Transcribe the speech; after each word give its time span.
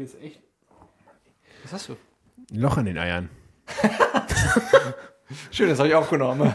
Ist 0.00 0.16
echt 0.22 0.40
Was 1.62 1.72
hast 1.74 1.88
du? 1.90 1.96
Loch 2.52 2.78
in 2.78 2.86
den 2.86 2.96
Eiern. 2.96 3.28
Schön, 5.50 5.68
das 5.68 5.78
habe 5.78 5.88
ich 5.90 5.94
aufgenommen. 5.94 6.54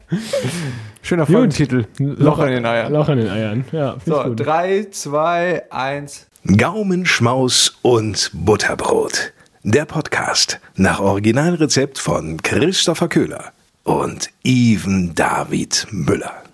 Schöner 1.02 1.26
Folgentitel. 1.26 1.86
Loch 1.98 2.38
in 2.38 2.52
den 2.52 2.64
Eiern. 2.64 2.92
Loch 2.92 3.08
in 3.08 3.18
den 3.18 3.28
Eiern. 3.28 3.64
Ja, 3.72 3.96
So, 4.06 4.22
gut. 4.22 4.46
3, 4.46 4.86
2, 4.92 5.72
1. 5.72 6.28
Gaumenschmaus 6.56 7.78
und 7.82 8.30
Butterbrot. 8.32 9.32
Der 9.64 9.84
Podcast 9.84 10.60
nach 10.76 11.00
Originalrezept 11.00 11.98
von 11.98 12.40
Christopher 12.42 13.08
Köhler 13.08 13.52
und 13.82 14.30
Even 14.44 15.16
David 15.16 15.88
Müller. 15.90 16.44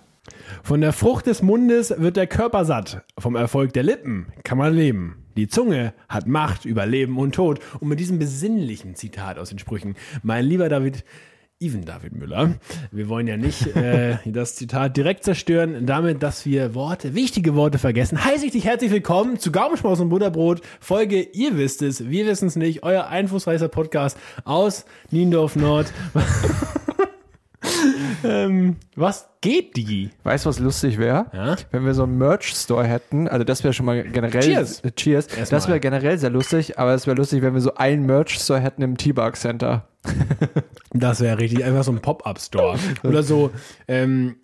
Von 0.63 0.81
der 0.81 0.93
Frucht 0.93 1.27
des 1.27 1.43
Mundes 1.43 1.93
wird 1.97 2.17
der 2.17 2.27
Körper 2.27 2.65
satt. 2.65 3.03
Vom 3.17 3.35
Erfolg 3.35 3.73
der 3.73 3.83
Lippen 3.83 4.27
kann 4.43 4.57
man 4.57 4.73
leben. 4.73 5.18
Die 5.37 5.47
Zunge 5.47 5.93
hat 6.07 6.27
Macht 6.27 6.65
über 6.65 6.85
Leben 6.85 7.17
und 7.17 7.35
Tod. 7.35 7.59
Und 7.79 7.87
mit 7.87 7.99
diesem 7.99 8.19
besinnlichen 8.19 8.95
Zitat 8.95 9.37
aus 9.37 9.49
den 9.49 9.59
Sprüchen, 9.59 9.95
mein 10.23 10.45
lieber 10.45 10.69
David, 10.69 11.03
Even 11.61 11.83
David 11.83 12.13
Müller, 12.13 12.55
wir 12.91 13.09
wollen 13.09 13.27
ja 13.27 13.35
nicht 13.35 13.67
äh, 13.75 14.17
das 14.25 14.55
Zitat 14.55 14.95
direkt 14.95 15.25
zerstören, 15.25 15.85
damit, 15.85 16.23
dass 16.23 16.45
wir 16.45 16.73
Worte, 16.73 17.15
wichtige 17.15 17.53
Worte 17.53 17.77
vergessen, 17.79 18.23
heiße 18.23 18.45
ich 18.45 18.53
dich 18.53 18.63
herzlich 18.63 18.91
willkommen 18.91 19.39
zu 19.39 19.51
Gaumenschmaus 19.51 19.99
und 19.99 20.07
Butterbrot, 20.07 20.61
Folge, 20.79 21.21
ihr 21.21 21.57
wisst 21.57 21.81
es, 21.81 22.09
wir 22.09 22.25
wissen 22.27 22.47
es 22.47 22.55
nicht, 22.55 22.83
euer 22.83 23.07
einflussreicher 23.07 23.67
Podcast 23.67 24.17
aus 24.45 24.85
Niendorf 25.11 25.57
Nord. 25.57 25.91
ähm, 28.23 28.75
was 28.95 29.29
geht, 29.41 29.75
Digi? 29.77 30.09
Weißt 30.23 30.45
du, 30.45 30.49
was 30.49 30.59
lustig 30.59 30.97
wäre? 30.97 31.27
Ja? 31.33 31.55
Wenn 31.71 31.85
wir 31.85 31.93
so 31.93 32.03
einen 32.03 32.17
Merch-Store 32.17 32.85
hätten, 32.85 33.27
also 33.27 33.43
das 33.43 33.63
wäre 33.63 33.73
schon 33.73 33.85
mal 33.85 34.03
generell. 34.03 34.41
Cheers. 34.41 34.81
Äh, 34.81 34.91
Cheers. 34.91 35.27
Das 35.49 35.67
wäre 35.67 35.79
generell 35.79 36.17
sehr 36.17 36.29
lustig, 36.29 36.77
aber 36.79 36.93
es 36.93 37.07
wäre 37.07 37.17
lustig, 37.17 37.41
wenn 37.41 37.53
wir 37.53 37.61
so 37.61 37.75
einen 37.75 38.05
Merch-Store 38.05 38.59
hätten 38.59 38.81
im 38.81 38.97
T-Bug 38.97 39.35
Center. 39.35 39.87
Das 40.91 41.21
wäre 41.21 41.37
richtig, 41.37 41.63
einfach 41.63 41.83
so 41.83 41.91
ein 41.91 41.99
Pop-Up-Store. 41.99 42.77
Oder 43.03 43.23
so, 43.23 43.51
ähm, 43.87 44.37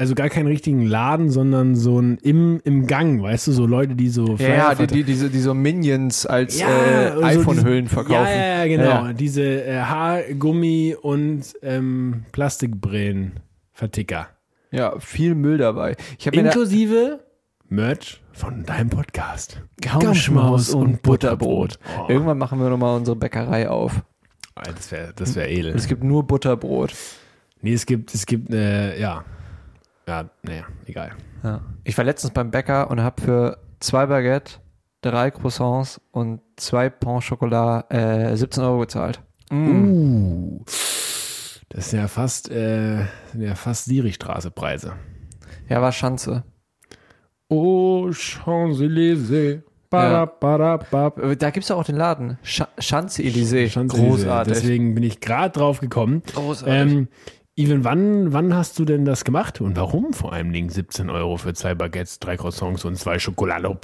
also 0.00 0.14
gar 0.14 0.30
keinen 0.30 0.46
richtigen 0.46 0.82
Laden, 0.86 1.28
sondern 1.30 1.76
so 1.76 2.00
ein 2.00 2.16
im, 2.22 2.60
im 2.64 2.86
Gang, 2.86 3.22
weißt 3.22 3.46
du, 3.48 3.52
so 3.52 3.66
Leute, 3.66 3.94
die 3.94 4.08
so 4.08 4.36
Ja, 4.36 4.48
ja, 4.48 4.74
die, 4.74 4.86
die, 4.86 5.04
diese, 5.04 5.28
die 5.28 5.40
so 5.40 5.52
Minions 5.54 6.24
als 6.24 6.58
Ja, 6.58 6.68
äh, 6.68 7.12
so 7.12 7.22
iPhone-Hüllen 7.22 7.84
diese- 7.84 7.94
verkaufen. 7.94 8.24
Ja, 8.24 8.64
ja, 8.64 8.66
genau. 8.66 9.06
Ja. 9.06 9.12
Diese 9.12 9.42
äh, 9.64 9.80
Haargummi 9.80 10.96
und 11.00 11.42
ähm, 11.62 12.24
Plastikbrillen-Verticker. 12.32 14.28
Ja, 14.70 14.98
viel 15.00 15.34
Müll 15.34 15.58
dabei. 15.58 15.96
Inklusive 16.32 17.20
Merch 17.68 18.20
von 18.32 18.64
deinem 18.64 18.88
Podcast. 18.90 19.60
Gaumenschmaus 19.80 20.70
und 20.74 21.02
Butterbrot. 21.02 21.78
Oh. 21.98 22.06
Irgendwann 22.08 22.38
machen 22.38 22.58
wir 22.60 22.70
nochmal 22.70 22.96
unsere 22.96 23.16
Bäckerei 23.16 23.68
auf. 23.68 24.02
Das 24.54 24.90
wäre 24.92 25.12
das 25.14 25.36
wär 25.36 25.48
edel. 25.50 25.72
Und 25.72 25.78
es 25.78 25.86
gibt 25.86 26.02
nur 26.04 26.26
Butterbrot. 26.26 26.94
Nee, 27.62 27.74
es 27.74 27.86
gibt, 27.86 28.14
es 28.14 28.26
gibt, 28.26 28.52
äh, 28.52 28.98
ja. 29.00 29.24
Ja, 30.06 30.30
naja, 30.42 30.64
egal. 30.86 31.12
Ja. 31.42 31.60
Ich 31.84 31.96
war 31.96 32.04
letztens 32.04 32.32
beim 32.32 32.50
Bäcker 32.50 32.90
und 32.90 33.02
habe 33.02 33.22
für 33.22 33.58
zwei 33.80 34.06
Baguette, 34.06 34.54
drei 35.02 35.30
Croissants 35.30 36.00
und 36.10 36.40
zwei 36.56 36.90
Pain 36.90 37.20
Chocolat 37.20 37.92
äh, 37.92 38.36
17 38.36 38.62
Euro 38.64 38.80
gezahlt. 38.80 39.22
Uh, 39.52 40.62
das 41.68 41.90
sind 41.90 42.00
ja 42.00 42.08
fast, 42.08 42.50
äh, 42.50 43.00
ja 43.34 43.54
fast 43.54 43.86
Sirichstraße-Preise. 43.86 44.94
Ja, 45.68 45.82
war 45.82 45.92
Schanze. 45.92 46.44
Oh, 47.48 48.10
Champs-Élysées. 48.12 49.62
Ja. 49.92 50.26
Da 50.26 51.50
gibt 51.50 51.64
es 51.64 51.68
ja 51.68 51.74
auch 51.74 51.84
den 51.84 51.96
Laden. 51.96 52.38
Sch 52.42 52.62
Schanze-Élysée. 52.78 53.68
Champs-Élysées. 53.68 54.08
Großartig. 54.08 54.52
Deswegen 54.52 54.94
bin 54.94 55.02
ich 55.02 55.20
gerade 55.20 55.50
drauf 55.50 55.80
gekommen. 55.80 56.22
Großartig. 56.32 56.92
Ähm, 56.92 57.08
Even, 57.60 57.84
wann, 57.84 58.32
wann 58.32 58.54
hast 58.56 58.78
du 58.78 58.86
denn 58.86 59.04
das 59.04 59.22
gemacht 59.22 59.60
und 59.60 59.76
warum 59.76 60.14
vor 60.14 60.32
allem 60.32 60.50
Dingen 60.50 60.70
17 60.70 61.10
Euro 61.10 61.36
für 61.36 61.52
zwei 61.52 61.74
Baguettes, 61.74 62.18
drei 62.18 62.38
Croissants 62.38 62.86
und 62.86 62.96
zwei 62.96 63.18
Schokolade? 63.18 63.76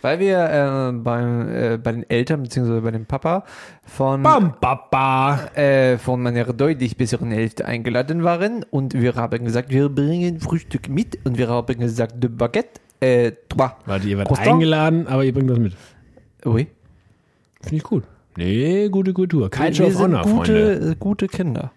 Weil 0.00 0.18
wir 0.20 0.38
äh, 0.38 0.92
beim, 0.92 1.48
äh, 1.54 1.76
bei 1.76 1.92
den 1.92 2.08
Eltern 2.08 2.44
beziehungsweise 2.44 2.80
bei 2.80 2.92
dem 2.92 3.04
Papa 3.04 3.44
von, 3.84 4.22
Bam, 4.22 4.54
Papa. 4.58 5.50
äh, 5.54 5.98
von 5.98 6.22
meiner 6.22 6.44
deutlich 6.46 6.96
besseren 6.96 7.30
Hälfte 7.30 7.66
eingeladen 7.66 8.24
waren 8.24 8.64
und 8.70 8.94
wir 8.94 9.16
haben 9.16 9.44
gesagt, 9.44 9.68
wir 9.68 9.90
bringen 9.90 10.40
Frühstück 10.40 10.88
mit 10.88 11.18
und 11.26 11.36
wir 11.36 11.48
haben 11.48 11.78
gesagt, 11.78 12.22
de 12.24 12.30
Baguette, 12.30 12.80
äh, 13.00 13.32
trois. 13.50 13.76
Warte, 13.84 14.08
ihr 14.08 14.16
werdet 14.16 14.28
Croissant? 14.28 14.54
eingeladen, 14.54 15.06
aber 15.08 15.24
ihr 15.26 15.34
bringt 15.34 15.50
das 15.50 15.58
mit. 15.58 15.74
Oui. 16.46 16.68
Finde 17.60 17.76
ich 17.76 17.82
gut. 17.82 18.04
Nee, 18.38 18.88
gute 18.88 19.12
Kultur. 19.12 19.50
Culture 19.50 19.88
wir 19.88 19.94
sind 19.94 20.02
Honor, 20.04 20.22
Freunde. 20.22 20.78
gute, 20.78 20.90
äh, 20.92 20.96
gute 20.98 21.26
Kinder. 21.26 21.70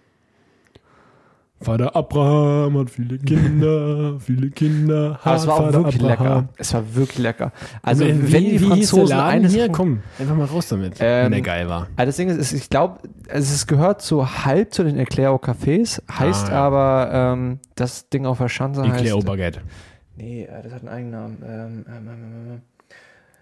Vater 1.62 1.94
Abraham 1.96 2.78
hat 2.80 2.90
viele 2.90 3.18
Kinder, 3.18 4.18
viele 4.20 4.50
Kinder. 4.50 5.20
Aber 5.24 5.36
es 5.36 5.46
war 5.46 5.56
auch 5.60 5.74
wirklich 5.74 6.02
Abraham. 6.02 6.08
lecker. 6.38 6.50
Es 6.58 6.74
war 6.74 6.96
wirklich 6.96 7.18
lecker. 7.20 7.52
Also, 7.82 8.06
Also, 8.06 8.32
wenn 8.32 8.44
die 8.44 8.50
hieß 8.52 8.60
der 8.62 8.70
Franzosen 8.70 9.08
Laden? 9.18 9.30
eines 9.34 9.54
hier, 9.54 9.66
von- 9.66 9.74
komm, 9.74 10.00
einfach 10.20 10.36
mal 10.36 10.46
raus 10.46 10.68
damit, 10.70 10.94
Ähm, 11.02 11.26
wenn 11.26 11.32
der 11.34 11.42
geil 11.42 11.68
war. 11.68 11.88
Also 11.98 12.08
das 12.10 12.16
Ding 12.16 12.30
ist, 12.30 12.38
ist 12.38 12.54
ich 12.54 12.70
glaube, 12.70 13.00
es 13.28 13.52
ist- 13.52 13.68
gehört 13.68 14.02
so 14.02 14.26
halb 14.46 14.74
zu 14.74 14.84
den 14.86 14.98
Eclair 14.98 15.32
Cafés, 15.32 16.02
heißt 16.10 16.48
Ah, 16.50 16.52
ja. 16.54 16.62
aber, 16.66 17.10
ähm, 17.14 17.60
das 17.76 18.08
Ding 18.10 18.26
auf 18.26 18.38
der 18.38 18.48
Schanze 18.48 18.82
heißt... 18.84 18.96
Eclair 19.02 19.16
au 19.16 19.20
Baguette. 19.20 19.60
Nee, 20.16 20.44
äh, 20.44 20.64
das 20.64 20.72
hat 20.72 20.80
einen 20.82 20.90
Eigennamen. 20.90 21.38
Ähm, 21.46 21.86
ähm, 21.88 22.08
ähm, 22.10 22.62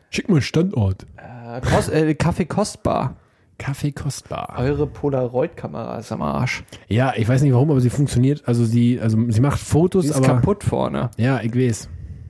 Schick 0.09 0.27
mal 0.29 0.41
Standort. 0.41 1.05
ähm, 1.19 1.53
äh, 1.55 1.61
Kost, 1.61 1.91
äh, 1.91 2.15
Kaffee 2.15 2.45
Kostbar. 2.45 3.15
Kaffee 3.57 3.91
kostbar. 3.91 4.55
Eure 4.57 4.87
Polaroid-Kamera 4.87 5.97
ist 5.99 6.11
am 6.11 6.21
Arsch. 6.21 6.63
Ja, 6.87 7.13
ich 7.15 7.27
weiß 7.27 7.41
nicht 7.41 7.53
warum, 7.53 7.71
aber 7.71 7.81
sie 7.81 7.89
funktioniert. 7.89 8.43
Also 8.47 8.65
sie, 8.65 8.99
also 8.99 9.17
sie 9.29 9.41
macht 9.41 9.59
Fotos, 9.59 10.03
Die 10.05 10.09
ist 10.11 10.17
aber 10.17 10.27
kaputt 10.27 10.63
vorne. 10.63 11.09
ja, 11.17 11.41
ich 11.41 11.55
weiß. 11.55 11.89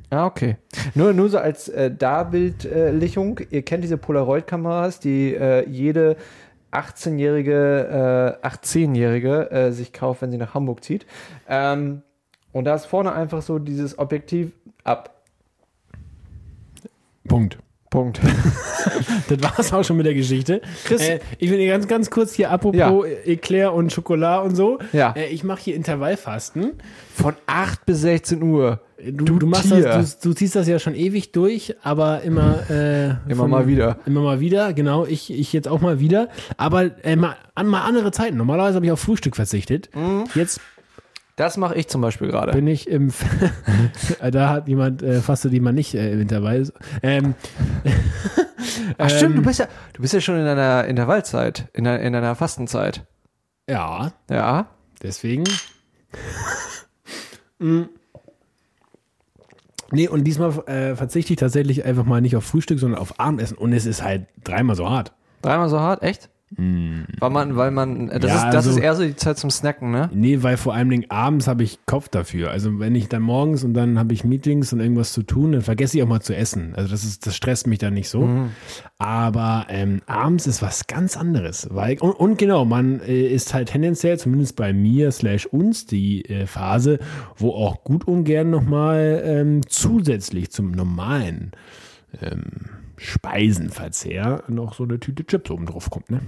Ah, 0.09 0.25
okay. 0.25 0.55
Nur, 0.95 1.11
nur 1.11 1.27
so 1.29 1.38
als 1.38 1.67
äh, 1.67 1.91
Darbildlichung. 1.91 3.41
Ihr 3.49 3.61
kennt 3.63 3.83
diese 3.83 3.97
Polaroid-Kameras, 3.97 5.01
die 5.01 5.33
äh, 5.35 5.67
jede 5.69 6.15
18-jährige, 6.71 8.38
äh, 8.41 8.47
18-jährige 8.47 9.51
äh, 9.51 9.71
sich 9.71 9.91
kauft, 9.91 10.21
wenn 10.21 10.31
sie 10.31 10.38
nach 10.38 10.53
Hamburg 10.53 10.83
zieht. 10.83 11.05
Ähm, 11.49 12.03
und 12.53 12.63
da 12.65 12.75
ist 12.75 12.85
vorne 12.85 13.11
einfach 13.13 13.41
so 13.41 13.59
dieses 13.59 13.99
Objektiv 13.99 14.51
ab. 14.85 15.13
Punkt. 17.27 17.57
Punkt. 17.90 18.20
Das 19.30 19.42
war's 19.44 19.74
auch 19.74 19.84
schon 19.84 19.98
mit 19.98 20.06
der 20.06 20.14
Geschichte. 20.14 20.62
Chris- 20.86 21.02
äh, 21.02 21.20
ich 21.40 21.50
will 21.50 21.58
dir 21.58 21.68
ganz, 21.68 21.88
ganz 21.88 22.09
kurz 22.09 22.34
hier 22.34 22.50
apropos 22.52 22.78
Ja. 22.80 23.03
Eclair 23.25 23.74
und 23.74 23.92
Schokolade 23.92 24.46
und 24.48 24.56
so. 24.56 24.80
Ja. 24.94 25.12
Äh, 25.18 25.28
ich 25.28 25.44
mache 25.44 25.59
hier 25.62 25.75
Intervallfasten. 25.75 26.74
Von 27.14 27.36
8 27.48 27.86
bis 27.86 28.02
16 28.02 28.42
Uhr. 28.42 28.80
Du, 29.12 29.38
du, 29.38 29.46
machst 29.48 29.68
Tier. 29.68 29.81
das, 29.84 30.20
du, 30.20 30.30
du 30.30 30.36
ziehst 30.36 30.56
das 30.56 30.68
ja 30.68 30.80
schon 30.80 30.96
ewig 30.96 31.31
durch, 31.34 31.75
aber 31.84 32.22
immer 32.22 32.70
äh, 32.70 33.16
Immer 33.30 33.48
mal 33.48 33.68
wieder. 33.68 33.98
Immer 34.06 34.22
mal 34.22 34.40
wieder, 34.40 34.72
genau. 34.74 35.06
Ich, 35.06 35.31
ich 35.31 35.52
jetzt 35.54 35.68
auch 35.68 35.81
mal 35.81 36.00
wieder. 36.00 36.30
Aber 36.56 36.90
äh, 37.04 37.16
mal, 37.16 37.36
an 37.54 37.68
mal 37.68 37.81
andere 37.81 38.12
Zeiten. 38.12 38.38
Normalerweise 38.38 38.75
habe 38.75 38.86
ich 38.86 38.92
auf 38.92 39.00
Frühstück 39.02 39.36
verzichtet. 39.36 39.90
Mhm. 39.94 40.24
Jetzt 40.34 40.62
Das 41.38 41.56
mache 41.56 41.75
ich 41.75 41.88
zum 41.88 42.02
Beispiel 42.02 42.28
gerade. 42.28 42.52
bin 42.52 42.68
ich 42.68 42.88
im. 42.90 43.14
da 44.31 44.50
hat 44.50 44.68
jemand 44.68 45.02
äh, 45.03 45.22
fastet 45.22 45.53
jemand 45.53 45.75
nicht 45.75 45.94
äh, 45.94 46.12
im 46.12 46.20
Intervall. 46.22 46.68
Ähm, 47.03 47.36
Ach 48.98 49.09
stimmt, 49.09 49.36
ähm, 49.36 49.42
du 49.42 49.48
bist 49.48 49.59
ja, 49.59 49.68
du 49.94 50.02
bist 50.02 50.14
ja 50.14 50.20
schon 50.20 50.36
in 50.38 50.48
einer 50.48 50.86
Intervallzeit, 50.86 51.70
in 51.74 51.88
einer, 51.88 52.00
in 52.00 52.16
einer 52.16 52.36
Fastenzeit. 52.36 53.06
ja, 53.70 54.12
Ja. 54.30 54.68
deswegen. 55.02 55.46
Mm. 57.59 57.86
Nee, 59.92 60.08
und 60.09 60.25
diesmal 60.25 60.52
äh, 60.68 60.96
verzichte 60.96 61.34
ich 61.34 61.40
tatsächlich 61.40 61.86
einfach 61.86 62.04
mal 62.06 62.22
nicht 62.22 62.36
auf 62.36 62.44
Frühstück, 62.46 62.78
sondern 62.78 63.00
auf 63.02 63.19
Abendessen. 63.19 63.58
Und 63.58 63.74
es 63.74 63.88
ist 63.88 64.04
halt 64.04 64.28
dreimal 64.44 64.75
so 64.75 64.88
hart. 64.88 65.13
Dreimal 65.42 65.68
so 65.68 65.80
hart, 65.80 66.04
echt? 66.04 66.30
Weil 66.55 67.29
man, 67.29 67.57
weil 67.57 67.71
man, 67.71 68.07
das, 68.07 68.23
Ja, 68.23 68.35
ist, 68.38 68.44
das 68.45 68.55
also- 68.55 68.69
ist 68.71 68.77
eher 68.77 68.95
so 68.95 69.03
die 69.03 69.17
Zeit 69.17 69.38
zum 69.38 69.49
Snacken, 69.51 69.91
ne? 69.91 70.09
Nee, 70.13 70.44
weil 70.44 70.55
vor 70.55 70.73
allem 70.73 70.89
Dingen 70.89 71.05
abends 71.09 71.45
habe 71.45 71.63
ich 71.63 71.79
Kopf 71.85 72.07
dafür. 72.07 72.51
Also 72.51 72.79
wenn 72.79 72.95
ich 72.95 73.09
dann 73.09 73.21
morgens 73.21 73.65
und 73.65 73.73
dann 73.73 73.99
habe 73.99 74.13
ich 74.13 74.23
Meetings 74.23 74.71
und 74.71 74.79
irgendwas 74.79 75.11
zu 75.11 75.23
tun, 75.23 75.51
dann 75.51 75.61
vergesse 75.61 75.97
ich 75.97 76.03
auch 76.03 76.07
mal 76.07 76.21
zu 76.21 76.33
essen. 76.33 76.73
Also 76.75 76.89
das 76.89 77.03
ist, 77.03 77.27
das 77.27 77.35
stresst 77.35 77.67
mich 77.67 77.79
dann 77.79 77.94
nicht 77.94 78.07
so. 78.07 78.29
Aber 78.97 79.65
ähm, 79.69 80.01
abends 80.05 80.47
ist 80.47 80.61
was 80.61 80.88
ganz 80.88 81.17
anderes. 81.17 81.67
Weil, 81.69 81.97
und, 81.99 82.11
und 82.13 82.38
genau, 82.38 82.63
man 82.63 83.01
äh, 83.01 83.27
ist 83.27 83.53
halt 83.53 83.67
tendenziell, 83.69 84.17
zumindest 84.17 84.55
bei 84.55 84.71
mir 84.71 85.11
slash 85.11 85.45
uns, 85.47 85.85
die 85.85 86.23
äh, 86.29 86.45
Phase, 86.47 86.99
wo 87.35 87.51
auch 87.51 87.83
gut 87.83 88.07
ungern 88.07 88.49
nochmal 88.49 89.21
ähm, 89.25 89.61
zusätzlich 89.67 90.49
zum 90.51 90.71
normalen 90.71 91.51
ähm, 92.21 92.41
Speisenverzehr 92.97 94.44
noch 94.47 94.73
so 94.73 94.83
eine 94.83 94.99
Tüte 94.99 95.25
Chips 95.25 95.49
oben 95.51 95.65
drauf 95.65 95.89
kommt. 95.89 96.09
Ne? 96.11 96.21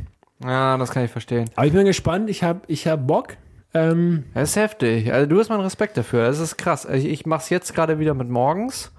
Ja, 0.44 0.77
das 0.77 0.92
kann 0.92 1.04
ich 1.06 1.12
verstehen. 1.12 1.50
Aber 1.56 1.66
ich 1.68 1.74
bin 1.74 1.86
gespannt, 1.86 2.30
ich 2.30 2.44
habe 2.44 2.62
ich 2.68 2.88
hab 2.88 3.06
Bock. 3.07 3.36
Ähm, 3.74 4.24
Das 4.33 4.51
ist 4.51 4.56
heftig. 4.56 5.12
Also 5.13 5.27
du 5.27 5.39
hast 5.39 5.50
meinen 5.50 5.62
Respekt 5.62 5.98
dafür. 5.98 6.25
Das 6.25 6.39
ist 6.39 6.57
krass. 6.57 6.86
Ich, 6.92 7.06
ich 7.06 7.25
mache 7.25 7.42
es 7.42 7.50
jetzt 7.50 7.75
gerade 7.75 8.00
wieder 8.00 8.13
mit 8.13 8.30
morgens. 8.30 8.92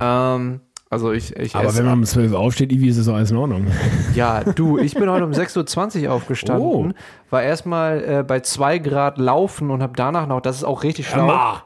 Ähm, 0.00 0.60
Also 0.88 1.12
ich, 1.12 1.36
ich 1.36 1.54
Aber 1.54 1.76
wenn 1.76 1.84
man 1.84 1.98
um 1.98 2.04
12 2.04 2.32
Uhr 2.32 2.38
aufsteht, 2.40 2.72
Ivi, 2.72 2.88
ist 2.88 2.98
das 2.98 3.06
doch 3.06 3.14
alles 3.14 3.30
in 3.30 3.36
Ordnung. 3.36 3.66
Ja, 4.14 4.42
du, 4.42 4.78
ich 4.78 4.94
bin 4.94 5.08
heute 5.08 5.24
um 5.24 5.30
6.20 5.32 6.06
Uhr 6.06 6.12
aufgestanden, 6.12 6.66
Oh. 6.66 6.88
war 7.30 7.42
erstmal 7.42 8.02
äh, 8.02 8.22
bei 8.26 8.40
2 8.40 8.78
Grad 8.78 9.18
laufen 9.18 9.70
und 9.70 9.82
habe 9.82 9.92
danach 9.94 10.26
noch, 10.26 10.40
das 10.40 10.56
ist 10.56 10.64
auch 10.64 10.82
richtig 10.82 11.06
schlau, 11.08 11.28
Hammer. 11.28 11.64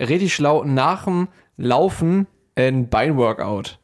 richtig 0.00 0.34
schlau, 0.34 0.64
nach 0.64 1.04
dem 1.04 1.28
Laufen 1.56 2.26
ein 2.56 2.88
Beinworkout. 2.88 3.78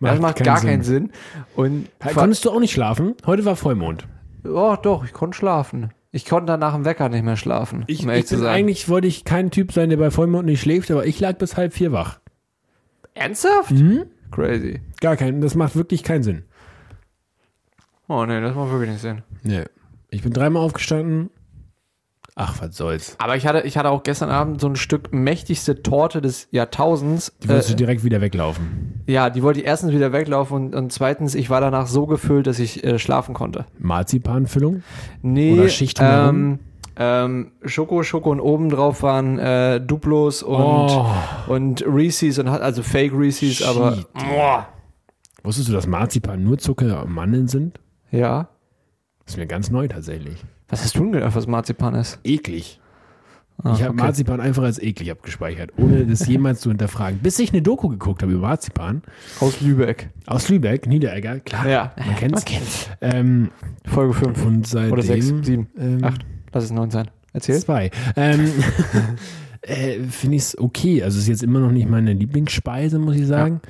Macht 0.00 0.14
das 0.14 0.20
macht 0.20 0.36
keinen 0.36 0.44
gar 0.46 0.56
Sinn. 0.58 0.70
keinen 0.70 0.82
Sinn. 0.82 1.12
Und 1.54 1.88
Konntest 2.14 2.44
du 2.44 2.50
auch 2.50 2.60
nicht 2.60 2.72
schlafen? 2.72 3.14
Heute 3.26 3.44
war 3.44 3.56
Vollmond. 3.56 4.06
oh, 4.44 4.76
doch, 4.82 5.04
ich 5.04 5.12
konnte 5.12 5.36
schlafen. 5.36 5.90
Ich 6.10 6.26
konnte 6.26 6.46
dann 6.46 6.60
nach 6.60 6.74
dem 6.74 6.84
Wecker 6.84 7.08
nicht 7.08 7.24
mehr 7.24 7.36
schlafen. 7.36 7.84
Ich, 7.86 8.04
um 8.04 8.10
ich 8.10 8.28
bin 8.28 8.44
eigentlich, 8.44 8.88
wollte 8.88 9.06
ich 9.06 9.24
kein 9.24 9.50
Typ 9.50 9.72
sein, 9.72 9.88
der 9.90 9.96
bei 9.96 10.10
Vollmond 10.10 10.44
nicht 10.46 10.60
schläft, 10.60 10.90
aber 10.90 11.06
ich 11.06 11.18
lag 11.20 11.38
bis 11.38 11.56
halb 11.56 11.72
vier 11.72 11.92
wach. 11.92 12.18
Ernsthaft? 13.14 13.70
Mhm. 13.70 14.04
Crazy. 14.30 14.80
Gar 15.00 15.16
keinen, 15.16 15.40
das 15.40 15.54
macht 15.54 15.76
wirklich 15.76 16.02
keinen 16.02 16.22
Sinn. 16.22 16.44
Oh 18.08 18.24
nee, 18.26 18.40
das 18.40 18.54
macht 18.54 18.70
wirklich 18.70 18.90
nicht 18.90 19.00
Sinn. 19.00 19.22
Nee. 19.42 19.64
Ich 20.10 20.22
bin 20.22 20.32
dreimal 20.32 20.62
aufgestanden. 20.62 21.30
Ach, 22.34 22.62
was 22.62 22.74
soll's. 22.76 23.14
Aber 23.18 23.36
ich 23.36 23.46
hatte, 23.46 23.60
ich 23.66 23.76
hatte 23.76 23.90
auch 23.90 24.02
gestern 24.04 24.30
Abend 24.30 24.58
so 24.60 24.66
ein 24.66 24.76
Stück 24.76 25.12
mächtigste 25.12 25.82
Torte 25.82 26.22
des 26.22 26.48
Jahrtausends. 26.50 27.32
Die 27.42 27.48
wolltest 27.48 27.68
Äh, 27.68 27.72
du 27.72 27.76
direkt 27.76 28.04
wieder 28.04 28.22
weglaufen. 28.22 29.02
Ja, 29.06 29.28
die 29.28 29.42
wollte 29.42 29.60
ich 29.60 29.66
erstens 29.66 29.92
wieder 29.92 30.12
weglaufen 30.12 30.56
und, 30.56 30.74
und 30.74 30.92
zweitens, 30.92 31.34
ich 31.34 31.50
war 31.50 31.60
danach 31.60 31.86
so 31.86 32.06
gefüllt, 32.06 32.46
dass 32.46 32.58
ich 32.58 32.82
äh, 32.84 32.98
schlafen 32.98 33.34
konnte. 33.34 33.66
Marzipanfüllung? 33.78 34.82
Nee, 35.20 35.52
Oder 35.52 35.68
Schicht 35.68 35.98
ähm, 36.00 36.58
ähm, 36.96 37.52
Schoko, 37.66 38.02
Schoko 38.02 38.30
und 38.30 38.40
oben 38.40 38.70
drauf 38.70 39.02
waren 39.02 39.38
äh, 39.38 39.78
Duplos 39.80 40.42
und, 40.42 40.56
Oh. 40.58 41.06
und 41.48 41.84
Reese's 41.86 42.38
und 42.38 42.50
hat 42.50 42.62
also 42.62 42.82
Fake 42.82 43.12
Reese's, 43.14 43.62
aber 43.62 43.96
Shit. 43.96 44.06
Wusstest 45.42 45.68
du, 45.68 45.72
dass 45.72 45.86
Marzipan 45.86 46.42
nur 46.44 46.56
Zucker 46.58 47.02
und 47.02 47.12
Mandeln 47.12 47.48
sind? 47.48 47.78
ja. 48.10 48.48
Das 49.24 49.34
ist 49.34 49.38
mir 49.38 49.46
ganz 49.46 49.70
neu 49.70 49.86
tatsächlich. 49.86 50.42
Was 50.72 50.82
hast 50.82 50.96
du 50.96 51.00
denn 51.00 51.12
gedacht, 51.12 51.34
was 51.36 51.46
Marzipan 51.46 51.94
ist? 51.94 52.18
Eklig. 52.24 52.80
Ah, 53.62 53.74
ich 53.74 53.82
habe 53.82 53.92
okay. 53.92 54.04
Marzipan 54.04 54.40
einfach 54.40 54.62
als 54.62 54.78
eklig 54.78 55.10
abgespeichert, 55.10 55.70
ohne 55.76 56.06
das 56.06 56.26
jemals 56.26 56.62
zu 56.62 56.70
hinterfragen. 56.70 57.18
Bis 57.18 57.38
ich 57.38 57.52
eine 57.52 57.60
Doku 57.60 57.88
geguckt 57.90 58.22
habe 58.22 58.32
über 58.32 58.48
Marzipan 58.48 59.02
Aus 59.38 59.60
Lübeck. 59.60 60.08
aus 60.26 60.48
Lübeck, 60.48 60.86
Niederegger, 60.86 61.40
klar. 61.40 61.68
Ja, 61.68 61.92
Man 61.98 62.16
kennt's. 62.16 62.36
Man 62.36 62.44
kennt's. 62.46 62.88
Ähm, 63.02 63.50
Folge 63.84 64.14
5 64.14 64.46
und 64.46 64.66
seitdem, 64.66 64.92
oder 64.94 65.02
6, 65.02 65.26
7, 65.42 65.68
ähm, 65.78 66.04
8. 66.04 66.24
Lass 66.54 66.64
es 66.64 66.70
9 66.70 66.90
sein. 66.90 67.10
Erzähl. 67.34 67.58
Zwei. 67.60 67.90
Ähm, 68.16 68.50
äh, 69.60 69.98
Finde 70.04 70.36
ich 70.36 70.42
es 70.42 70.58
okay. 70.58 71.02
Also 71.02 71.18
es 71.18 71.24
ist 71.24 71.28
jetzt 71.28 71.42
immer 71.42 71.60
noch 71.60 71.70
nicht 71.70 71.86
meine 71.86 72.14
Lieblingsspeise, 72.14 72.98
muss 72.98 73.16
ich 73.16 73.26
sagen. 73.26 73.60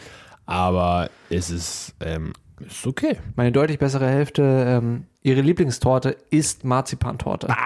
Aber 0.47 1.11
es 1.31 1.51
ist, 1.51 1.97
ähm, 1.99 2.33
ist 2.65 2.87
okay. 2.87 3.17
Meine 3.35 3.51
deutlich 3.51 3.81
bessere 3.81 4.09
Hälfte, 4.09 4.43
ähm, 4.69 5.07
ihre 5.23 5.41
Lieblingstorte 5.41 6.17
ist 6.31 6.65
Marzipantorte. 6.65 7.49
Ah, 7.51 7.57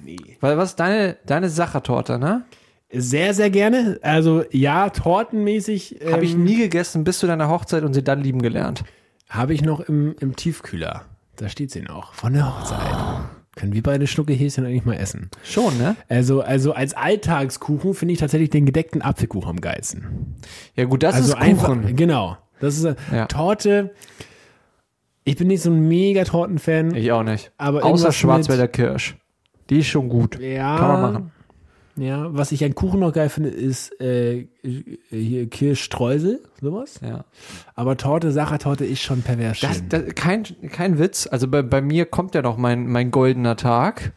nee. 0.00 0.16
Weil 0.40 0.56
was 0.58 0.76
deine, 0.76 1.16
deine 1.26 1.48
Sachertorte, 1.48 2.18
ne? 2.18 2.44
Sehr, 2.92 3.34
sehr 3.34 3.50
gerne. 3.50 3.98
Also 4.02 4.44
ja, 4.52 4.90
tortenmäßig 4.90 6.00
ähm, 6.02 6.12
Habe 6.12 6.24
ich 6.24 6.36
nie 6.36 6.56
gegessen 6.58 7.02
bis 7.04 7.18
zu 7.18 7.26
deiner 7.26 7.48
Hochzeit 7.48 7.82
und 7.82 7.94
sie 7.94 8.04
dann 8.04 8.20
lieben 8.20 8.40
gelernt. 8.42 8.84
habe 9.28 9.52
ich 9.54 9.62
noch 9.62 9.80
im, 9.80 10.14
im 10.20 10.36
Tiefkühler. 10.36 11.04
Da 11.36 11.48
steht 11.48 11.72
sie 11.72 11.82
noch. 11.82 12.14
Von 12.14 12.34
der 12.34 12.46
Hochzeit. 12.46 12.94
Können 13.56 13.72
wir 13.72 13.82
beide 13.82 14.06
Schnuckehäschen 14.06 14.64
eigentlich 14.66 14.84
mal 14.84 14.94
essen? 14.94 15.30
Schon, 15.44 15.76
ne? 15.78 15.96
Also, 16.08 16.42
also 16.42 16.72
als 16.72 16.94
Alltagskuchen 16.94 17.94
finde 17.94 18.12
ich 18.14 18.20
tatsächlich 18.20 18.50
den 18.50 18.66
gedeckten 18.66 19.00
Apfelkuchen 19.02 19.48
am 19.50 19.60
geilsten. 19.60 20.36
Ja 20.76 20.84
gut, 20.84 21.02
das 21.02 21.14
also 21.16 21.28
ist 21.32 21.38
Kuchen. 21.38 21.48
einfach, 21.48 21.76
genau. 21.96 22.36
Das 22.60 22.78
ist 22.78 22.96
Ja. 23.12 23.26
Torte. 23.26 23.92
Ich 25.24 25.36
bin 25.36 25.48
nicht 25.48 25.62
so 25.62 25.70
ein 25.70 25.88
mega 25.88 26.24
Tortenfan. 26.24 26.94
Ich 26.94 27.10
auch 27.12 27.22
nicht. 27.22 27.50
Aber 27.56 27.84
Außer 27.84 28.12
Schwarzwälder 28.12 28.68
Kirsch. 28.68 29.16
Die 29.70 29.78
ist 29.78 29.86
schon 29.86 30.08
gut. 30.08 30.38
Ja. 30.38 30.76
Kann 30.78 30.88
man 30.88 31.12
machen. 31.12 31.30
Ja, 31.96 32.26
was 32.34 32.50
ich 32.50 32.64
an 32.64 32.74
Kuchen 32.74 32.98
noch 33.00 33.12
geil 33.12 33.28
finde, 33.28 33.50
ist 33.50 33.98
äh, 34.00 34.48
hier 35.10 35.48
Kirschstreusel, 35.48 36.42
sowas. 36.60 37.00
Ja. 37.06 37.24
Aber 37.76 37.96
Torte, 37.96 38.32
Sachertorte 38.32 38.84
ist 38.84 39.00
schon 39.00 39.22
pervers 39.22 39.60
Das, 39.60 39.80
das, 39.88 40.02
kein, 40.16 40.42
kein 40.72 40.98
Witz. 40.98 41.28
Also 41.30 41.46
bei, 41.46 41.62
bei 41.62 41.80
mir 41.80 42.04
kommt 42.06 42.34
ja 42.34 42.42
noch 42.42 42.56
mein, 42.56 42.88
mein 42.88 43.12
goldener 43.12 43.56
Tag. 43.56 44.10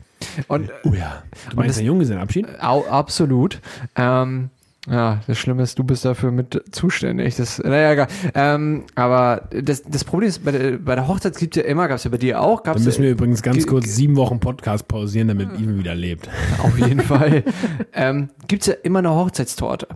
Und 0.48 0.72
oh 0.86 0.94
ja. 0.94 1.22
Du 1.52 1.56
meinst 1.56 1.70
das- 1.70 1.76
der 1.78 1.86
Junggesellenabschied? 1.86 2.48
au, 2.60 2.84
absolut. 2.90 3.62
Ähm, 3.96 4.50
ja, 4.90 5.20
das 5.28 5.38
Schlimme 5.38 5.64
ist, 5.64 5.78
du 5.78 5.84
bist 5.84 6.06
dafür 6.06 6.32
mit 6.32 6.62
zuständig. 6.72 7.36
Das, 7.36 7.60
naja, 7.60 7.92
egal. 7.92 8.08
Ähm, 8.34 8.84
aber 8.96 9.50
das, 9.52 9.84
das 9.84 10.04
Problem 10.06 10.30
ist, 10.30 10.46
bei 10.46 10.52
der, 10.52 10.78
bei 10.78 10.96
der 10.96 11.08
Hochzeit 11.08 11.38
gibt 11.38 11.58
es 11.58 11.64
ja 11.64 11.70
immer, 11.70 11.88
gab 11.88 11.98
es 11.98 12.06
ja 12.06 12.10
bei 12.10 12.18
dir 12.18 12.42
auch, 12.42 12.64
gab 12.64 12.76
Dann 12.76 12.84
müssen 12.86 13.04
wir 13.04 13.12
übrigens 13.12 13.42
ganz 13.42 13.68
kurz 13.68 13.96
sieben 13.96 14.16
Wochen 14.16 14.40
Podcast 14.40 14.88
pausieren, 14.88 15.28
damit 15.28 15.60
Ivan 15.60 15.78
wieder 15.78 15.94
lebt. 15.94 16.30
auf 16.64 16.78
jeden 16.80 17.02
Fall, 17.02 17.44
ähm, 17.94 18.30
gibt 18.48 18.62
es 18.64 18.68
ja 18.68 18.74
immer 18.84 19.00
eine 19.00 19.14
Hochzeitstorte. 19.14 19.88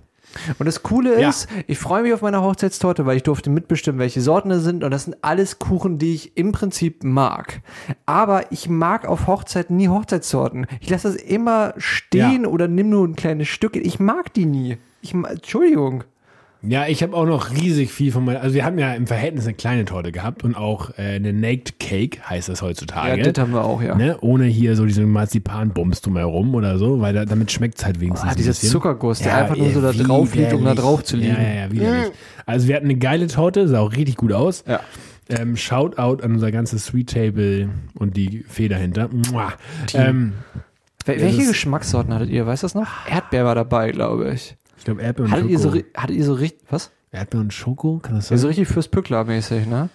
Und 0.59 0.65
das 0.65 0.83
Coole 0.83 1.19
Ja. 1.19 1.29
ist, 1.29 1.47
ich 1.67 1.77
freue 1.77 2.03
mich 2.03 2.13
auf 2.13 2.21
meine 2.21 2.41
Hochzeitstorte, 2.41 3.05
weil 3.05 3.17
ich 3.17 3.23
durfte 3.23 3.49
mitbestimmen, 3.49 3.99
welche 3.99 4.21
Sorten 4.21 4.51
es 4.51 4.63
sind. 4.63 4.83
Und 4.83 4.91
das 4.91 5.05
sind 5.05 5.17
alles 5.21 5.59
Kuchen, 5.59 5.97
die 5.97 6.13
ich 6.13 6.37
im 6.37 6.51
Prinzip 6.51 7.03
mag. 7.03 7.61
Aber 8.05 8.51
ich 8.51 8.69
mag 8.69 9.05
auf 9.05 9.27
Hochzeiten 9.27 9.75
nie 9.77 9.89
Hochzeitstorten. 9.89 10.67
Ich 10.79 10.89
lasse 10.89 11.11
das 11.11 11.21
immer 11.21 11.73
stehen 11.77 12.43
Ja. 12.43 12.49
oder 12.49 12.67
nimm 12.67 12.89
nur 12.89 13.07
ein 13.07 13.15
kleines 13.15 13.47
Stück. 13.47 13.75
Ich 13.75 13.99
mag 13.99 14.33
die 14.33 14.45
nie. 14.45 14.77
Ich, 15.01 15.13
Entschuldigung. 15.13 16.03
Ja, 16.63 16.85
ich 16.87 17.01
habe 17.01 17.15
auch 17.15 17.25
noch 17.25 17.49
riesig 17.51 17.91
viel 17.91 18.11
von 18.11 18.23
meiner, 18.23 18.41
also 18.41 18.53
wir 18.53 18.63
haben 18.63 18.77
ja 18.77 18.93
im 18.93 19.07
Verhältnis 19.07 19.45
eine 19.45 19.55
kleine 19.55 19.83
Torte 19.85 20.11
gehabt 20.11 20.43
und 20.43 20.55
auch 20.55 20.91
äh, 20.97 21.15
eine 21.15 21.33
Naked 21.33 21.79
Cake 21.79 22.19
heißt 22.29 22.49
das 22.49 22.59
Ja, 22.61 22.67
heutzutage. 22.67 23.21
das 23.31 23.41
haben 23.41 23.51
wir 23.53 23.63
auch, 23.63 23.81
ja. 23.81 23.95
ne? 23.95 24.17
Ohne 24.21 24.45
hier 24.45 24.75
so 24.75 24.85
diesen 24.85 25.09
Marzipanbums 25.11 26.01
drumherum 26.01 26.53
oder 26.53 26.77
so, 26.77 27.01
weil 27.01 27.15
da, 27.15 27.25
damit 27.25 27.51
schmeckt 27.51 27.79
es 27.79 27.85
halt 27.85 27.99
wenigstens 27.99 28.29
Ah, 28.31 28.35
dieser. 28.35 28.53
Zuckerguss, 28.53 29.19
der 29.19 29.37
einfach 29.37 29.55
nur 29.57 29.71
so 29.71 29.81
da 29.81 29.91
drauf 29.91 30.35
liegt, 30.35 30.53
um 30.53 30.63
da 30.63 30.75
drauf 30.75 31.03
zu 31.03 31.17
liegen. 31.17 31.33
Ja, 31.33 31.41
ja, 31.41 31.53
ja, 31.65 31.71
widerlich. 31.71 32.11
Also 32.45 32.67
wir 32.67 32.75
hatten 32.75 32.85
eine 32.85 32.95
geile 32.97 33.25
Torte, 33.27 33.67
sah 33.67 33.79
auch 33.79 33.93
richtig 33.93 34.17
gut 34.17 34.31
aus. 34.31 34.63
Ja. 34.67 34.81
Ähm, 35.29 35.57
Shoutout 35.57 36.23
an 36.23 36.33
unser 36.33 36.51
ganzes 36.51 36.85
Sweet 36.85 37.09
Table 37.11 37.69
und 37.95 38.17
die 38.17 38.43
Fee 38.47 38.67
dahinter. 38.67 39.09
Ähm, 39.93 40.33
Wel- 41.05 41.15
Ja, 41.15 41.21
Welche 41.21 41.47
Geschmackssorten 41.47 42.13
hattet 42.13 42.29
ihr? 42.29 42.45
Weißt 42.45 42.61
du 42.61 42.65
das 42.65 42.75
noch? 42.75 42.87
Erdbeer 43.09 43.45
war 43.45 43.55
dabei, 43.55 43.91
glaube 43.91 44.31
ich. 44.33 44.55
Ich 44.81 44.85
glaube 44.85 45.03
Erdbeer 45.03 45.25
und 45.25 45.31
Hattet 45.31 45.49
ihr, 45.51 45.59
so, 45.59 45.71
Schoko. 45.71 45.83
hattet 45.95 46.15
ihr 46.15 46.25
so 46.25 46.33
richtig, 46.33 46.59
was? 46.71 46.89
Erdbeer 47.11 47.39
und 47.41 47.53
Schoko, 47.53 47.99
kann 47.99 48.15
das 48.15 48.25
Ja, 48.25 48.37
sein? 48.37 48.39
so 48.39 48.47
richtig 48.47 48.67
fürs 48.67 48.87
Pückler-mäßig, 48.89 49.67
ne? 49.67 49.89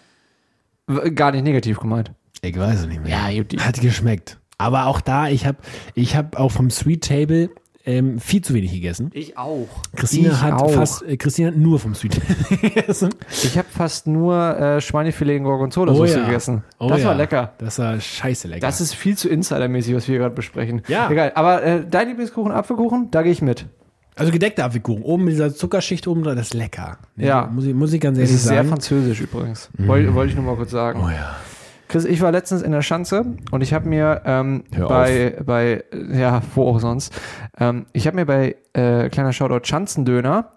Gar 1.17 1.33
nicht 1.33 1.43
negativ 1.43 1.81
gemeint. 1.81 2.13
Ich 2.43 2.57
weiß 2.57 2.81
es 2.83 2.87
nicht 2.87 3.03
mehr. 3.03 3.11
Ja, 3.33 3.43
die- 3.43 3.59
Hat 3.59 3.81
geschmeckt. 3.81 4.39
Aber 4.59 4.87
auch 4.87 5.01
da, 5.01 5.29
ich 5.29 5.45
habe 5.45 5.59
ich 5.95 6.15
hab 6.15 6.39
auch 6.39 6.53
vom 6.53 6.71
Sweet 6.71 7.03
Table 7.05 7.51
ähm, 7.85 8.19
viel 8.21 8.43
zu 8.43 8.55
wenig 8.55 8.73
gegessen. 8.73 9.11
Ich 9.13 9.37
auch. 9.39 9.67
Christina 9.97 10.31
ich 10.33 10.41
hat 10.43 10.55
auch. 10.55 10.71
fast, 10.73 11.03
äh, 11.03 11.17
Christina 11.17 11.49
hat 11.49 11.57
nur 11.57 11.79
vom 11.81 11.95
Sweet 11.95 12.15
Table 12.21 12.59
gegessen. 12.71 13.11
Ich 13.31 13.59
habe 13.59 13.69
fast 13.71 14.07
nur 14.07 14.37
äh, 14.59 14.81
Schweinefilet 14.81 15.37
in 15.37 15.45
Gorgonzola-Soße 15.45 16.25
gegessen. 16.27 16.63
Oh 16.79 16.89
das 16.89 17.01
ja. 17.03 17.09
war 17.09 17.15
lecker. 17.17 17.53
Das 17.59 17.79
war 17.81 17.99
scheiße 18.01 18.47
lecker. 18.49 18.61
Das 18.61 18.81
ist 18.81 18.95
viel 18.95 19.17
zu 19.17 19.29
insidermäßig, 19.29 19.95
was 19.97 20.07
wir 20.09 20.19
gerade 20.19 20.35
besprechen. 20.35 20.83
Ja. 20.89 21.11
Egal. 21.11 21.33
Aber 21.35 21.63
äh, 21.63 21.85
dein 21.89 22.09
Lieblingskuchen, 22.09 22.53
Apfelkuchen, 22.53 23.11
da 23.11 23.23
gehe 23.23 23.33
ich 23.33 23.43
mit. 23.43 23.67
Also 24.17 24.33
gedeckter 24.33 24.65
Apfelkuchen. 24.65 25.03
Oben 25.03 25.25
mit 25.25 25.35
dieser 25.35 25.55
Zuckerschicht 25.55 26.07
oben 26.09 26.23
dran, 26.25 26.37
das 26.37 26.49
ist 26.49 26.55
lecker. 26.55 26.99
Ja. 27.17 27.47
Muss 27.53 27.65
ich, 27.67 27.75
muss 27.75 27.93
ich 27.93 28.01
ganz 28.01 28.17
Das 28.19 28.23
ehrlich 28.23 28.35
ist 28.37 28.45
sehr 28.45 28.57
sagen. 28.57 28.69
französisch 28.69 29.21
übrigens. 29.21 29.71
Wollte 29.79 30.13
wollte 30.15 30.31
ich 30.31 30.37
nur 30.37 30.45
mal 30.45 30.57
kurz 30.57 30.71
sagen. 30.71 31.01
oh 31.05 31.09
ja. 31.09 31.37
Chris, 31.89 32.05
ich 32.05 32.21
war 32.21 32.33
letztens 32.33 32.63
in 32.63 32.73
der 32.73 32.83
Schanze 32.83 33.25
und 33.53 33.61
ich 33.61 33.73
habe 33.73 33.89
mir 33.89 34.23
ähm, 34.25 34.65
bei, 34.77 35.37
bei, 35.47 35.85
ja, 36.13 36.43
wo 36.57 36.67
auch 36.69 36.81
sonst, 36.81 37.13
ähm, 37.61 37.87
ich 37.93 38.09
habe 38.09 38.17
mir 38.17 38.27
bei, 38.27 38.57
äh, 38.73 39.09
kleiner 39.09 39.33
Shoutout, 39.33 39.61
Schanzendöner, 39.69 40.51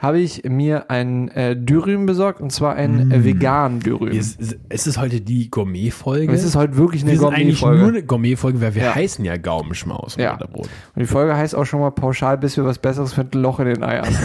habe 0.00 0.18
ich 0.18 0.42
mir 0.48 0.90
ein 0.90 1.28
äh, 1.28 1.54
Dürüm 1.54 2.06
besorgt 2.06 2.40
und 2.40 2.50
zwar 2.50 2.74
ein 2.74 3.10
äh, 3.10 3.22
vegan 3.24 3.80
Dürüm. 3.80 4.08
Ist, 4.08 4.40
ist, 4.40 4.56
ist 4.68 4.86
es 4.86 4.98
heute 4.98 5.20
die 5.20 5.50
Gourmet-Folge? 5.50 6.32
Es 6.32 6.42
ist 6.42 6.56
heute 6.56 6.76
wirklich 6.76 7.02
eine 7.02 7.12
wir 7.12 7.18
sind 7.18 7.28
eigentlich 7.34 7.60
nur 7.60 7.70
Gourmet-Folge. 7.70 7.98
eine 7.98 8.06
Gourmet-Folge, 8.06 8.60
weil 8.62 8.74
wir 8.74 8.82
Ja. 8.84 8.94
heißen 8.94 9.24
ja 9.24 9.36
Gaumenschmaus 9.36 10.16
und 10.16 10.22
Ja. 10.22 10.32
Butterbrot. 10.32 10.68
Und 10.94 11.00
die 11.00 11.06
Folge 11.06 11.36
heißt 11.36 11.54
auch 11.54 11.66
schon 11.66 11.80
mal 11.80 11.90
pauschal, 11.90 12.38
bis 12.38 12.56
wir 12.56 12.64
was 12.64 12.78
Besseres 12.78 13.12
finden, 13.12 13.40
Loch 13.40 13.60
in 13.60 13.66
den 13.66 13.82
Eiern. 13.84 14.08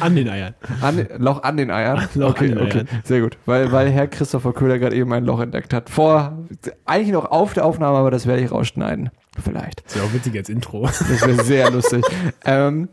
An 0.00 0.16
den 0.16 0.28
Eiern. 0.28 0.54
An, 0.80 1.06
Loch 1.18 1.42
an 1.44 1.56
den 1.56 1.70
Eiern? 1.70 2.08
Loch 2.14 2.30
okay, 2.30 2.48
den 2.48 2.58
okay, 2.58 2.78
Eiern. 2.78 2.88
sehr 3.04 3.20
gut. 3.20 3.38
Weil, 3.46 3.72
weil 3.72 3.88
Herr 3.90 4.06
Christopher 4.08 4.52
Köhler 4.52 4.78
gerade 4.78 4.94
eben 4.96 5.12
ein 5.12 5.24
Loch 5.24 5.40
entdeckt 5.40 5.72
hat. 5.72 5.88
Vor, 5.90 6.36
eigentlich 6.84 7.12
noch 7.12 7.30
auf 7.30 7.54
der 7.54 7.64
Aufnahme, 7.64 7.96
aber 7.98 8.10
das 8.10 8.26
werde 8.26 8.42
ich 8.42 8.50
rausschneiden. 8.50 9.10
Vielleicht. 9.38 9.80
Ist 9.80 9.96
ja 9.96 10.02
auch 10.02 10.12
witzig 10.12 10.36
als 10.36 10.48
Intro. 10.50 10.82
Das 11.12 11.26
wäre 11.26 11.42
sehr 11.42 11.70
lustig. 11.70 12.04
Ähm, 12.44 12.88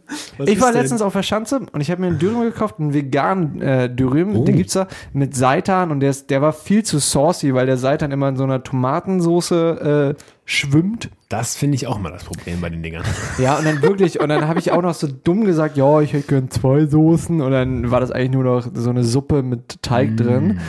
ich 0.46 0.62
war 0.62 0.72
denn? 0.72 0.82
letztens 0.82 1.02
auf 1.02 1.12
der 1.12 1.24
Schanze 1.24 1.60
und 1.72 1.82
ich 1.82 1.92
habe 1.92 2.02
mir 2.02 2.08
einen 2.08 2.20
Dürüm 2.20 2.42
gekauft, 2.42 2.76
einen 2.80 2.94
veganen 2.94 3.62
äh, 3.62 3.94
Dürüm. 3.94 4.36
Oh. 4.36 4.46
Den 4.46 4.56
gibt's 4.56 4.74
da 4.74 4.88
mit 5.12 5.36
Seitan 5.36 5.92
und 5.92 6.00
der, 6.00 6.12
ist, 6.12 6.30
der 6.30 6.42
war 6.42 6.54
viel 6.54 6.84
zu 6.84 7.00
saucy, 7.00 7.54
weil 7.54 7.66
der 7.66 7.78
Seitan 7.78 8.12
immer 8.12 8.30
in 8.30 8.38
so 8.38 8.46
einer 8.46 8.64
Tomatensoße 8.64 10.16
äh, 10.18 10.24
schwimmt. 10.46 11.10
Das 11.28 11.56
finde 11.58 11.76
ich 11.76 11.88
auch 11.88 12.00
mal 12.00 12.12
das 12.12 12.24
Problem 12.24 12.62
bei 12.62 12.70
den 12.70 12.84
Dingern. 12.84 13.04
Ja, 13.38 13.58
und 13.58 13.66
dann 13.66 13.82
wirklich, 13.82 14.20
und 14.20 14.30
dann 14.30 14.48
habe 14.48 14.60
ich 14.60 14.72
auch 14.72 14.82
noch 14.82 14.94
so 14.94 15.08
dumm 15.08 15.46
gesagt, 15.46 15.78
ja, 15.78 16.02
ich 16.02 16.14
hätte 16.14 16.28
gern 16.28 16.50
zwei 16.50 16.86
Soßen 16.86 17.42
und 17.42 17.52
dann 17.52 17.92
war 17.92 18.00
das 18.00 18.12
eigentlich 18.12 18.32
nur 18.32 18.44
noch 18.44 18.68
so 18.74 18.90
eine 18.90 19.04
Suppe 19.04 19.44
mit 19.44 19.82
Teig 19.82 20.16
drin. 20.18 20.60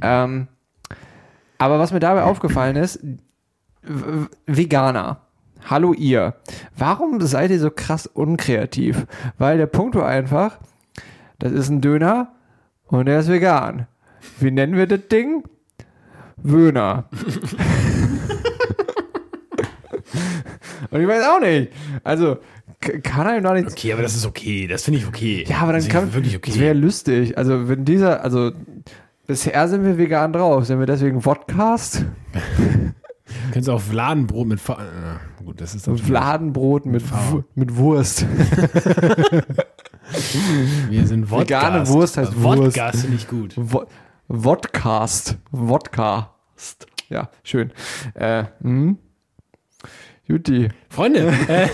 Ähm, 0.00 0.48
aber 1.58 1.78
was 1.78 1.92
mir 1.92 2.00
dabei 2.00 2.22
aufgefallen 2.22 2.76
ist, 2.76 3.00
Veganer. 4.46 5.22
Hallo 5.66 5.92
ihr. 5.92 6.34
Warum 6.76 7.20
seid 7.20 7.50
ihr 7.50 7.58
so 7.60 7.70
krass 7.70 8.06
unkreativ? 8.06 9.06
Weil 9.38 9.58
der 9.58 9.66
Punkt 9.66 9.94
war 9.94 10.06
einfach, 10.06 10.58
das 11.38 11.52
ist 11.52 11.68
ein 11.68 11.80
Döner 11.80 12.32
und 12.86 13.06
der 13.06 13.20
ist 13.20 13.28
vegan. 13.28 13.86
Wie 14.40 14.50
nennen 14.50 14.76
wir 14.76 14.86
das 14.86 15.08
Ding? 15.10 15.44
Wöhner. 16.36 17.08
und 20.90 21.00
ich 21.00 21.08
weiß 21.08 21.26
auch 21.26 21.40
nicht. 21.40 21.72
Also, 22.04 22.38
kann 23.02 23.26
einem 23.26 23.42
doch 23.42 23.54
nicht 23.54 23.72
Okay, 23.72 23.92
aber 23.92 24.02
das 24.02 24.14
ist 24.14 24.24
okay. 24.26 24.68
Das 24.68 24.84
finde 24.84 25.00
ich 25.00 25.06
okay. 25.06 25.44
ja, 25.48 25.58
aber 25.58 25.72
dann 25.72 25.82
das 25.82 25.90
kann 25.90 26.14
wirklich 26.14 26.40
Das 26.40 26.58
wäre 26.60 26.72
okay. 26.72 26.80
lustig. 26.80 27.36
Also 27.36 27.68
wenn 27.68 27.84
dieser, 27.84 28.22
also 28.22 28.52
bisher 29.26 29.66
sind 29.68 29.84
wir 29.84 29.98
vegan 29.98 30.32
drauf. 30.32 30.66
Sind 30.66 30.78
wir 30.78 30.86
deswegen 30.86 31.20
Vodcast? 31.20 32.04
Du 33.28 33.52
kannst 33.52 33.68
auch 33.68 33.80
Fladenbrot 33.80 34.46
mit 34.46 34.60
Fa 34.60 34.74
äh, 34.74 35.18
gut, 35.44 35.60
das 35.60 35.74
ist 35.74 35.88
Fladenbrot 36.00 36.86
mit, 36.86 37.02
V. 37.02 37.44
Mit 37.54 37.76
Wurst. 37.76 38.24
Wir 40.88 41.06
sind 41.06 41.26
Vodcast. 41.26 41.66
Vegane 41.66 41.86
Wurst 41.88 42.16
heißt 42.16 42.32
Vodcast 42.34 43.02
finde 43.02 43.16
ich 43.16 43.28
gut. 43.28 43.52
Wo 43.56 43.84
Vodcast. 44.28 45.36
Vodcast. 45.52 46.86
Ja, 47.08 47.30
schön. 47.42 47.72
Äh, 48.14 48.44
hm. 48.62 48.98
Juti. 50.24 50.68
Freunde, 50.90 51.28
äh, 51.48 51.68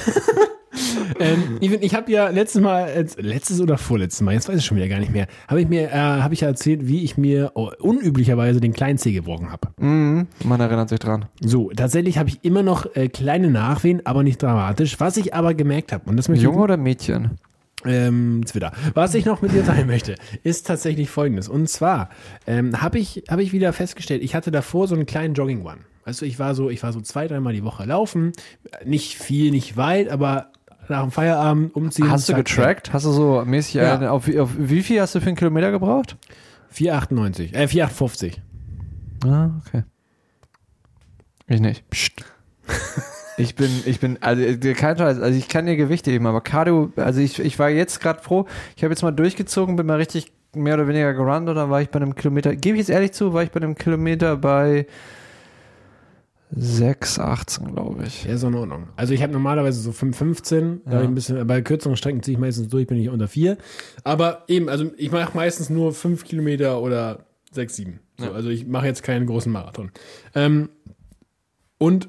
ähm, 1.20 1.58
ich, 1.60 1.94
habe 1.94 2.10
ja 2.10 2.28
letztes 2.28 2.60
Mal, 2.60 3.06
letztes 3.18 3.60
oder 3.60 3.78
vorletztes 3.78 4.22
Mal, 4.22 4.34
jetzt 4.34 4.48
weiß 4.48 4.58
ich 4.58 4.64
schon 4.64 4.76
wieder 4.76 4.88
gar 4.88 4.98
nicht 4.98 5.12
mehr, 5.12 5.26
habe 5.48 5.60
ich 5.60 5.68
mir, 5.68 5.90
äh, 5.90 5.92
habe 5.92 6.34
ich 6.34 6.40
ja 6.40 6.48
erzählt, 6.48 6.86
wie 6.86 7.04
ich 7.04 7.16
mir 7.16 7.52
oh, 7.54 7.70
unüblicherweise 7.80 8.60
den 8.60 8.72
kleinen 8.72 8.98
Zeh 8.98 9.12
gebrochen 9.12 9.50
habe. 9.50 9.68
Mhm. 9.78 10.26
Man 10.44 10.60
erinnert 10.60 10.88
sich 10.88 10.98
dran. 10.98 11.26
So, 11.40 11.70
tatsächlich 11.70 12.18
habe 12.18 12.28
ich 12.28 12.44
immer 12.44 12.62
noch 12.62 12.94
äh, 12.94 13.08
kleine 13.08 13.50
Nachwehen, 13.50 14.04
aber 14.04 14.22
nicht 14.22 14.42
dramatisch. 14.42 15.00
Was 15.00 15.16
ich 15.16 15.34
aber 15.34 15.54
gemerkt 15.54 15.92
habe, 15.92 16.08
und 16.08 16.16
das 16.16 16.28
möchte 16.28 16.44
Junge 16.44 16.58
oder 16.58 16.76
Mädchen? 16.76 17.38
ähm, 17.84 18.42
Twitter. 18.46 18.72
Was 18.94 19.14
ich 19.14 19.24
noch 19.24 19.42
mit 19.42 19.52
dir 19.52 19.64
teilen 19.64 19.86
möchte, 19.86 20.14
ist 20.42 20.66
tatsächlich 20.66 21.10
folgendes. 21.10 21.48
Und 21.48 21.68
zwar 21.68 22.10
ähm, 22.46 22.80
habe 22.80 22.98
ich, 22.98 23.24
hab 23.28 23.40
ich 23.40 23.52
wieder 23.52 23.72
festgestellt, 23.72 24.22
ich 24.22 24.34
hatte 24.34 24.50
davor 24.50 24.88
so 24.88 24.94
einen 24.94 25.06
kleinen 25.06 25.34
Jogging-One. 25.34 25.80
Weißt 26.04 26.20
du, 26.20 26.26
ich 26.26 26.38
war 26.38 26.54
so, 26.54 26.70
ich 26.70 26.82
war 26.82 26.92
so 26.92 27.00
zwei, 27.00 27.28
dreimal 27.28 27.54
die 27.54 27.64
Woche 27.64 27.84
laufen. 27.84 28.32
Nicht 28.84 29.16
viel, 29.16 29.50
nicht 29.50 29.76
weit, 29.76 30.08
aber 30.10 30.52
nach 30.88 31.02
dem 31.02 31.10
Feierabend 31.10 31.74
umziehen. 31.74 32.10
Hast 32.10 32.28
du 32.28 32.34
getrackt? 32.34 32.92
Hast 32.92 33.04
du 33.06 33.10
so 33.12 33.42
mäßig, 33.44 33.74
Ja. 33.74 33.94
eine, 33.96 34.10
auf, 34.10 34.26
wie- 34.26 34.38
auf 34.38 34.50
wie 34.56 34.82
viel 34.82 35.00
hast 35.00 35.14
du 35.14 35.20
für 35.20 35.26
einen 35.28 35.36
Kilometer 35.36 35.70
gebraucht? 35.70 36.16
4,98. 36.72 37.54
Äh, 37.54 37.68
4,850. 37.68 38.42
Ah, 39.26 39.50
okay. 39.66 39.84
Ich 41.46 41.60
nicht. 41.60 41.88
Psst. 41.90 42.24
Ich 43.36 43.56
bin, 43.56 43.68
ich 43.84 43.98
bin, 43.98 44.18
also 44.20 44.40
äh, 44.44 44.56
kein 44.74 44.96
Scheiß, 44.96 45.18
also 45.18 45.36
ich 45.36 45.48
kann 45.48 45.66
dir 45.66 45.74
Gewichte 45.74 46.08
heben, 46.12 46.24
aber 46.28 46.40
Cardio, 46.40 46.92
also 46.94 47.20
ich, 47.20 47.40
ich 47.40 47.58
war 47.58 47.68
jetzt 47.68 48.00
gerade 48.00 48.22
froh, 48.22 48.46
ich 48.76 48.84
habe 48.84 48.92
jetzt 48.94 49.02
mal 49.02 49.10
durchgezogen, 49.10 49.74
bin 49.74 49.86
mal 49.86 49.96
richtig 49.96 50.30
mehr 50.54 50.74
oder 50.74 50.86
weniger 50.86 51.12
gerannt 51.14 51.48
und 51.48 51.56
dann 51.56 51.68
war 51.68 51.82
ich 51.82 51.90
bei 51.90 51.96
einem 52.00 52.14
Kilometer, 52.14 52.54
gebe 52.54 52.76
ich 52.76 52.82
jetzt 52.86 52.90
ehrlich 52.90 53.10
zu, 53.10 53.32
war 53.32 53.42
ich 53.42 53.50
bei 53.50 53.56
einem 53.60 53.74
Kilometer 53.74 54.36
bei 54.36 54.86
6,18, 56.54 57.72
glaube 57.72 58.04
ich. 58.06 58.24
Ja, 58.24 58.34
ist 58.34 58.42
in 58.42 58.54
Ordnung. 58.54 58.88
Also 58.96 59.12
ich 59.14 59.22
habe 59.22 59.32
normalerweise 59.32 59.80
so 59.80 59.90
5,15. 59.90 60.80
Da 60.84 60.92
hab 60.92 61.02
ich 61.02 61.08
ein 61.08 61.14
bisschen, 61.14 61.46
bei 61.46 61.62
kürzeren 61.62 61.96
Strecken 61.96 62.22
ziehe 62.22 62.34
ich 62.36 62.40
meistens 62.40 62.68
durch, 62.68 62.86
bin 62.86 62.98
ich 62.98 63.08
unter 63.08 63.28
4. 63.28 63.56
Aber 64.04 64.44
eben, 64.48 64.68
also 64.68 64.90
ich 64.96 65.10
mache 65.10 65.36
meistens 65.36 65.70
nur 65.70 65.92
5 65.92 66.24
Kilometer 66.24 66.80
oder 66.80 67.26
6, 67.52 67.76
7. 67.76 68.00
So, 68.18 68.32
Also 68.32 68.50
ich 68.50 68.66
mache 68.66 68.86
jetzt 68.86 69.02
keinen 69.02 69.26
großen 69.26 69.50
Marathon. 69.50 69.90
Ähm, 70.34 70.68
und 71.78 72.08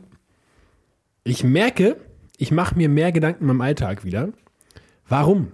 ich 1.23 1.43
merke, 1.43 1.97
ich 2.37 2.51
mache 2.51 2.75
mir 2.75 2.89
mehr 2.89 3.11
Gedanken 3.11 3.49
im 3.49 3.61
Alltag 3.61 4.05
wieder. 4.05 4.29
Warum? 5.07 5.51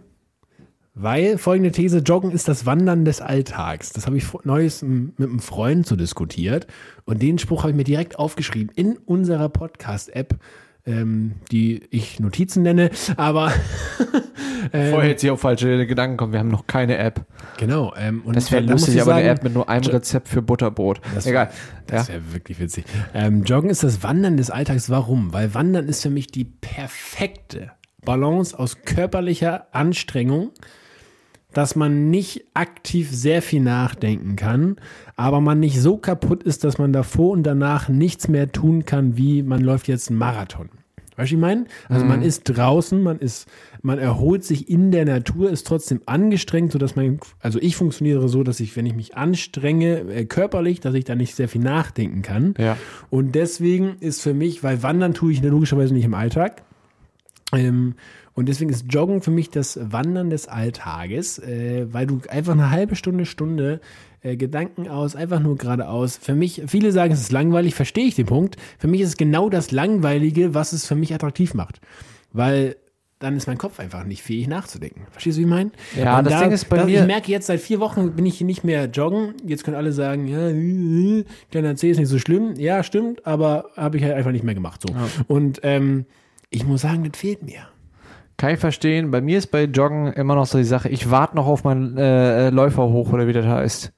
Weil 0.93 1.37
folgende 1.37 1.71
These, 1.71 1.99
Joggen 1.99 2.31
ist 2.31 2.47
das 2.49 2.65
Wandern 2.65 3.05
des 3.05 3.21
Alltags. 3.21 3.93
Das 3.93 4.07
habe 4.07 4.17
ich 4.17 4.25
neues 4.43 4.81
mit 4.81 5.13
einem 5.19 5.39
Freund 5.39 5.87
so 5.87 5.95
diskutiert. 5.95 6.67
Und 7.05 7.21
den 7.21 7.37
Spruch 7.39 7.63
habe 7.63 7.71
ich 7.71 7.77
mir 7.77 7.85
direkt 7.85 8.19
aufgeschrieben 8.19 8.73
in 8.75 8.97
unserer 8.97 9.47
Podcast-App, 9.47 10.35
ähm, 10.85 11.35
die 11.49 11.81
ich 11.91 12.19
Notizen 12.19 12.63
nenne. 12.63 12.89
Aber 13.15 13.53
Vorher 14.71 15.09
jetzt 15.09 15.21
hier 15.21 15.33
auf 15.33 15.39
falsche 15.41 15.87
Gedanken 15.87 16.17
kommen, 16.17 16.33
wir 16.33 16.39
haben 16.39 16.49
noch 16.49 16.67
keine 16.67 16.97
App. 16.97 17.25
genau. 17.57 17.93
Ähm, 17.97 18.21
und 18.25 18.35
Das 18.35 18.51
wäre 18.51 18.61
lustig, 18.63 18.95
ich 18.95 19.01
aber 19.01 19.15
eine 19.15 19.25
sagen, 19.27 19.37
App 19.37 19.43
mit 19.45 19.53
nur 19.53 19.69
einem 19.69 19.85
Rezept 19.85 20.27
für 20.27 20.41
Butterbrot. 20.41 20.99
Das- 21.15 21.25
Egal. 21.25 21.51
Das 21.87 22.09
ja. 22.09 22.15
wäre 22.15 22.33
wirklich 22.33 22.59
witzig. 22.59 22.85
Ähm, 23.13 23.43
Joggen 23.43 23.69
ist 23.69 23.83
das 23.83 24.03
Wandern 24.03 24.35
des 24.37 24.49
Alltags. 24.49 24.89
Warum? 24.89 25.31
Weil 25.33 25.53
Wandern 25.53 25.87
ist 25.87 26.03
für 26.03 26.09
mich 26.09 26.27
die 26.27 26.43
perfekte 26.45 27.71
Balance 28.03 28.57
aus 28.57 28.81
körperlicher 28.83 29.67
Anstrengung, 29.73 30.51
dass 31.53 31.75
man 31.75 32.09
nicht 32.09 32.45
aktiv 32.53 33.09
sehr 33.11 33.41
viel 33.41 33.61
nachdenken 33.61 34.35
kann, 34.35 34.77
aber 35.15 35.41
man 35.41 35.59
nicht 35.59 35.79
so 35.79 35.97
kaputt 35.97 36.43
ist, 36.43 36.63
dass 36.63 36.77
man 36.77 36.93
davor 36.93 37.31
und 37.31 37.43
danach 37.43 37.89
nichts 37.89 38.27
mehr 38.27 38.51
tun 38.51 38.85
kann, 38.85 39.17
wie 39.17 39.43
man 39.43 39.61
läuft 39.61 39.87
jetzt 39.87 40.09
einen 40.09 40.19
Marathon. 40.19 40.69
Weißt 41.17 41.29
du, 41.29 41.35
ich 41.35 41.41
meine? 41.41 41.65
Also 41.89 42.05
man 42.05 42.21
ist 42.21 42.45
draußen, 42.45 43.01
man 43.01 43.19
ist, 43.19 43.47
man 43.81 43.99
erholt 43.99 44.45
sich 44.45 44.69
in 44.69 44.91
der 44.91 45.05
Natur, 45.05 45.51
ist 45.51 45.67
trotzdem 45.67 46.01
angestrengt, 46.05 46.71
sodass 46.71 46.95
man, 46.95 47.19
also 47.41 47.59
ich 47.61 47.75
funktioniere 47.75 48.29
so, 48.29 48.43
dass 48.43 48.59
ich, 48.59 48.75
wenn 48.77 48.85
ich 48.85 48.95
mich 48.95 49.15
anstrenge, 49.17 49.99
äh, 50.09 50.25
körperlich, 50.25 50.79
dass 50.79 50.95
ich 50.95 51.03
da 51.03 51.15
nicht 51.15 51.35
sehr 51.35 51.49
viel 51.49 51.61
nachdenken 51.61 52.21
kann. 52.21 52.53
Ja. 52.57 52.77
Und 53.09 53.35
deswegen 53.35 53.97
ist 53.99 54.21
für 54.21 54.33
mich, 54.33 54.63
weil 54.63 54.81
Wandern 54.83 55.13
tue 55.13 55.33
ich 55.33 55.43
logischerweise 55.43 55.93
nicht 55.93 56.05
im 56.05 56.13
Alltag, 56.13 56.63
ähm, 57.53 57.95
und 58.33 58.47
deswegen 58.49 58.69
ist 58.71 58.85
Joggen 58.91 59.21
für 59.21 59.31
mich 59.31 59.49
das 59.49 59.77
Wandern 59.81 60.29
des 60.29 60.47
Alltages, 60.47 61.39
äh, 61.39 61.87
weil 61.91 62.07
du 62.07 62.21
einfach 62.29 62.53
eine 62.53 62.69
halbe 62.71 62.95
Stunde, 62.95 63.25
Stunde 63.25 63.81
äh, 64.21 64.37
Gedanken 64.37 64.87
aus, 64.87 65.15
einfach 65.15 65.39
nur 65.39 65.57
geradeaus. 65.57 66.17
Für 66.17 66.35
mich, 66.35 66.61
viele 66.67 66.91
sagen, 66.91 67.11
es 67.13 67.19
ist 67.21 67.31
langweilig, 67.31 67.75
verstehe 67.75 68.05
ich 68.05 68.15
den 68.15 68.27
Punkt. 68.27 68.55
Für 68.79 68.87
mich 68.87 69.01
ist 69.01 69.09
es 69.09 69.17
genau 69.17 69.49
das 69.49 69.71
Langweilige, 69.71 70.53
was 70.53 70.73
es 70.73 70.85
für 70.85 70.95
mich 70.95 71.13
attraktiv 71.13 71.53
macht. 71.53 71.81
Weil 72.31 72.75
dann 73.19 73.37
ist 73.37 73.45
mein 73.45 73.57
Kopf 73.59 73.79
einfach 73.79 74.03
nicht 74.03 74.23
fähig 74.23 74.47
nachzudenken. 74.47 75.01
Verstehst 75.11 75.37
du, 75.37 75.41
wie 75.41 75.43
ich 75.43 75.49
meine? 75.49 75.71
Ja, 75.95 76.17
Und 76.17 76.25
das 76.25 76.41
Ding 76.41 76.51
ist 76.51 76.69
bei 76.69 76.77
da, 76.77 76.85
mir- 76.85 77.01
Ich 77.01 77.05
merke 77.07 77.31
jetzt, 77.31 77.47
seit 77.47 77.59
vier 77.59 77.79
Wochen 77.79 78.13
bin 78.15 78.25
ich 78.25 78.37
hier 78.39 78.47
nicht 78.47 78.63
mehr 78.63 78.85
joggen. 78.85 79.35
Jetzt 79.45 79.63
können 79.63 79.77
alle 79.77 79.91
sagen, 79.91 80.27
ja, 80.27 80.47
äh, 80.47 81.19
äh, 81.19 81.25
kleiner 81.51 81.75
C 81.75 81.91
ist 81.91 81.97
nicht 81.99 82.07
so 82.07 82.17
schlimm. 82.17 82.55
Ja, 82.57 82.81
stimmt, 82.83 83.25
aber 83.27 83.65
habe 83.77 83.97
ich 83.97 84.03
halt 84.03 84.13
einfach 84.15 84.31
nicht 84.31 84.43
mehr 84.43 84.55
gemacht. 84.55 84.81
So. 84.81 84.95
Und 85.27 85.59
ähm, 85.63 86.05
ich 86.49 86.65
muss 86.65 86.81
sagen, 86.81 87.03
das 87.07 87.19
fehlt 87.19 87.43
mir. 87.43 87.67
Kann 88.37 88.53
ich 88.53 88.59
verstehen. 88.59 89.11
Bei 89.11 89.21
mir 89.21 89.37
ist 89.37 89.47
bei 89.47 89.65
Joggen 89.65 90.13
immer 90.13 90.35
noch 90.35 90.45
so 90.45 90.57
die 90.57 90.63
Sache, 90.63 90.89
ich 90.89 91.11
warte 91.11 91.35
noch 91.35 91.47
auf 91.47 91.63
meinen 91.63 91.97
äh, 91.97 92.49
Läufer 92.49 92.83
hoch 92.83 93.11
oder 93.13 93.27
wie 93.27 93.33
das 93.33 93.45
heißt. 93.45 93.93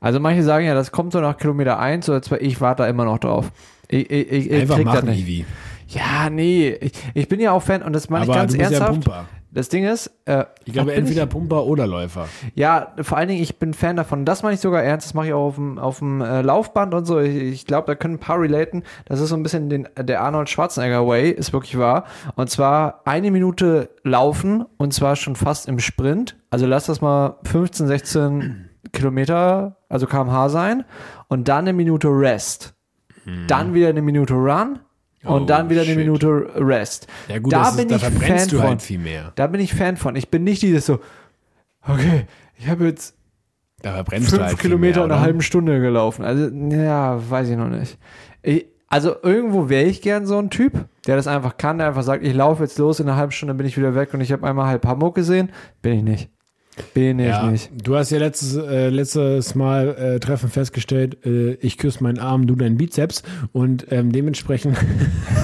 Also 0.00 0.18
manche 0.18 0.42
sagen 0.42 0.66
ja, 0.66 0.74
das 0.74 0.90
kommt 0.90 1.12
so 1.12 1.20
nach 1.20 1.36
Kilometer 1.36 1.78
1 1.78 2.08
oder 2.08 2.22
2, 2.22 2.38
ich 2.38 2.60
warte 2.60 2.82
da 2.82 2.88
immer 2.88 3.04
noch 3.04 3.18
drauf. 3.18 3.50
Ich, 3.88 4.10
ich, 4.10 4.32
ich, 4.32 4.50
ich 4.50 4.60
Einfach 4.62 4.76
krieg 4.76 4.86
das 4.86 4.94
machen, 4.94 5.08
nicht. 5.10 5.22
Ivi. 5.22 5.46
Ja, 5.88 6.30
nee, 6.30 6.70
ich, 6.80 6.92
ich 7.14 7.28
bin 7.28 7.38
ja 7.40 7.52
auch 7.52 7.62
Fan 7.62 7.82
und 7.82 7.92
das 7.92 8.08
meine 8.08 8.24
ich 8.24 8.32
ganz 8.32 8.54
ja 8.54 8.62
ernsthaft. 8.62 8.92
Pumper. 8.92 9.26
Das 9.54 9.68
Ding 9.68 9.84
ist, 9.84 10.10
äh, 10.24 10.44
Ich 10.64 10.72
glaube, 10.72 10.94
entweder 10.94 11.26
Pumper 11.26 11.66
oder 11.66 11.86
Läufer. 11.86 12.26
Ja, 12.54 12.94
vor 13.02 13.18
allen 13.18 13.28
Dingen, 13.28 13.42
ich 13.42 13.58
bin 13.58 13.74
Fan 13.74 13.96
davon. 13.96 14.24
Das 14.24 14.42
meine 14.42 14.54
ich 14.54 14.60
sogar 14.60 14.82
ernst. 14.82 15.06
Das 15.06 15.14
mache 15.14 15.26
ich 15.26 15.32
auch 15.34 15.48
auf 15.48 15.54
dem, 15.56 15.78
auf 15.78 15.98
dem 15.98 16.22
äh, 16.22 16.40
Laufband 16.40 16.94
und 16.94 17.04
so. 17.04 17.18
Ich, 17.20 17.36
ich 17.36 17.66
glaube, 17.66 17.86
da 17.86 17.94
können 17.94 18.14
ein 18.14 18.18
paar 18.18 18.40
relaten. 18.40 18.82
Das 19.04 19.20
ist 19.20 19.28
so 19.28 19.36
ein 19.36 19.42
bisschen 19.42 19.68
den, 19.68 19.88
der 19.98 20.22
Arnold 20.22 20.48
Schwarzenegger 20.48 21.06
Way, 21.06 21.30
ist 21.30 21.52
wirklich 21.52 21.78
wahr. 21.78 22.04
Und 22.34 22.48
zwar 22.48 23.02
eine 23.04 23.30
Minute 23.30 23.90
laufen 24.04 24.64
und 24.78 24.94
zwar 24.94 25.16
schon 25.16 25.36
fast 25.36 25.68
im 25.68 25.78
Sprint. 25.78 26.36
Also 26.50 26.66
lass 26.66 26.86
das 26.86 27.00
mal 27.02 27.36
15, 27.44 27.86
16 27.86 28.70
Kilometer, 28.92 29.76
also 29.88 30.06
kmh 30.06 30.48
sein. 30.48 30.84
Und 31.28 31.48
dann 31.48 31.64
eine 31.64 31.72
Minute 31.74 32.08
Rest. 32.08 32.74
Dann 33.46 33.74
wieder 33.74 33.88
eine 33.88 34.02
Minute 34.02 34.34
Run. 34.34 34.80
Und 35.24 35.42
Oh, 35.42 35.44
dann 35.46 35.70
wieder 35.70 35.82
eine 35.82 35.90
shit. 35.90 35.98
Minute 35.98 36.50
Rest. 36.56 37.06
Ja 37.28 37.38
gut, 37.38 37.52
da 37.52 37.70
bin 37.70 37.88
ist, 37.88 37.90
da 37.90 37.96
ich 37.96 38.02
verbrennst 38.02 38.40
Fan 38.40 38.48
du 38.48 38.56
von. 38.58 38.66
halt 38.68 38.82
viel 38.82 38.98
mehr. 38.98 39.32
Da 39.36 39.46
bin 39.46 39.60
ich 39.60 39.72
Fan 39.74 39.96
von. 39.96 40.16
Ich 40.16 40.28
bin 40.30 40.42
nicht 40.44 40.62
dieses 40.62 40.86
so, 40.86 40.98
okay, 41.86 42.26
ich 42.58 42.68
habe 42.68 42.86
jetzt 42.86 43.14
Da 43.82 44.04
fünf 44.04 44.32
halt 44.32 44.58
Kilometer 44.58 44.98
mehr, 45.00 45.04
in 45.06 45.10
einer 45.10 45.14
oder? 45.20 45.20
halben 45.26 45.42
Stunde 45.42 45.80
gelaufen. 45.80 46.24
Also, 46.24 46.48
ja, 46.48 47.18
weiß 47.30 47.48
ich 47.50 47.56
noch 47.56 47.68
nicht. 47.68 47.98
Ich, 48.42 48.66
also 48.88 49.14
irgendwo 49.22 49.68
wäre 49.68 49.84
ich 49.84 50.02
gern 50.02 50.26
so 50.26 50.38
ein 50.38 50.50
Typ. 50.50 50.86
der 51.06 51.16
das 51.16 51.26
einfach 51.26 51.56
kann, 51.56 51.78
der 51.78 51.86
einfach 51.88 52.02
sagt, 52.02 52.24
ich 52.24 52.34
laufe 52.34 52.62
jetzt 52.62 52.78
los, 52.78 53.00
in 53.00 53.08
einer 53.08 53.16
halben 53.16 53.32
Stunde 53.32 53.54
bin 53.54 53.66
ich 53.66 53.76
wieder 53.76 53.94
weg 53.94 54.12
und 54.14 54.20
ich 54.20 54.32
habe 54.32 54.46
einmal 54.46 54.66
halb 54.66 54.84
Hamburg 54.86 55.14
gesehen, 55.14 55.50
bin 55.82 55.94
ich 55.94 56.02
nicht. 56.02 56.30
Bin 56.94 57.18
ich 57.18 57.26
Ja, 57.26 57.50
nicht. 57.50 57.70
du 57.74 57.96
hast 57.96 58.10
ja 58.10 58.18
letztes, 58.18 58.56
äh, 58.56 58.88
letztes 58.88 59.54
Mal 59.54 59.88
äh, 59.88 60.20
Treffen 60.20 60.48
festgestellt, 60.48 61.24
äh, 61.26 61.52
ich 61.54 61.76
küsse 61.76 62.02
meinen 62.02 62.18
Arm, 62.18 62.46
du 62.46 62.54
deinen 62.54 62.76
Bizeps 62.78 63.22
und 63.52 63.86
ähm, 63.92 64.10
dementsprechend 64.10 64.76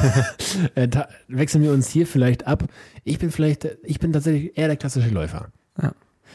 äh, 0.75 0.89
wechseln 1.29 1.63
wir 1.63 1.73
uns 1.73 1.89
hier 1.89 2.07
vielleicht 2.07 2.47
ab. 2.47 2.65
Ich 3.05 3.19
bin 3.19 3.31
vielleicht, 3.31 3.69
ich 3.85 4.01
bin 4.01 4.13
tatsächlich 4.13 4.57
eher 4.57 4.69
der 4.69 4.77
klassische 4.77 5.11
Läufer. 5.11 5.49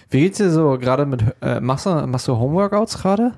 Wie 0.10 0.20
geht's 0.20 0.38
dir 0.38 0.52
so 0.52 0.78
gerade 0.78 1.06
mit, 1.08 1.24
äh, 1.42 1.60
machst, 1.60 1.86
du, 1.88 2.06
machst 2.08 2.28
du 2.28 2.38
Homeworkouts 2.38 3.00
gerade? 3.02 3.34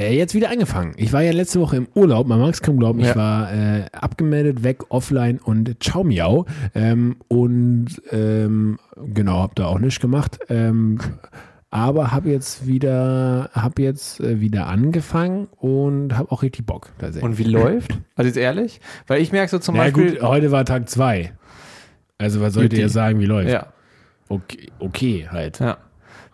Äh, 0.00 0.16
jetzt 0.16 0.34
wieder 0.34 0.50
angefangen. 0.50 0.92
Ich 0.96 1.12
war 1.12 1.22
ja 1.22 1.32
letzte 1.32 1.60
Woche 1.60 1.76
im 1.76 1.88
Urlaub, 1.94 2.28
man 2.28 2.38
mag 2.40 2.54
es 2.54 2.62
kaum 2.62 2.78
glauben. 2.78 3.00
Ja. 3.00 3.10
Ich 3.10 3.16
war 3.16 3.52
äh, 3.52 3.86
abgemeldet, 3.92 4.62
weg, 4.62 4.90
offline 4.90 5.38
und 5.38 5.82
ciao 5.82 6.04
miau. 6.04 6.46
Ähm, 6.74 7.16
und 7.26 8.00
ähm, 8.12 8.78
genau, 8.96 9.40
hab 9.42 9.56
da 9.56 9.66
auch 9.66 9.80
nichts 9.80 9.98
gemacht. 10.00 10.38
Ähm, 10.48 10.98
aber 11.70 12.12
habe 12.12 12.30
jetzt 12.30 12.66
wieder, 12.66 13.50
hab 13.52 13.78
jetzt 13.78 14.20
äh, 14.20 14.40
wieder 14.40 14.68
angefangen 14.68 15.48
und 15.56 16.16
habe 16.16 16.30
auch 16.30 16.42
richtig 16.42 16.64
Bock 16.64 16.90
tatsächlich. 16.98 17.24
Und 17.24 17.38
wie 17.38 17.44
läuft? 17.44 17.98
Also 18.14 18.28
jetzt 18.28 18.38
ehrlich? 18.38 18.80
Weil 19.06 19.20
ich 19.20 19.32
merke 19.32 19.50
so 19.50 19.58
zum 19.58 19.74
ja 19.74 19.82
Beispiel. 19.82 20.12
gut, 20.12 20.22
heute 20.22 20.50
war 20.52 20.64
Tag 20.64 20.88
zwei. 20.88 21.32
Also 22.18 22.40
was 22.40 22.54
sollt 22.54 22.72
ihr 22.72 22.88
sagen, 22.88 23.20
wie 23.20 23.26
läuft? 23.26 23.50
ja, 23.50 23.66
Okay, 24.28 24.70
okay 24.78 25.28
halt. 25.30 25.58
ja. 25.60 25.78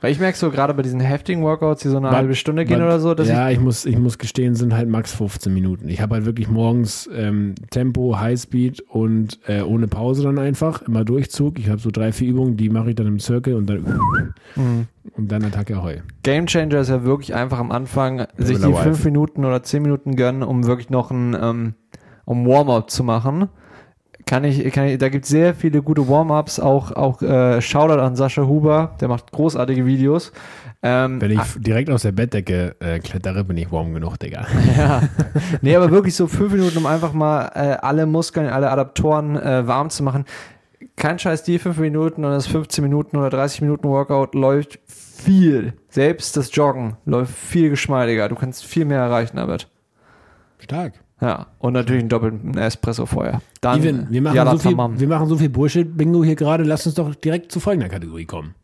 Weil 0.05 0.13
ich 0.13 0.21
merke 0.21 0.37
so 0.37 0.51
gerade 0.51 0.75
bei 0.75 0.83
diesen 0.83 1.01
heftigen 1.01 1.43
Workouts, 1.43 1.81
die 1.81 1.89
so 1.89 1.97
eine 1.97 2.09
Wa- 2.09 2.13
halbe 2.17 2.35
Stunde 2.35 2.67
gehen 2.67 2.79
wa- 2.81 2.85
oder 2.85 3.01
so, 3.01 3.15
dass 3.15 3.27
ja, 3.27 3.49
ich, 3.49 3.59
muss, 3.59 3.87
ich 3.87 3.97
muss 3.99 4.19
gestehen, 4.19 4.55
sind 4.55 4.75
halt 4.75 4.87
max 4.87 5.15
15 5.15 5.53
Minuten. 5.55 5.89
Ich 5.89 6.03
habe 6.03 6.17
halt 6.17 6.27
wirklich 6.27 6.51
morgens 6.51 7.09
ähm, 7.15 7.55
Tempo, 7.71 8.19
Highspeed 8.21 8.83
und 8.83 9.39
äh, 9.47 9.63
ohne 9.63 9.89
Pause 9.89 10.25
dann 10.25 10.39
einfach, 10.39 10.83
immer 10.83 11.07
Durchzug. 11.07 11.59
Ich 11.59 11.71
habe 11.71 11.79
so 11.81 11.91
drei, 11.91 12.13
vier 12.13 12.29
Übungen, 12.29 12.59
die 12.59 12.69
mache 12.69 12.91
ich 12.91 12.97
dann 12.97 13.07
im 13.07 13.19
Circle 13.19 13.55
und 13.55 13.67
dann 13.71 13.83
Mhm. 14.57 14.87
und 15.17 15.33
dann 15.33 15.43
Attacke 15.43 15.77
Ahoi. 15.77 16.03
Game 16.23 16.47
Changer 16.47 16.81
ist 16.81 16.91
ja 16.91 17.03
wirklich 17.05 17.35
einfach 17.35 17.59
am 17.59 17.73
Anfang, 17.73 18.27
sich 18.37 18.59
mit 18.59 18.69
die 18.69 18.75
fünf. 18.75 19.05
Minuten 19.07 19.45
oder 19.47 19.63
zehn 19.63 19.83
Minuten 19.83 20.17
gönnen, 20.17 20.43
um 20.43 20.67
wirklich 20.67 20.91
noch 20.91 21.11
ein 21.11 21.35
ähm, 21.41 21.75
um 22.27 22.47
Warm-up 22.47 22.91
zu 22.91 23.05
machen. 23.05 23.49
Kann 24.35 24.43
ich, 24.43 24.73
kann 24.73 24.87
ich, 24.88 24.99
da 24.99 25.11
gibt 25.11 25.26
es 25.26 25.31
sehr 25.31 25.55
viele 25.55 25.81
gute 25.81 26.09
Warm-ups, 26.09 26.59
auch, 26.59 26.91
auch 26.91 27.23
äh, 27.23 27.61
Shoutout 27.61 28.00
an 28.00 28.17
Sascha 28.17 28.43
Huber, 28.43 28.97
der 29.00 29.07
macht 29.07 29.31
großartige 29.31 29.87
Videos. 29.87 30.33
Ähm, 30.83 31.21
Wenn 31.21 31.31
ich 31.31 31.41
direkt 31.59 31.88
aus 31.88 32.03
der 32.03 32.11
Bettdecke 32.11 32.75
äh, 32.81 32.99
klettere, 32.99 33.45
bin 33.45 33.57
ich 33.59 33.71
warm 33.71 33.95
genug, 33.95 34.19
Digga. 34.19 34.45
Ja. 34.76 35.03
Nee, 35.62 35.76
aber 35.76 35.93
wirklich 35.93 36.17
so 36.17 36.26
fünf 36.26 36.53
Minuten, 36.53 36.79
um 36.79 36.87
einfach 36.87 37.12
mal 37.12 37.53
äh, 37.55 37.76
alle 37.81 38.07
Muskeln, 38.07 38.49
alle 38.49 38.73
Adaptoren 38.73 39.37
äh, 39.37 39.69
warm 39.69 39.88
zu 39.91 40.03
machen. 40.03 40.25
Kein 40.97 41.21
Scheiß, 41.21 41.45
die 41.45 41.61
fünf 41.61 41.79
Minuten 41.79 42.25
und 42.25 42.33
das 42.33 42.49
15 42.49 42.83
Minuten 42.83 43.17
oder 43.17 43.31
30 43.31 43.61
Minuten 43.61 43.88
Workout 43.88 44.35
läuft 44.35 44.81
viel. 44.88 45.75
Selbst 45.91 46.37
das 46.37 46.53
Joggen 46.53 46.97
läuft 47.05 47.33
viel 47.33 47.71
geschmeidiger. 47.71 48.29
Du 48.29 48.35
kannst 48.35 48.64
viel 48.64 48.85
mehr 48.85 48.99
erreichen 48.99 49.37
damit. 49.37 49.69
Stark. 50.59 51.04
Ja, 51.25 51.47
und 51.59 51.73
natürlich 51.73 52.00
einen 52.00 52.11
doppelten 52.11 52.59
Espresso 52.59 53.07
vorher. 53.07 53.40
Dann 53.62 53.81
Even, 53.81 54.07
wir 54.11 54.21
machen, 54.21 54.50
so 54.50 54.59
viel, 54.59 54.76
wir 54.76 55.09
machen 55.09 55.26
so 55.26 55.38
viel 55.38 55.49
Bullshit-Bingo 55.49 56.23
hier 56.23 56.35
gerade. 56.37 56.64
Lass 56.64 56.85
uns 56.85 56.97
doch 56.97 57.14
direkt 57.14 57.50
zu 57.50 57.61
folgender 57.61 57.88
Kategorie 57.88 58.26
kommen. 58.26 58.54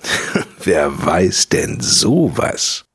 Wer 0.64 1.04
weiß 1.04 1.50
denn 1.50 1.80
sowas? 1.80 2.86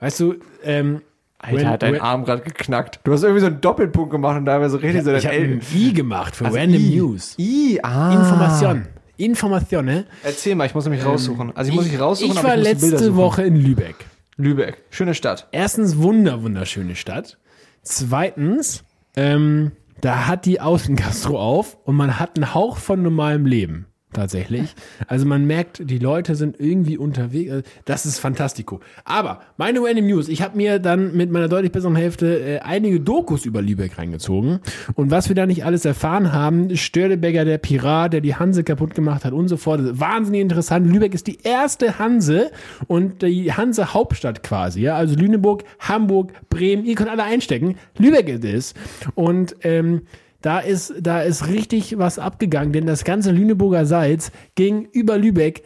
Weißt 0.00 0.18
du, 0.18 0.34
ähm, 0.64 1.02
Alter, 1.38 1.56
when- 1.56 1.68
hat 1.68 1.82
dein 1.82 1.92
when- 1.94 2.00
Arm 2.00 2.24
gerade 2.24 2.42
geknackt. 2.42 2.98
Du 3.04 3.12
hast 3.12 3.22
irgendwie 3.22 3.42
so 3.42 3.46
einen 3.46 3.60
Doppelpunkt 3.60 4.10
gemacht 4.10 4.36
und 4.38 4.44
da 4.44 4.60
war 4.60 4.68
so 4.70 4.78
richtig 4.78 5.04
so 5.04 5.12
ich 5.12 5.24
habe 5.24 5.36
ein 5.36 5.60
I 5.72 5.92
gemacht 5.92 6.34
für 6.34 6.46
Also 6.46 6.58
Random 6.58 6.80
I. 6.80 6.96
News. 6.96 7.38
I, 7.38 7.78
ah. 7.80 8.12
Information. 8.12 8.86
Information, 9.18 9.84
ne? 9.84 10.06
Erzähl 10.24 10.56
mal, 10.56 10.66
ich 10.66 10.74
muss 10.74 10.84
nämlich 10.84 11.04
raussuchen. 11.04 11.54
Also 11.54 11.70
ich 11.70 11.76
muss 11.76 11.84
nicht 11.84 12.00
raussuchen, 12.00 12.32
ich 12.32 12.38
aber 12.40 12.48
war 12.48 12.56
ich 12.58 12.64
letzte. 12.64 13.14
Woche 13.14 13.42
in 13.44 13.54
Lübeck. 13.54 13.94
Lübeck, 14.36 14.78
schöne 14.90 15.14
Stadt. 15.14 15.46
Erstens, 15.52 15.98
wunder, 15.98 16.42
wunderschöne 16.42 16.96
Stadt. 16.96 17.38
Zweitens, 17.82 18.84
ähm, 19.16 19.72
da 20.00 20.26
hat 20.26 20.46
die 20.46 20.60
Außengastro 20.60 21.38
auf 21.38 21.78
und 21.84 21.96
man 21.96 22.18
hat 22.18 22.36
einen 22.36 22.54
Hauch 22.54 22.76
von 22.78 23.02
normalem 23.02 23.46
Leben. 23.46 23.86
Tatsächlich. 24.12 24.74
Also 25.06 25.24
man 25.24 25.46
merkt, 25.46 25.88
die 25.88 25.98
Leute 25.98 26.34
sind 26.34 26.60
irgendwie 26.60 26.98
unterwegs. 26.98 27.50
Also 27.50 27.64
Das 27.86 28.04
ist 28.04 28.18
fantastico. 28.18 28.80
Aber 29.04 29.40
meine 29.56 29.80
Random 29.80 30.06
News, 30.06 30.28
ich 30.28 30.42
habe 30.42 30.56
mir 30.56 30.78
dann 30.78 31.16
mit 31.16 31.30
meiner 31.30 31.48
deutlich 31.48 31.72
besseren 31.72 31.96
Hälfte 31.96 32.38
äh, 32.38 32.58
einige 32.60 33.00
Dokus 33.00 33.46
über 33.46 33.62
Lübeck 33.62 33.96
reingezogen. 33.96 34.60
Und 34.94 35.10
was 35.10 35.28
wir 35.28 35.34
da 35.34 35.46
nicht 35.46 35.64
alles 35.64 35.86
erfahren 35.86 36.32
haben, 36.32 36.76
Störtebecker, 36.76 37.46
der 37.46 37.56
Pirat, 37.56 38.12
der 38.12 38.20
die 38.20 38.34
Hanse 38.34 38.64
kaputt 38.64 38.94
gemacht 38.94 39.24
hat 39.24 39.32
und 39.32 39.48
so 39.48 39.56
fort. 39.56 39.80
Wahnsinnig 39.98 40.42
interessant. 40.42 40.86
Lübeck 40.86 41.14
ist 41.14 41.26
die 41.26 41.38
erste 41.42 41.98
Hanse 41.98 42.50
und 42.88 43.22
die 43.22 43.52
Hanse 43.52 43.94
Hauptstadt 43.94 44.42
quasi. 44.42 44.82
Ja? 44.82 44.96
Also 44.96 45.14
Lüneburg, 45.14 45.64
Hamburg, 45.80 46.32
Bremen, 46.50 46.84
ihr 46.84 46.96
könnt 46.96 47.10
alle 47.10 47.24
einstecken. 47.24 47.76
Lübeck 47.96 48.28
ist 48.28 48.44
es. 48.44 48.74
Und 49.14 49.56
ähm, 49.62 50.02
da 50.42 50.58
ist, 50.58 50.94
da 51.00 51.22
ist 51.22 51.48
richtig 51.48 51.98
was 51.98 52.18
abgegangen, 52.18 52.72
denn 52.72 52.86
das 52.86 53.04
ganze 53.04 53.30
Lüneburger 53.30 53.86
Salz 53.86 54.30
ging 54.54 54.88
über 54.92 55.16
Lübeck 55.18 55.62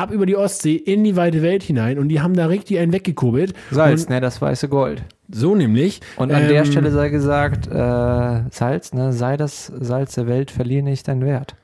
ab 0.00 0.10
über 0.10 0.26
die 0.26 0.36
Ostsee 0.36 0.76
in 0.76 1.04
die 1.04 1.16
weite 1.16 1.42
Welt 1.42 1.62
hinein 1.62 1.98
und 1.98 2.08
die 2.08 2.20
haben 2.20 2.34
da 2.34 2.46
richtig 2.46 2.78
einen 2.78 2.92
weggekurbelt. 2.92 3.54
Salz, 3.70 4.04
Und 4.04 4.10
ne, 4.10 4.20
das 4.20 4.40
weiße 4.40 4.68
Gold. 4.68 5.02
so 5.28 5.54
nämlich. 5.54 6.00
Und 6.16 6.32
an 6.32 6.48
der 6.48 6.64
ähm, 6.64 6.70
Stelle 6.70 6.90
sei 6.90 7.10
gesagt, 7.10 7.66
äh, 7.66 8.50
Salz, 8.50 8.92
ne, 8.94 9.12
sei 9.12 9.36
das 9.36 9.66
Salz 9.66 10.14
der 10.14 10.26
Welt, 10.26 10.50
verliere 10.50 10.82
nicht 10.82 11.06
deinen 11.06 11.24
Wert. 11.24 11.54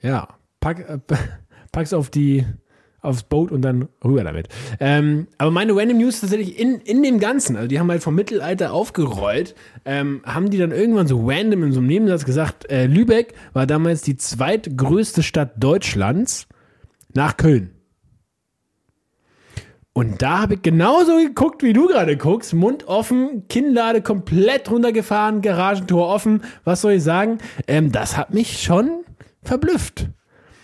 Ja, 0.00 0.28
pack, 0.60 0.88
äh, 0.88 0.98
pack's 1.72 1.92
auf 1.92 2.10
die, 2.10 2.46
aufs 3.08 3.22
Boot 3.24 3.50
und 3.50 3.62
dann 3.62 3.88
rüber 4.04 4.22
damit. 4.22 4.48
Ähm, 4.78 5.26
aber 5.38 5.50
meine 5.50 5.74
Random 5.74 5.98
News 5.98 6.20
tatsächlich 6.20 6.58
in, 6.58 6.80
in 6.80 7.02
dem 7.02 7.18
Ganzen, 7.18 7.56
also 7.56 7.68
die 7.68 7.80
haben 7.80 7.90
halt 7.90 8.02
vom 8.02 8.14
Mittelalter 8.14 8.72
aufgerollt, 8.72 9.54
ähm, 9.84 10.22
haben 10.24 10.50
die 10.50 10.58
dann 10.58 10.72
irgendwann 10.72 11.06
so 11.06 11.26
random 11.26 11.64
in 11.64 11.72
so 11.72 11.80
einem 11.80 11.88
Nebensatz 11.88 12.24
gesagt, 12.24 12.70
äh, 12.70 12.86
Lübeck 12.86 13.34
war 13.54 13.66
damals 13.66 14.02
die 14.02 14.16
zweitgrößte 14.16 15.22
Stadt 15.22 15.52
Deutschlands 15.56 16.46
nach 17.14 17.36
Köln. 17.36 17.70
Und 19.98 20.22
da 20.22 20.42
habe 20.42 20.54
ich 20.54 20.62
genauso 20.62 21.16
geguckt, 21.16 21.64
wie 21.64 21.72
du 21.72 21.88
gerade 21.88 22.16
guckst. 22.16 22.54
Mund 22.54 22.86
offen, 22.86 23.48
Kinnlade 23.48 24.00
komplett 24.00 24.70
runtergefahren, 24.70 25.42
Garagentor 25.42 26.06
offen. 26.14 26.42
Was 26.62 26.82
soll 26.82 26.92
ich 26.92 27.02
sagen? 27.02 27.38
Ähm, 27.66 27.90
das 27.90 28.16
hat 28.16 28.32
mich 28.32 28.62
schon 28.62 29.02
verblüfft. 29.42 30.08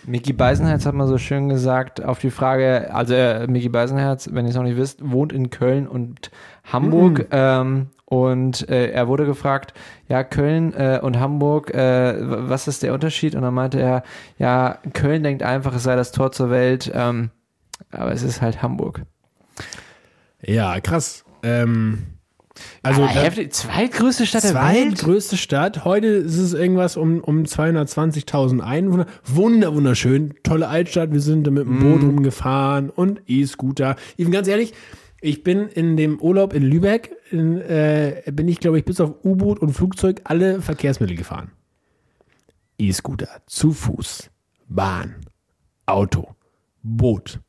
Mickey 0.07 0.33
Beisenherz 0.33 0.85
hat 0.85 0.93
mal 0.93 1.07
so 1.07 1.17
schön 1.17 1.49
gesagt 1.49 2.03
auf 2.03 2.19
die 2.19 2.29
Frage, 2.29 2.93
also 2.93 3.13
äh, 3.13 3.47
Mickey 3.47 3.69
Beisenherz, 3.69 4.29
wenn 4.31 4.45
ihr 4.45 4.49
es 4.49 4.55
noch 4.55 4.63
nicht 4.63 4.77
wisst, 4.77 4.99
wohnt 5.09 5.33
in 5.33 5.49
Köln 5.49 5.87
und 5.87 6.31
Hamburg 6.63 7.27
ähm, 7.31 7.87
und 8.05 8.69
äh, 8.69 8.91
er 8.91 9.07
wurde 9.07 9.25
gefragt, 9.25 9.73
ja 10.07 10.23
Köln 10.23 10.73
äh, 10.73 10.99
und 11.01 11.19
Hamburg, 11.19 11.73
äh, 11.73 12.15
was 12.19 12.67
ist 12.67 12.83
der 12.83 12.93
Unterschied? 12.93 13.35
Und 13.35 13.41
dann 13.41 13.53
meinte 13.53 13.79
er, 13.79 14.03
ja 14.37 14.77
Köln 14.93 15.23
denkt 15.23 15.43
einfach, 15.43 15.75
es 15.75 15.83
sei 15.83 15.95
das 15.95 16.11
Tor 16.11 16.31
zur 16.31 16.49
Welt, 16.49 16.91
ähm, 16.93 17.31
aber 17.91 18.11
es 18.11 18.23
ist 18.23 18.41
halt 18.41 18.61
Hamburg. 18.61 19.01
Ja, 20.41 20.79
krass. 20.79 21.25
Ähm, 21.43 22.14
also 22.83 23.03
aber 23.03 23.11
heftig, 23.11 23.53
zweitgrößte 23.53 24.25
Stadt 24.25 24.43
der 24.43 24.55
Welt? 24.55 24.97
zweitgrößte 24.97 25.37
Stadt. 25.37 25.85
Heute 25.85 26.07
ist 26.07 26.37
es 26.37 26.53
irgendwas 26.53 26.97
um, 26.97 27.21
um 27.21 27.43
220.000 27.43 28.59
Einwohner. 28.61 29.05
Wunder, 29.25 29.73
wunderschön. 29.75 30.33
Tolle 30.43 30.67
Altstadt. 30.67 31.11
Wir 31.11 31.21
sind 31.21 31.45
da 31.45 31.51
mit 31.51 31.65
dem 31.65 31.79
Boot 31.79 32.01
rumgefahren 32.01 32.89
und 32.89 33.21
E-Scooter. 33.27 33.95
Even 34.17 34.31
ganz 34.31 34.47
ehrlich, 34.47 34.73
ich 35.21 35.43
bin 35.43 35.67
in 35.67 35.97
dem 35.97 36.19
Urlaub 36.21 36.53
in 36.53 36.63
Lübeck, 36.63 37.15
in, 37.31 37.59
äh, 37.61 38.21
bin 38.31 38.47
ich, 38.47 38.59
glaube 38.59 38.77
ich, 38.77 38.85
bis 38.85 39.01
auf 39.01 39.13
U-Boot 39.23 39.59
und 39.59 39.73
Flugzeug 39.73 40.21
alle 40.25 40.61
Verkehrsmittel 40.61 41.17
gefahren. 41.17 41.51
E-Scooter, 42.77 43.29
zu 43.47 43.71
Fuß, 43.71 44.29
Bahn, 44.67 45.15
Auto, 45.85 46.35
Boot. 46.83 47.39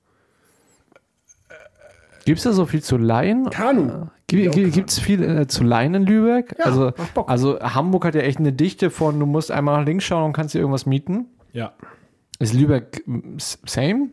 Gibt 2.26 2.38
es 2.38 2.44
da 2.44 2.52
so 2.52 2.66
viel 2.66 2.82
zu 2.82 2.96
leihen? 2.96 3.48
Kanu. 3.50 4.08
Gibt 4.26 4.90
es 4.90 4.98
viel 4.98 5.22
äh, 5.22 5.46
zu 5.46 5.62
leihen 5.62 5.94
in 5.94 6.02
Lübeck? 6.02 6.56
Ja, 6.58 6.64
also, 6.64 6.92
also 7.26 7.60
Hamburg 7.60 8.04
hat 8.04 8.16
ja 8.16 8.22
echt 8.22 8.38
eine 8.38 8.52
Dichte 8.52 8.90
von, 8.90 9.18
du 9.20 9.26
musst 9.26 9.52
einmal 9.52 9.78
nach 9.78 9.86
links 9.86 10.04
schauen 10.04 10.24
und 10.24 10.32
kannst 10.32 10.52
dir 10.52 10.58
irgendwas 10.58 10.86
mieten. 10.86 11.26
Ja. 11.52 11.72
Ist 12.40 12.52
Lübeck 12.52 13.04
same? 13.36 14.08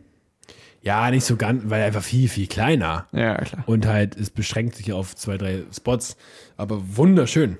Ja, 0.80 1.10
nicht 1.10 1.24
so 1.24 1.34
ganz, 1.34 1.64
weil 1.66 1.82
einfach 1.82 2.04
viel, 2.04 2.28
viel 2.28 2.46
kleiner. 2.46 3.08
Ja, 3.10 3.36
klar. 3.38 3.64
Und 3.66 3.86
halt, 3.86 4.16
es 4.16 4.30
beschränkt 4.30 4.76
sich 4.76 4.92
auf 4.92 5.16
zwei, 5.16 5.36
drei 5.36 5.64
Spots. 5.72 6.16
Aber 6.56 6.80
wunderschön. 6.96 7.58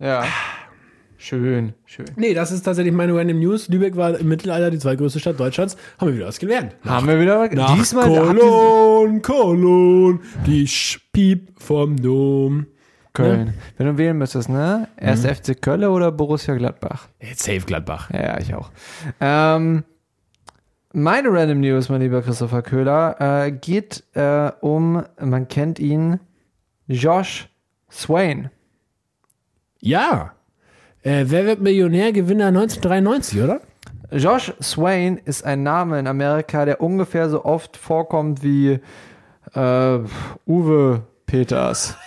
Ja. 0.00 0.26
Schön, 1.20 1.74
schön. 1.84 2.06
Nee, 2.16 2.32
das 2.32 2.52
ist 2.52 2.62
tatsächlich 2.62 2.94
meine 2.94 3.12
Random 3.14 3.40
News. 3.40 3.68
Lübeck 3.68 3.96
war 3.96 4.16
im 4.18 4.28
Mittelalter 4.28 4.70
die 4.70 4.78
zweitgrößte 4.78 5.18
Stadt 5.18 5.38
Deutschlands. 5.40 5.76
Haben 5.98 6.08
wir 6.10 6.14
wieder 6.16 6.26
was 6.28 6.38
gelernt. 6.38 6.76
Haben 6.84 7.08
wir 7.08 7.20
wieder 7.20 7.48
Nach 7.54 7.74
diesmal 7.76 8.04
habt 8.04 8.14
ihr- 8.16 8.22
Cologne, 8.40 9.20
Cologne, 9.20 10.20
die 10.46 10.66
Spiep 10.68 11.60
vom 11.60 12.00
Dom. 12.00 12.66
Köln. 13.14 13.54
Wenn 13.76 13.86
du 13.88 13.98
wählen 13.98 14.16
müsstest, 14.16 14.48
ne? 14.48 14.86
Erst 14.96 15.24
Mhm. 15.24 15.30
FC 15.30 15.60
Köln 15.60 15.82
oder 15.84 16.12
Borussia 16.12 16.54
Gladbach? 16.54 17.08
Jetzt 17.20 17.42
safe 17.42 17.62
Gladbach. 17.62 18.10
Ja, 18.12 18.20
ja, 18.22 18.38
ich 18.40 18.54
auch. 18.54 18.70
Ähm, 19.20 19.82
meine 20.92 21.28
Random 21.32 21.58
News, 21.58 21.88
mein 21.88 22.00
lieber 22.00 22.22
Christopher 22.22 22.62
Köhler, 22.62 23.16
äh, 23.46 23.50
geht 23.50 24.04
äh, 24.14 24.52
um, 24.60 25.02
man 25.20 25.48
kennt 25.48 25.80
ihn, 25.80 26.20
Josh 26.86 27.48
Swain. 27.90 28.50
Ja. 29.80 30.32
Äh, 31.02 31.24
wer 31.28 31.46
wird 31.46 31.60
Millionär-Gewinner 31.60 32.48
1993, 32.48 33.42
oder? 33.42 33.60
Josh 34.10 34.52
Swain 34.62 35.18
ist 35.24 35.44
ein 35.44 35.62
Name 35.62 35.98
in 35.98 36.06
Amerika, 36.06 36.64
der 36.64 36.80
ungefähr 36.80 37.28
so 37.28 37.44
oft 37.44 37.76
vorkommt 37.76 38.42
wie 38.42 38.80
äh, 39.54 39.98
Uwe 40.46 41.02
Peters. 41.26 41.96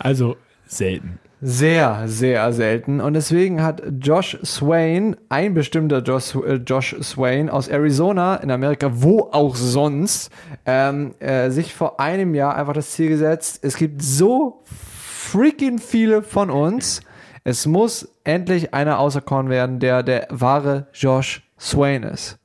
Also 0.00 0.36
selten. 0.66 1.18
Sehr, 1.40 2.04
sehr 2.06 2.52
selten. 2.52 3.00
Und 3.00 3.14
deswegen 3.14 3.62
hat 3.62 3.82
Josh 4.00 4.38
Swain, 4.44 5.16
ein 5.28 5.54
bestimmter 5.54 6.02
Josh, 6.02 6.34
äh, 6.34 6.54
Josh 6.54 6.96
Swain 7.00 7.48
aus 7.48 7.68
Arizona 7.68 8.36
in 8.36 8.50
Amerika, 8.50 8.90
wo 8.92 9.28
auch 9.30 9.54
sonst, 9.54 10.30
ähm, 10.66 11.14
äh, 11.20 11.50
sich 11.50 11.74
vor 11.74 12.00
einem 12.00 12.34
Jahr 12.34 12.56
einfach 12.56 12.72
das 12.72 12.90
Ziel 12.90 13.08
gesetzt, 13.08 13.60
es 13.62 13.76
gibt 13.76 14.02
so 14.02 14.62
freaking 14.64 15.78
viele 15.78 16.22
von 16.22 16.50
uns, 16.50 17.02
es 17.48 17.64
muss 17.64 18.06
endlich 18.24 18.74
einer 18.74 18.98
auserkoren 18.98 19.48
werden, 19.48 19.78
der 19.80 20.02
der 20.02 20.26
wahre 20.28 20.86
Josh 20.92 21.48
Swain 21.58 22.02
ist. 22.02 22.38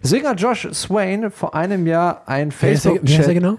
Deswegen 0.00 0.28
hat 0.28 0.40
Josh 0.40 0.68
Swain 0.72 1.32
vor 1.32 1.56
einem 1.56 1.88
Jahr 1.88 2.22
ein 2.26 2.52
Wer 2.60 2.70
ist, 2.72 2.84
der, 2.84 2.92
wer 2.92 3.02
ist 3.02 3.08
der 3.08 3.24
Facebook-Chat 3.24 3.34
genau? 3.34 3.58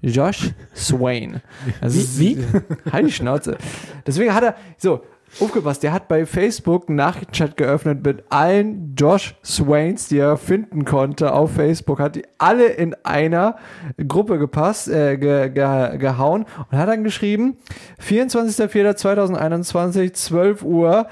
Josh 0.00 0.52
Swain. 0.74 1.42
Das 1.82 2.18
Wie- 2.18 2.38
wie? 2.38 2.44
Halt 2.92 3.06
die 3.08 3.12
Schnauze. 3.12 3.58
Deswegen 4.06 4.32
hat 4.34 4.42
er, 4.42 4.54
so, 4.78 5.02
aufgepasst, 5.38 5.82
der 5.82 5.92
hat 5.92 6.08
bei 6.08 6.24
Facebook 6.26 6.88
einen 6.88 6.96
Nachrichtenchat 6.96 7.56
geöffnet 7.56 8.04
mit 8.04 8.24
allen 8.30 8.94
Josh 8.96 9.36
Swains, 9.44 10.08
die 10.08 10.18
er 10.18 10.36
finden 10.36 10.84
konnte 10.84 11.32
auf 11.32 11.52
Facebook, 11.52 12.00
hat 12.00 12.16
die 12.16 12.24
alle 12.38 12.66
in 12.66 12.96
einer 13.04 13.54
Gruppe 14.08 14.38
gepasst, 14.38 14.88
äh, 14.88 15.16
ge, 15.16 15.50
ge, 15.50 15.98
gehauen 15.98 16.46
und 16.70 16.78
hat 16.78 16.88
dann 16.88 17.04
geschrieben, 17.04 17.58
24.04.2021, 18.02 20.14
12 20.14 20.62
Uhr, 20.62 21.06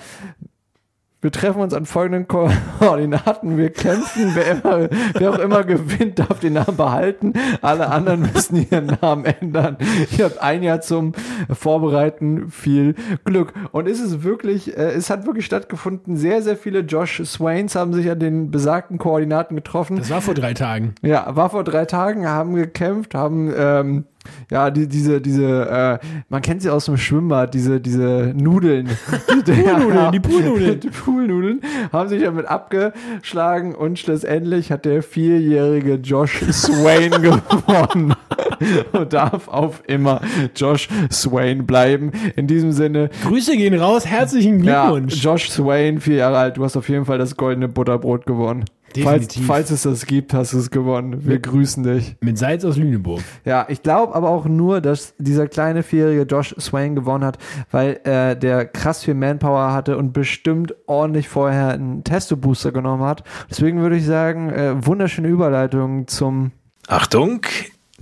wir 1.20 1.32
treffen 1.32 1.60
uns 1.60 1.74
an 1.74 1.84
folgenden 1.84 2.28
Ko 2.28 2.48
Koordinaten. 2.78 3.56
Wir 3.56 3.70
kämpfen. 3.70 4.32
Wer, 4.34 4.52
immer, 4.52 4.88
wer 5.14 5.30
auch 5.30 5.38
immer 5.38 5.64
gewinnt, 5.64 6.20
darf 6.20 6.38
den 6.38 6.52
Namen 6.52 6.76
behalten. 6.76 7.32
Alle 7.60 7.90
anderen 7.90 8.20
müssen 8.32 8.68
ihren 8.70 8.98
Namen 9.00 9.24
ändern. 9.24 9.78
Ihr 10.16 10.24
habt 10.24 10.40
ein 10.40 10.62
Jahr 10.62 10.80
zum 10.80 11.12
Vorbereiten. 11.50 12.50
Viel 12.50 12.94
Glück. 13.24 13.52
Und 13.72 13.88
ist 13.88 14.00
es 14.00 14.22
wirklich, 14.22 14.76
äh, 14.76 14.92
es 14.92 15.10
hat 15.10 15.26
wirklich 15.26 15.44
stattgefunden. 15.44 16.16
Sehr, 16.16 16.40
sehr 16.40 16.56
viele 16.56 16.80
Josh 16.80 17.20
Swains 17.24 17.74
haben 17.74 17.92
sich 17.94 18.08
an 18.08 18.20
den 18.20 18.52
besagten 18.52 18.98
Koordinaten 18.98 19.56
getroffen. 19.56 19.96
Das 19.96 20.10
war 20.10 20.20
vor 20.20 20.34
drei 20.34 20.54
Tagen. 20.54 20.94
Ja, 21.02 21.34
war 21.34 21.50
vor 21.50 21.64
drei 21.64 21.84
Tagen, 21.84 22.28
haben 22.28 22.54
gekämpft, 22.54 23.16
haben 23.16 23.52
ähm, 23.56 24.04
ja 24.50 24.70
die, 24.70 24.88
diese 24.88 25.20
diese 25.20 26.00
äh, 26.02 26.06
man 26.28 26.42
kennt 26.42 26.62
sie 26.62 26.70
aus 26.70 26.86
dem 26.86 26.96
Schwimmbad, 26.96 27.54
diese 27.54 27.80
diese 27.80 28.32
Nudeln, 28.36 28.88
Poolnudeln, 29.26 30.12
die 30.12 30.20
Poolnudeln. 30.28 30.80
die 30.80 30.90
Poolnudeln 30.90 31.60
haben 31.92 32.08
sich 32.08 32.22
damit 32.22 32.46
abgeschlagen 32.46 33.74
und 33.74 33.98
schlussendlich 33.98 34.72
hat 34.72 34.84
der 34.84 35.02
vierjährige 35.02 35.94
Josh 35.94 36.40
Swain 36.52 37.10
gewonnen 37.22 38.14
und 38.92 39.12
darf 39.12 39.48
auf 39.48 39.82
immer 39.86 40.20
Josh 40.54 40.88
Swain 41.10 41.66
bleiben. 41.66 42.12
In 42.36 42.46
diesem 42.46 42.72
Sinne, 42.72 43.10
Grüße 43.24 43.56
gehen 43.56 43.78
raus, 43.78 44.06
herzlichen 44.06 44.62
ja, 44.64 44.90
Glückwunsch. 44.90 45.22
Josh 45.22 45.50
Swain, 45.50 46.00
vier 46.00 46.16
Jahre 46.16 46.38
alt, 46.38 46.56
du 46.56 46.64
hast 46.64 46.76
auf 46.76 46.88
jeden 46.88 47.04
Fall 47.04 47.18
das 47.18 47.36
goldene 47.36 47.68
Butterbrot 47.68 48.26
gewonnen. 48.26 48.64
Falls, 48.94 49.28
Definitiv. 49.28 49.46
falls 49.46 49.70
es 49.70 49.82
das 49.82 50.06
gibt, 50.06 50.32
hast 50.32 50.54
du 50.54 50.58
es 50.58 50.70
gewonnen. 50.70 51.26
Wir 51.26 51.38
grüßen 51.38 51.82
dich. 51.82 52.16
Mit 52.20 52.38
Salz 52.38 52.64
aus 52.64 52.76
Lüneburg. 52.76 53.20
Ja, 53.44 53.66
ich 53.68 53.82
glaube 53.82 54.14
aber 54.14 54.30
auch 54.30 54.46
nur, 54.46 54.80
dass 54.80 55.14
dieser 55.18 55.46
kleine 55.46 55.82
vierjährige 55.82 56.22
Josh 56.22 56.54
Swain 56.58 56.94
gewonnen 56.94 57.24
hat, 57.24 57.38
weil 57.70 58.00
äh, 58.04 58.34
der 58.34 58.64
krass 58.64 59.04
viel 59.04 59.14
Manpower 59.14 59.72
hatte 59.72 59.98
und 59.98 60.12
bestimmt 60.12 60.74
ordentlich 60.86 61.28
vorher 61.28 61.68
einen 61.68 62.02
Testo-Booster 62.02 62.72
genommen 62.72 63.04
hat. 63.04 63.24
Deswegen 63.50 63.80
würde 63.80 63.96
ich 63.96 64.06
sagen, 64.06 64.50
äh, 64.50 64.74
wunderschöne 64.84 65.28
Überleitung 65.28 66.06
zum 66.06 66.52
Achtung, 66.86 67.42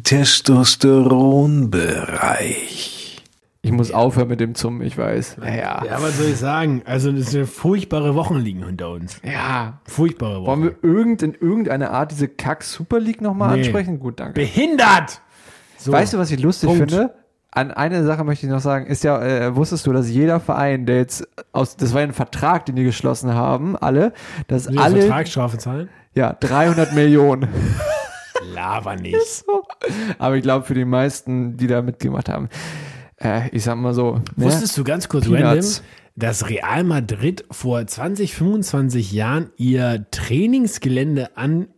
Testosteronbereich. 0.02 2.92
Ich 3.62 3.72
muss 3.72 3.90
aufhören 3.90 4.28
mit 4.28 4.38
dem 4.38 4.54
zum, 4.54 4.80
ich 4.80 4.96
weiß. 4.96 5.38
Ja, 5.44 5.84
ja. 5.84 6.00
Was 6.00 6.18
soll 6.18 6.26
ich 6.26 6.36
sagen? 6.36 6.82
Also, 6.84 7.10
das 7.10 7.32
sind 7.32 7.48
furchtbare 7.48 8.14
Wochen 8.14 8.36
liegen 8.36 8.64
hinter 8.64 8.90
uns. 8.90 9.16
ja. 9.24 9.80
Furchtbare 9.86 10.44
Wollen 10.44 10.46
Wochen. 10.46 10.62
wir 10.62 10.76
irgend, 10.88 11.22
in 11.22 11.34
irgendeiner 11.34 11.90
Art 11.90 12.12
diese 12.12 12.28
Kack-Super 12.28 13.00
League 13.00 13.20
nochmal 13.20 13.54
Nee. 13.56 13.62
ansprechen? 13.64 13.98
Gut, 13.98 14.20
danke. 14.20 14.34
Behindert! 14.34 15.20
So. 15.78 15.90
Weißt 15.90 16.12
du, 16.14 16.18
was 16.18 16.30
ich 16.30 16.38
lustig 16.40 16.68
Punkt. 16.68 16.92
finde? 16.92 17.14
An 17.50 17.70
eine 17.72 18.04
Sache 18.04 18.22
möchte 18.22 18.46
ich 18.46 18.52
noch 18.52 18.60
sagen, 18.60 18.86
ist 18.86 19.02
ja, 19.02 19.20
äh, 19.22 19.56
wusstest 19.56 19.84
du, 19.86 19.92
dass 19.92 20.08
jeder 20.10 20.38
Verein, 20.40 20.84
der 20.86 20.98
jetzt 20.98 21.26
aus, 21.52 21.76
das 21.76 21.92
war 21.94 22.02
ja 22.02 22.06
ein 22.06 22.12
Vertrag, 22.12 22.66
den 22.66 22.76
die 22.76 22.84
geschlossen 22.84 23.34
haben, 23.34 23.74
alle, 23.76 24.12
dass 24.46 24.68
Will 24.68 24.78
alle, 24.78 24.98
Vertragsstrafe 25.00 25.58
zahlen? 25.58 25.88
ja, 26.14 26.34
300 26.34 26.92
Millionen. 26.94 27.48
Lava 28.56 28.96
nicht. 28.96 29.44
Aber 30.18 30.36
ich 30.36 30.42
glaube, 30.42 30.64
für 30.66 30.74
die 30.74 30.84
meisten, 30.84 31.56
die 31.56 31.66
da 31.68 31.82
mitgemacht 31.82 32.28
haben, 32.28 32.48
äh, 33.20 33.48
ich 33.50 33.62
sag 33.64 33.76
mal 33.76 33.94
so, 33.94 34.14
ne? 34.36 34.44
Wusstest 34.46 34.76
du 34.76 34.82
ganz 34.84 35.08
kurz 35.08 35.26
Peanuts. 35.26 35.78
random, 35.78 35.84
dass 36.16 36.48
Real 36.48 36.82
Madrid 36.84 37.44
vor 37.50 37.86
20, 37.86 38.34
25 38.34 39.12
Jahren 39.12 39.50
ihr 39.56 40.06
Trainingsgelände 40.10 41.36
an, 41.36 41.68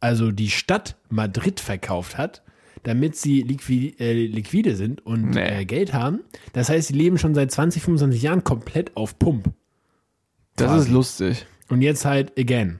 also 0.00 0.32
die 0.32 0.50
Stadt 0.50 0.96
Madrid 1.10 1.60
verkauft 1.60 2.16
hat, 2.18 2.42
damit 2.84 3.16
sie 3.16 3.42
liquid, 3.42 3.96
äh, 4.00 4.12
liquide 4.26 4.76
sind 4.76 5.04
und 5.04 5.30
Nee. 5.30 5.60
äh, 5.60 5.64
Geld 5.64 5.92
haben? 5.92 6.20
Das 6.52 6.68
heißt, 6.68 6.88
sie 6.88 6.94
leben 6.94 7.18
schon 7.18 7.34
seit 7.34 7.50
20, 7.50 7.82
25 7.82 8.22
Jahren 8.22 8.44
komplett 8.44 8.96
auf 8.96 9.18
Pump. 9.18 9.50
das 10.56 10.68
quasi. 10.68 10.86
ist 10.86 10.92
lustig. 10.92 11.46
Und 11.68 11.82
jetzt 11.82 12.04
halt 12.04 12.38
again. 12.38 12.78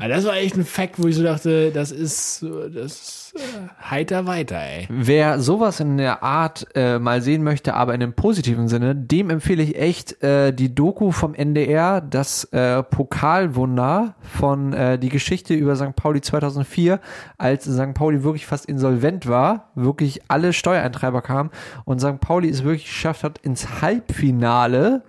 Also 0.00 0.14
das 0.14 0.24
war 0.24 0.36
echt 0.36 0.56
ein 0.56 0.64
Fact, 0.64 1.02
wo 1.02 1.06
ich 1.06 1.16
so 1.16 1.22
dachte, 1.22 1.70
das 1.70 1.92
ist, 1.92 2.44
das 2.74 2.92
ist 2.92 3.34
äh, 3.36 3.90
heiter 3.90 4.26
weiter, 4.26 4.56
ey. 4.60 4.86
Wer 4.90 5.40
sowas 5.40 5.80
in 5.80 5.98
der 5.98 6.22
Art 6.22 6.66
äh, 6.74 6.98
mal 6.98 7.22
sehen 7.22 7.42
möchte, 7.42 7.74
aber 7.74 7.94
in 7.94 8.02
einem 8.02 8.14
positiven 8.14 8.68
Sinne, 8.68 8.96
dem 8.96 9.30
empfehle 9.30 9.62
ich 9.62 9.76
echt 9.76 10.22
äh, 10.22 10.52
die 10.52 10.74
Doku 10.74 11.12
vom 11.12 11.34
NDR, 11.34 12.00
das 12.00 12.44
äh, 12.44 12.82
Pokalwunder 12.82 14.14
von 14.20 14.72
äh, 14.72 14.98
die 14.98 15.10
Geschichte 15.10 15.54
über 15.54 15.76
St. 15.76 15.94
Pauli 15.94 16.20
2004, 16.20 17.00
als 17.36 17.64
St. 17.64 17.94
Pauli 17.94 18.24
wirklich 18.24 18.46
fast 18.46 18.66
insolvent 18.66 19.28
war, 19.28 19.70
wirklich 19.74 20.22
alle 20.28 20.52
Steuereintreiber 20.52 21.22
kamen 21.22 21.50
und 21.84 22.00
St. 22.00 22.20
Pauli 22.20 22.48
es 22.48 22.64
wirklich 22.64 22.86
geschafft 22.86 23.24
hat, 23.24 23.38
ins 23.38 23.80
Halbfinale 23.80 25.02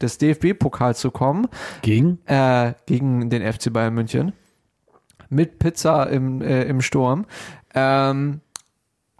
des 0.00 0.18
DFB-Pokals 0.18 1.00
zu 1.00 1.10
kommen 1.10 1.48
Gegen? 1.82 2.18
äh, 2.26 2.74
gegen 2.86 3.30
den 3.30 3.42
FC 3.50 3.72
Bayern 3.72 3.94
München. 3.94 4.32
Mit 5.28 5.58
Pizza 5.58 6.08
im, 6.10 6.42
äh, 6.42 6.64
im 6.64 6.80
Sturm. 6.80 7.26
Ähm, 7.74 8.40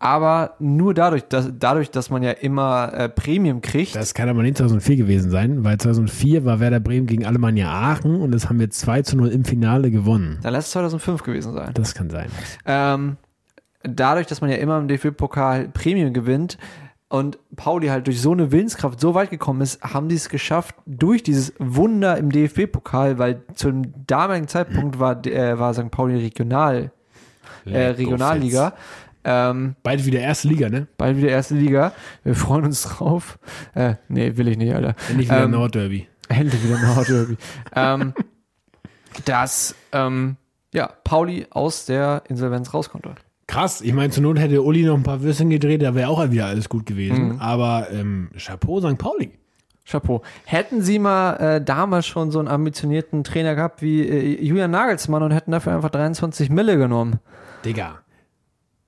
aber 0.03 0.55
nur 0.59 0.95
dadurch, 0.95 1.25
dass, 1.29 1.53
dadurch, 1.59 1.91
dass 1.91 2.09
man 2.09 2.23
ja 2.23 2.31
immer 2.31 2.91
äh, 2.95 3.09
Premium 3.11 3.61
kriegt. 3.61 3.95
Das 3.95 4.15
kann 4.15 4.31
aber 4.31 4.43
nicht 4.43 4.57
2004 4.57 4.97
gewesen 4.97 5.31
sein, 5.31 5.63
weil 5.63 5.77
2004 5.77 6.47
war 6.47 6.59
Werder 6.59 6.81
Bremen 6.81 7.07
gegen 7.07 7.27
Alemannia 7.27 7.71
Aachen 7.71 8.19
und 8.23 8.33
das 8.33 8.49
haben 8.49 8.59
wir 8.59 8.71
2 8.71 9.03
zu 9.03 9.19
0 9.19 9.29
im 9.29 9.45
Finale 9.45 9.91
gewonnen. 9.91 10.39
dann 10.43 10.55
lass 10.55 10.67
es 10.67 10.71
2005 10.73 11.23
gewesen 11.23 11.53
sein. 11.53 11.73
Das 11.75 11.95
kann 11.95 12.09
sein. 12.09 12.29
Ähm, 12.65 13.19
dadurch, 13.83 14.27
dass 14.27 14.41
man 14.41 14.49
ja 14.49 14.57
immer 14.57 14.79
im 14.79 14.89
DFB-Pokal 14.89 15.69
Premium 15.69 16.15
gewinnt 16.15 16.57
und 17.11 17.39
Pauli 17.57 17.89
halt 17.89 18.07
durch 18.07 18.21
so 18.21 18.31
eine 18.33 18.53
Willenskraft 18.53 19.01
so 19.01 19.15
weit 19.15 19.31
gekommen 19.31 19.63
ist, 19.63 19.83
haben 19.83 20.09
die 20.09 20.15
es 20.15 20.29
geschafft, 20.29 20.77
durch 20.87 21.25
dieses 21.25 21.53
Wunder 21.59 22.17
im 22.17 22.31
DFB-Pokal, 22.31 23.19
weil 23.19 23.43
zum 23.55 24.07
damaligen 24.07 24.47
Zeitpunkt 24.47 25.01
war, 25.01 25.27
äh, 25.27 25.59
war 25.59 25.75
St. 25.75 25.91
Pauli 25.91 26.17
Regional, 26.17 26.93
äh, 27.67 27.79
Regionalliga. 27.79 28.75
Ähm, 29.25 29.75
Bald 29.83 30.07
wieder 30.07 30.21
erste 30.21 30.47
Liga, 30.47 30.69
ne? 30.69 30.87
bald 30.97 31.17
wieder 31.17 31.31
erste 31.31 31.57
Liga. 31.57 31.93
Wir 32.23 32.37
freuen 32.37 32.65
uns 32.65 32.83
drauf. 32.83 33.41
Äh, 33.75 33.97
nee, 34.09 34.37
will 34.37 34.47
ich 34.47 34.57
nicht, 34.57 34.73
Alter. 34.73 34.95
Endlich 35.09 35.29
wieder 35.29 35.43
Ähm, 35.43 35.51
Nordderby. 35.51 36.07
Endlich 36.29 36.63
wieder 36.65 36.79
Nordderby. 36.79 37.37
ähm, 37.75 38.15
dass 39.25 39.75
ähm, 39.91 40.37
ja, 40.73 40.87
Pauli 41.03 41.49
aus 41.51 41.87
der 41.87 42.23
Insolvenz 42.29 42.73
raus 42.73 42.89
konnte. 42.89 43.17
Krass, 43.51 43.81
ich 43.81 43.93
meine, 43.93 44.11
zur 44.11 44.23
Not 44.23 44.39
hätte 44.39 44.63
Uli 44.63 44.85
noch 44.85 44.95
ein 44.95 45.03
paar 45.03 45.23
Würstchen 45.23 45.51
gedreht, 45.51 45.83
da 45.83 45.97
wäre 45.97 46.09
auch 46.09 46.31
wieder 46.31 46.47
alles 46.47 46.69
gut 46.69 46.87
gewesen. 46.87 47.31
Mhm. 47.31 47.41
Aber 47.41 47.89
ähm, 47.91 48.31
Chapeau 48.39 48.81
St. 48.81 48.97
Pauli. 48.97 49.33
Chapeau. 49.85 50.23
Hätten 50.45 50.83
Sie 50.83 51.01
mal 51.01 51.35
äh, 51.35 51.61
damals 51.61 52.07
schon 52.07 52.31
so 52.31 52.39
einen 52.39 52.47
ambitionierten 52.47 53.25
Trainer 53.25 53.57
gehabt 53.57 53.83
wie 53.83 54.03
äh, 54.03 54.41
Julian 54.41 54.71
Nagelsmann 54.71 55.25
und 55.25 55.33
hätten 55.33 55.51
dafür 55.51 55.75
einfach 55.75 55.91
23 55.91 56.49
Mille 56.49 56.79
genommen. 56.79 57.19
Digga. 57.65 57.99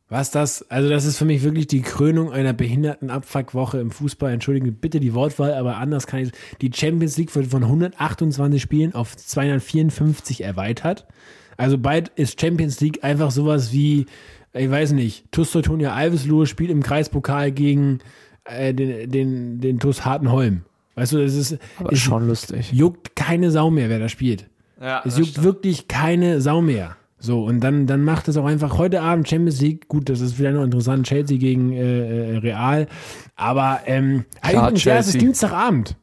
Was 0.09 0.31
das, 0.31 0.71
also 0.71 0.89
das 0.89 1.07
ist 1.07 1.19
für 1.19 1.25
mich 1.25 1.43
wirklich 1.43 1.67
die 1.67 1.83
Krönung 1.83 2.31
einer 2.31 2.53
behinderten 2.53 3.11
Abfuckwoche 3.11 3.81
im 3.81 3.91
Fußball. 3.91 4.33
Entschuldigen 4.33 4.77
bitte 4.77 5.01
die 5.01 5.13
Wortwahl, 5.13 5.55
aber 5.55 5.79
anders 5.79 6.07
kann 6.07 6.21
ich. 6.21 6.31
Die 6.61 6.71
Champions 6.73 7.17
League 7.17 7.35
wird 7.35 7.47
von 7.49 7.65
128 7.65 8.63
Spielen 8.63 8.95
auf 8.95 9.17
254 9.17 10.45
erweitert. 10.45 11.09
Also 11.57 11.79
bald 11.79 12.11
ist 12.11 12.41
Champions 12.41 12.81
League 12.81 13.03
einfach 13.03 13.33
sowas 13.33 13.73
wie, 13.73 14.07
ich 14.55 14.71
weiß 14.71 14.93
nicht, 14.93 15.31
TuS 15.33 15.53
Teutonia 15.53 15.95
Alveslohe 15.95 16.47
spielt 16.47 16.71
im 16.71 16.83
Kreispokal 16.83 17.53
gegen 17.53 18.01
äh, 18.45 18.75
den, 18.75 19.11
den, 19.11 19.61
den 19.61 19.79
TuS 19.79 20.05
Hartenholm. 20.05 20.63
Weißt 20.95 21.13
du, 21.13 21.23
das 21.23 21.35
ist, 21.35 21.59
Aber 21.79 21.93
es 21.93 22.01
schon 22.01 22.27
lustig. 22.29 22.73
juckt 22.73 23.17
keine 23.17 23.51
Sau 23.51 23.71
mehr, 23.71 23.89
wer 23.89 23.99
da 23.99 24.09
spielt. 24.09 24.49
Ja, 24.81 25.03
Es 25.05 25.17
juckt 25.17 25.43
wirklich 25.43 25.89
keine 25.89 26.41
Sau 26.41 26.61
mehr. 26.61 26.97
So, 27.19 27.45
und 27.45 27.61
dann, 27.61 27.87
dann 27.87 28.03
macht 28.05 28.27
es 28.27 28.37
auch 28.37 28.45
einfach 28.47 28.79
heute 28.79 29.01
Abend 29.01 29.29
Champions 29.29 29.61
League. 29.61 29.87
Gut, 29.87 30.09
das 30.09 30.21
ist 30.21 30.35
vielleicht 30.35 30.57
noch 30.57 30.65
interessant. 30.65 31.07
Chelsea 31.07 31.39
gegen 31.39 31.73
äh, 31.73 32.35
äh, 32.35 32.39
Real. 32.39 32.89
Aber, 33.37 33.81
ähm, 33.87 34.25
Klar, 34.43 34.65
übrigens, 34.65 34.85
ja, 34.85 34.97
es 34.97 35.07
ist. 35.07 35.21
Dienstagabend. 35.21 35.97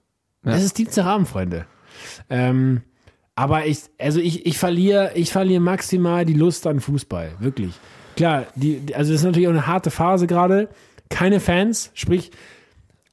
Ja. 0.45 0.53
Es 0.53 0.63
ist 0.63 0.77
Dienstagabend, 0.77 1.27
Freunde. 1.27 1.65
Ähm, 2.29 2.81
aber 3.35 3.65
ich, 3.65 3.79
also 3.99 4.21
ich, 4.21 4.45
ich 4.45 4.57
verliere, 4.57 5.11
ich 5.15 5.31
verliere 5.31 5.59
maximal 5.59 6.25
die 6.25 6.33
Lust 6.33 6.65
an 6.65 6.79
Fußball. 6.79 7.31
Wirklich. 7.39 7.73
Klar, 8.19 8.47
die, 8.55 8.81
also 8.93 9.13
das 9.13 9.21
ist 9.21 9.25
natürlich 9.25 9.47
auch 9.47 9.53
eine 9.53 9.65
harte 9.65 9.91
Phase 9.91 10.27
gerade. 10.27 10.67
Keine 11.07 11.39
Fans, 11.39 11.89
sprich, 11.93 12.31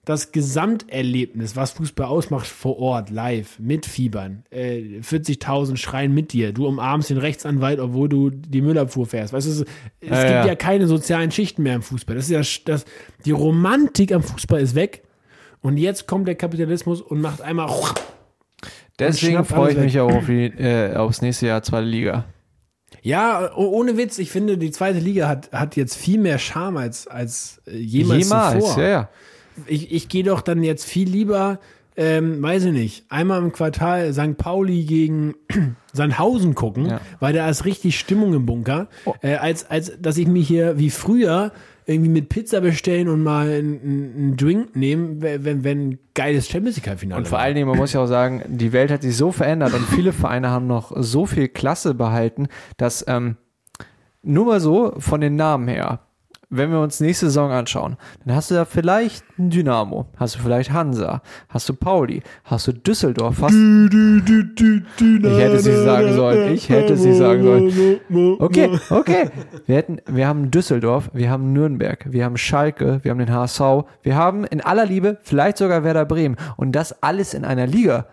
das 0.05 0.33
Gesamterlebnis, 0.33 1.55
was 1.55 1.71
Fußball 1.71 2.09
ausmacht 2.09 2.49
vor 2.49 2.81
Ort, 2.81 3.11
live, 3.11 3.61
mit 3.61 3.87
Fiebern, 3.87 4.43
äh, 4.51 4.99
40.000 5.01 5.77
schreien 5.77 6.13
mit 6.13 6.33
dir, 6.33 6.53
du 6.53 6.67
umarmst 6.67 7.11
den 7.11 7.19
Rechtsanwalt, 7.19 7.79
obwohl 7.79 8.09
du 8.09 8.31
die 8.31 8.61
Müllabfuhr 8.61 9.07
fährst. 9.07 9.33
Weißt 9.33 9.47
du, 9.47 9.51
es, 9.53 9.61
es 9.61 10.09
Ja, 10.09 10.23
gibt 10.23 10.31
ja. 10.31 10.47
ja 10.47 10.55
keine 10.57 10.89
sozialen 10.89 11.31
Schichten 11.31 11.63
mehr 11.63 11.77
im 11.77 11.83
Fußball. 11.83 12.17
Das 12.17 12.29
ist 12.29 12.31
ja, 12.33 12.63
das, 12.65 12.85
die 13.25 13.31
Romantik 13.31 14.11
am 14.11 14.25
Fußball 14.25 14.61
ist 14.61 14.75
weg. 14.75 15.05
Und 15.61 15.77
jetzt 15.77 16.09
kommt 16.09 16.27
der 16.27 16.35
Kapitalismus 16.35 17.01
und 17.01 17.21
macht 17.21 17.43
einmal. 17.43 17.71
Deswegen 18.99 19.45
freue 19.45 19.71
ich 19.71 19.79
mich 19.79 20.01
auch 20.01 20.13
auf 20.13 20.27
die, 20.27 20.47
äh, 20.47 20.97
aufs 20.97 21.23
nächste 21.23 21.47
Jahr 21.47 21.63
zweite 21.63 21.87
Liga. 21.87 22.25
Ja, 23.03 23.51
oh- 23.57 23.69
ohne 23.71 23.97
Witz, 23.97 24.19
ich 24.19 24.31
finde, 24.31 24.59
die 24.59 24.71
zweite 24.71 24.99
Liga 24.99 25.29
hat, 25.29 25.53
hat 25.53 25.77
jetzt 25.77 25.97
viel 25.97 26.19
mehr 26.19 26.39
Charme 26.39 26.79
als, 26.79 27.07
als 27.07 27.61
äh, 27.67 27.77
jemals, 27.77 28.29
zuvor. 28.61 28.83
ja, 28.83 28.89
ja. 28.89 29.09
ich, 29.67 29.93
ich 29.93 30.09
gehe 30.09 30.25
doch 30.25 30.41
dann 30.41 30.63
jetzt 30.63 30.85
viel 30.85 31.09
lieber, 31.09 31.59
ähm, 31.97 32.43
weiß 32.43 32.65
ich 32.67 32.73
nicht, 32.73 33.05
einmal 33.09 33.41
im 33.41 33.53
Quartal 33.53 34.13
St. 34.13 34.37
Pauli 34.37 34.85
gegen 34.85 35.35
Sandhausen 35.93 36.55
gucken, 36.55 36.87
Ja. 36.87 37.01
weil 37.21 37.33
da 37.33 37.49
ist 37.49 37.65
richtig 37.65 37.99
Stimmung 37.99 38.35
im 38.35 38.47
Bunker, 38.47 38.89
Oh. 39.05 39.15
äh, 39.23 39.35
als, 39.37 39.69
als 39.71 39.93
dass 40.01 40.17
ich 40.19 40.27
mich 40.29 40.47
hier 40.47 40.79
wie 40.79 40.91
früher 40.91 41.53
irgendwie 41.87 42.11
mit 42.11 42.29
Pizza 42.29 42.61
bestellen 42.61 43.09
und 43.09 43.23
mal 43.23 43.49
einen, 43.49 43.81
einen 44.17 44.37
Drink 44.37 44.75
nehmen, 44.75 45.23
wenn, 45.23 45.63
wenn, 45.63 45.89
ein 45.89 45.99
geiles 46.15 46.49
Champions 46.49 46.77
League-Finale 46.77 47.19
Und 47.19 47.29
vor 47.29 47.39
allen 47.39 47.55
Dingen, 47.55 47.69
man 47.69 47.79
muss 47.79 47.93
ja 47.93 48.03
auch 48.03 48.07
sagen, 48.07 48.43
die 48.49 48.73
Welt 48.73 48.91
hat 48.91 49.03
sich 49.03 49.17
so 49.17 49.31
verändert 49.31 49.73
und 49.73 49.87
viele 49.87 50.13
Vereine 50.13 50.51
haben 50.51 50.67
noch 50.67 50.93
so 50.97 51.27
viel 51.27 51.49
Klasse 51.49 51.95
behalten, 51.95 52.49
dass 52.77 53.05
ähm, 53.07 53.37
nur 54.23 54.47
mal 54.47 54.61
so 54.61 54.95
von 54.99 55.21
den 55.21 55.37
Namen 55.37 55.69
her, 55.69 56.01
wenn 56.49 56.71
wir 56.71 56.81
uns 56.81 57.01
nächste 57.01 57.27
Saison 57.27 57.51
anschauen, 57.51 57.97
dann 58.25 58.37
hast 58.37 58.51
du 58.51 58.55
da 58.55 58.65
vielleicht 58.65 59.25
ein 59.39 59.51
Dynamo, 59.51 60.07
hast 60.17 60.37
du 60.37 60.39
vielleicht 60.39 60.71
Hansa, 60.71 61.23
hast 61.49 61.69
du 61.69 61.75
Pauli, 61.75 62.23
hast 62.45 62.69
du 62.69 62.73
Düsseldorf, 62.73 63.43
hast 63.43 63.53
Ich 63.53 65.39
hätte 65.39 65.57
nicht 65.57 65.65
sagen 65.65 66.13
sollen. 66.15 66.55
Ich 66.55 66.69
hätte 66.69 66.93
nicht 66.95 67.19
sagen 67.19 67.43
sollen. 67.43 68.37
Okay, 68.39 68.79
okay. 68.91 69.31
Wir 69.67 69.77
hätten, 69.77 69.99
wir 70.07 70.29
haben 70.29 70.51
Düsseldorf, 70.53 71.11
wir 71.13 71.31
haben 71.31 71.53
Nürnberg, 71.53 72.07
wir 72.09 72.25
haben 72.25 72.37
Schalke, 72.37 73.01
wir 73.03 73.11
haben 73.11 73.19
den 73.19 73.33
HSV, 73.33 73.61
wir 74.03 74.15
haben 74.15 74.45
in 74.45 74.61
aller 74.61 74.87
Liebe 74.87 75.19
vielleicht 75.23 75.59
sogar 75.59 75.83
Werder 75.83 76.05
Bremen 76.05 76.37
und 76.57 76.73
das 76.73 77.03
alles 77.03 77.35
in 77.35 77.45
einer 77.45 77.67
Liga. 77.67 78.07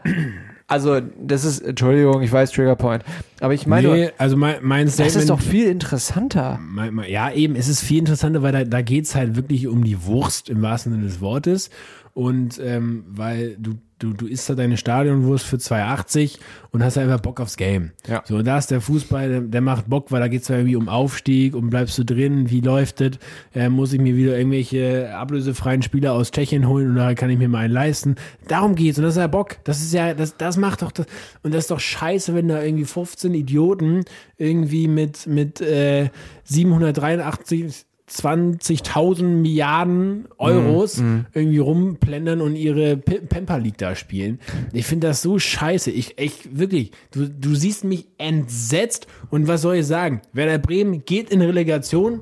Also, 0.74 1.00
das 1.24 1.46
ist, 1.46 1.60
Entschuldigung, 1.60 2.22
ich 2.24 2.32
weiß 2.32 2.52
Trigger 2.52 2.76
Point, 2.76 3.04
aber 3.40 3.54
ich 3.54 3.68
meine, 3.68 3.88
nee, 3.90 4.10
also 4.18 4.36
mein, 4.36 4.56
mein 4.62 4.86
das 4.88 4.96
Statement 4.96 5.18
ist 5.22 5.30
doch 5.30 5.40
viel 5.40 5.68
interessanter. 5.68 6.60
Mein- 6.62 6.94
mein- 6.96 7.12
Ja, 7.12 7.32
eben, 7.32 7.56
es 7.56 7.68
ist 7.68 7.82
viel 7.82 8.00
interessanter, 8.00 8.42
weil 8.42 8.52
da, 8.52 8.64
da 8.64 8.82
geht's 8.82 9.14
halt 9.14 9.36
wirklich 9.36 9.68
um 9.68 9.84
die 9.84 10.04
Wurst 10.06 10.50
im 10.50 10.62
wahrsten 10.64 10.92
Sinne 10.94 11.04
des 11.06 11.22
Wortes. 11.22 11.70
Und 12.16 12.60
ähm, 12.64 13.06
weil 13.08 13.56
du, 13.60 13.74
du, 14.04 14.14
du 14.14 14.28
isst 14.28 14.50
da 14.50 14.56
deine 14.56 14.76
Stadionwurst 14.76 15.46
für 15.46 15.56
2,80 15.56 16.40
und 16.72 16.84
hast 16.84 16.98
einfach 16.98 17.22
Bock 17.22 17.40
aufs 17.40 17.56
Game. 17.56 17.92
Ja. 18.08 18.22
So, 18.26 18.38
und 18.38 18.46
da 18.46 18.58
ist 18.58 18.70
der 18.70 18.82
Fußball, 18.82 19.30
der, 19.30 19.42
der 19.42 19.62
macht 19.62 19.90
Bock, 19.90 20.12
weil 20.12 20.20
da 20.20 20.28
geht's 20.28 20.48
zwar 20.48 20.58
irgendwie 20.58 20.76
um 20.76 20.90
Aufstieg, 20.90 21.56
um 21.56 21.70
bleibst 21.70 21.98
du 21.98 22.04
drin, 22.04 22.50
wie 22.50 22.60
läuft 22.60 23.00
es, 23.02 23.18
äh, 23.56 23.70
muss 23.70 23.94
ich 23.94 24.02
mir 24.02 24.16
wieder 24.16 24.38
irgendwelche 24.38 25.16
ablösefreien 25.16 25.82
Spieler 25.82 26.14
aus 26.14 26.32
Tschechien 26.32 26.68
holen 26.68 26.92
oder 26.92 27.16
kann 27.16 27.30
ich 27.30 27.38
mir 27.38 27.48
mal 27.48 27.60
einen 27.60 27.74
leisten. 27.74 28.16
Darum 28.48 28.76
geht's 28.76 28.98
und 28.98 29.06
das 29.06 29.16
ist 29.16 29.22
ja 29.22 29.28
Bock. 29.28 29.58
Das 29.64 29.82
ist 29.82 29.94
ja, 29.94 30.14
das, 30.14 30.36
das 30.36 30.58
macht 30.58 30.82
doch 30.82 30.92
das. 30.92 31.06
Und 31.42 31.54
das 31.54 31.64
ist 31.64 31.72
doch 31.72 31.80
scheiße, 31.80 32.36
wenn 32.36 32.50
da 32.50 32.62
irgendwie 32.62 32.86
15 32.86 33.34
Idioten 33.34 34.04
irgendwie 34.38 34.88
mit, 34.90 35.28
mit 35.28 35.62
äh, 35.62 36.10
783 36.44 37.86
20.000 38.14 39.24
Milliarden 39.24 40.28
Euros 40.38 41.02
irgendwie 41.34 41.58
rumplendern 41.60 42.42
und 42.42 42.56
ihre 42.56 42.98
P 42.98 43.20
Pemper 43.20 43.60
League 43.60 43.78
da 43.78 43.96
spielen. 43.96 44.40
Ich 44.72 44.86
finde 44.86 45.08
das 45.08 45.22
so 45.22 45.40
scheiße. 45.40 45.92
Ich, 45.92 46.18
ich 46.20 46.50
wirklich, 46.52 46.92
du, 47.12 47.28
du 47.30 47.56
siehst 47.56 47.84
mich 47.84 48.08
entsetzt 48.18 49.08
und 49.30 49.48
was 49.48 49.62
soll 49.62 49.78
ich 49.78 49.88
sagen? 49.88 50.22
Werder 50.34 50.60
Bremen 50.60 51.06
geht 51.06 51.30
in 51.30 51.42
Relegation. 51.42 52.22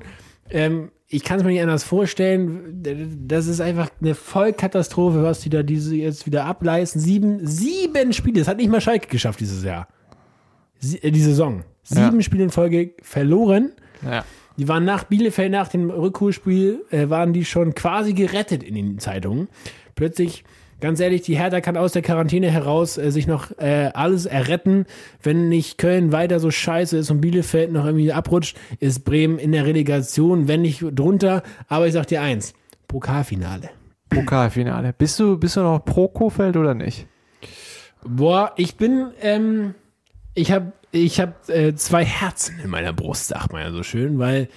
Ähm, 0.49 0.91
ich 1.07 1.23
kann 1.23 1.39
es 1.39 1.43
mir 1.43 1.51
nicht 1.51 1.61
anders 1.61 1.83
vorstellen. 1.83 2.81
Das 3.27 3.47
ist 3.47 3.59
einfach 3.59 3.89
eine 3.99 4.15
Vollkatastrophe, 4.15 5.23
was 5.23 5.41
die 5.41 5.49
da 5.49 5.61
diese 5.61 5.95
jetzt 5.95 6.25
wieder 6.25 6.45
ableisten. 6.45 7.01
Sieben, 7.01 7.45
sieben 7.45 8.13
Spiele. 8.13 8.39
Das 8.39 8.47
hat 8.47 8.57
nicht 8.57 8.69
mal 8.69 8.79
Schalke 8.79 9.07
geschafft 9.07 9.41
dieses 9.41 9.63
Jahr. 9.63 9.87
Sie, 10.79 11.03
äh, 11.03 11.11
die 11.11 11.21
Saison. 11.21 11.63
Sieben 11.83 12.17
Ja. 12.17 12.21
Spiele 12.21 12.43
in 12.45 12.49
Folge 12.49 12.91
verloren. 13.01 13.73
Ja. 14.05 14.23
Die 14.61 14.67
waren 14.67 14.85
nach 14.85 15.05
Bielefeld, 15.05 15.51
nach 15.51 15.69
dem 15.69 15.89
Rückholspiel, 15.89 16.85
äh, 16.91 17.09
waren 17.09 17.33
die 17.33 17.45
schon 17.45 17.73
quasi 17.73 18.13
gerettet 18.13 18.61
in 18.61 18.75
den 18.75 18.99
Zeitungen. 18.99 19.47
Plötzlich, 19.95 20.43
ganz 20.79 20.99
ehrlich, 20.99 21.23
die 21.23 21.35
Hertha 21.35 21.61
kann 21.61 21.77
aus 21.77 21.93
der 21.93 22.03
Quarantäne 22.03 22.51
heraus 22.51 22.99
äh, 22.99 23.11
sich 23.11 23.25
noch 23.25 23.57
äh, 23.57 23.89
alles 23.95 24.27
erretten. 24.27 24.85
Wenn 25.23 25.49
nicht 25.49 25.79
Köln 25.79 26.11
weiter 26.11 26.39
so 26.39 26.51
scheiße 26.51 26.95
ist 26.95 27.09
und 27.09 27.21
Bielefeld 27.21 27.71
noch 27.71 27.87
irgendwie 27.87 28.13
abrutscht, 28.13 28.55
ist 28.79 29.03
Bremen 29.03 29.39
in 29.39 29.51
der 29.51 29.65
Relegation, 29.65 30.47
wenn 30.47 30.61
nicht 30.61 30.83
drunter. 30.91 31.41
Aber 31.67 31.87
ich 31.87 31.93
sag 31.93 32.05
dir 32.05 32.21
eins, 32.21 32.53
Pokalfinale. 32.87 33.71
Pokalfinale. 34.09 34.93
Bist 34.93 35.19
du, 35.19 35.39
bist 35.39 35.55
du 35.55 35.61
noch 35.61 35.83
pro 35.83 36.07
Kofeld 36.07 36.55
oder 36.55 36.75
nicht? 36.75 37.07
Boah, 38.05 38.53
ich 38.57 38.75
bin, 38.75 39.07
ähm, 39.21 39.73
ich 40.35 40.51
habe 40.51 40.73
ich 40.91 41.19
hab, 41.19 41.49
äh, 41.49 41.75
zwei 41.75 42.05
Herzen 42.05 42.59
in 42.63 42.69
meiner 42.69 42.93
Brust, 42.93 43.27
sagt 43.27 43.53
man 43.53 43.61
ja 43.61 43.71
so 43.71 43.83
schön, 43.83 44.19
weil 44.19 44.49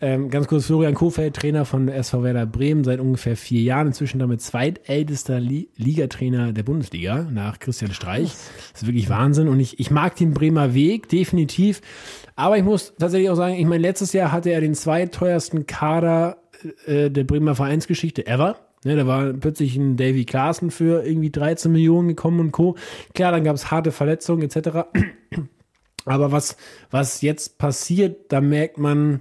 ähm, 0.00 0.30
ganz 0.30 0.46
kurz, 0.46 0.66
Florian 0.66 0.94
Kofeld, 0.94 1.34
Trainer 1.34 1.64
von 1.64 1.88
SV 1.88 2.22
Werder 2.22 2.46
Bremen, 2.46 2.84
seit 2.84 3.00
ungefähr 3.00 3.36
vier 3.36 3.62
Jahren, 3.62 3.88
inzwischen 3.88 4.20
damit 4.20 4.40
zweitältester 4.40 5.40
Li 5.40 5.68
Ligatrainer 5.76 6.52
der 6.52 6.62
Bundesliga 6.62 7.26
nach 7.30 7.58
Christian 7.58 7.92
Streich. 7.92 8.32
Das 8.72 8.82
ist 8.82 8.86
wirklich 8.86 9.10
Wahnsinn 9.10 9.48
und 9.48 9.58
ich, 9.58 9.80
ich 9.80 9.90
mag 9.90 10.14
den 10.14 10.34
Bremer 10.34 10.72
Weg, 10.72 11.08
definitiv. 11.08 11.80
Aber 12.36 12.56
ich 12.56 12.62
muss 12.62 12.94
tatsächlich 12.96 13.28
auch 13.30 13.34
sagen, 13.34 13.54
ich 13.54 13.66
meine, 13.66 13.82
letztes 13.82 14.12
Jahr 14.12 14.30
hatte 14.30 14.50
er 14.50 14.60
den 14.60 14.74
zweiteuersten 14.74 15.66
Kader 15.66 16.36
äh, 16.86 17.10
der 17.10 17.24
Bremer 17.24 17.56
Vereinsgeschichte 17.56 18.26
ever. 18.26 18.56
Ne, 18.84 18.94
da 18.94 19.08
war 19.08 19.32
plötzlich 19.32 19.74
ein 19.76 19.96
Davy 19.96 20.24
Klaassen 20.24 20.70
für 20.70 21.04
irgendwie 21.04 21.30
13 21.30 21.72
Millionen 21.72 22.06
gekommen 22.06 22.38
und 22.38 22.52
Co. 22.52 22.76
Klar, 23.12 23.32
dann 23.32 23.42
gab 23.42 23.56
es 23.56 23.72
harte 23.72 23.90
Verletzungen 23.90 24.42
etc. 24.42 24.86
Aber 26.08 26.32
was, 26.32 26.56
was 26.90 27.22
jetzt 27.22 27.58
passiert, 27.58 28.32
da 28.32 28.40
merkt 28.40 28.78
man, 28.78 29.20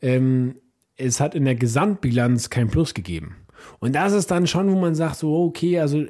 ähm, 0.00 0.56
es 0.96 1.20
hat 1.20 1.34
in 1.34 1.44
der 1.44 1.54
Gesamtbilanz 1.54 2.50
kein 2.50 2.68
Plus 2.68 2.94
gegeben. 2.94 3.36
Und 3.80 3.94
das 3.94 4.12
ist 4.12 4.30
dann 4.30 4.46
schon, 4.46 4.70
wo 4.70 4.78
man 4.78 4.94
sagt, 4.94 5.16
so, 5.16 5.44
okay, 5.44 5.80
also 5.80 6.00
äh, 6.00 6.08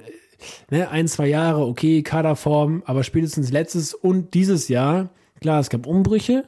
ne, 0.71 0.91
ein, 0.91 1.09
zwei 1.09 1.29
Jahre, 1.29 1.67
okay, 1.67 2.03
Kaderform, 2.03 2.83
aber 2.87 3.03
spätestens 3.03 3.51
letztes 3.51 3.95
und 3.95 4.35
dieses 4.35 4.69
Jahr, 4.69 5.11
klar, 5.41 5.61
es 5.61 5.71
gab 5.71 5.87
Umbrüche, 5.87 6.45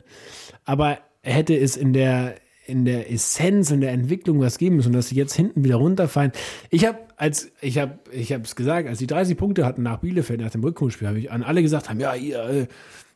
aber 0.64 0.99
hätte 1.23 1.57
es 1.57 1.77
in 1.77 1.93
der 1.93 2.37
in 2.67 2.85
der 2.85 3.11
Essenz, 3.11 3.71
in 3.71 3.81
der 3.81 3.93
Entwicklung 3.93 4.41
was 4.41 4.59
geben 4.59 4.77
müssen, 4.77 4.93
dass 4.93 5.09
sie 5.09 5.14
jetzt 5.14 5.35
hinten 5.35 5.64
wieder 5.64 5.77
runterfallen. 5.77 6.33
Ich 6.69 6.87
habe 6.87 6.99
als 7.17 7.51
ich 7.62 7.79
habe 7.79 7.99
ich 8.12 8.31
es 8.31 8.57
gesagt, 8.57 8.87
als 8.87 8.99
die 8.99 9.07
30 9.07 9.38
Punkte 9.38 9.64
hatten 9.64 9.83
nach 9.83 10.01
Bielefeld 10.01 10.41
nach 10.41 10.51
dem 10.51 10.62
Rückholspiel, 10.62 11.09
habe 11.09 11.19
ich 11.19 11.33
an 11.33 11.43
alle 11.43 11.62
gesagt 11.62 11.88
haben, 11.88 11.99
ja, 11.99 12.14
ihr, 12.14 12.69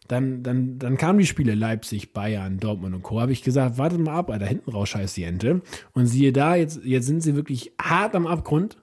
dann 0.08 0.42
dann 0.42 0.78
dann 0.78 0.96
kamen 0.96 1.18
die 1.18 1.26
Spiele 1.26 1.54
Leipzig, 1.54 2.12
Bayern, 2.12 2.58
Dortmund 2.58 2.94
und 2.94 3.02
Co. 3.02 3.20
Habe 3.20 3.32
ich 3.32 3.42
gesagt, 3.42 3.78
wartet 3.78 4.00
mal 4.00 4.14
ab, 4.14 4.26
da 4.28 4.44
hinten 4.44 4.70
raus 4.70 4.88
scheiß 4.90 5.14
die 5.14 5.24
Ente. 5.24 5.62
Und 5.92 6.06
siehe 6.06 6.32
da, 6.32 6.56
jetzt 6.56 6.84
jetzt 6.84 7.06
sind 7.06 7.22
sie 7.22 7.36
wirklich 7.36 7.72
hart 7.80 8.14
am 8.14 8.26
Abgrund. 8.26 8.78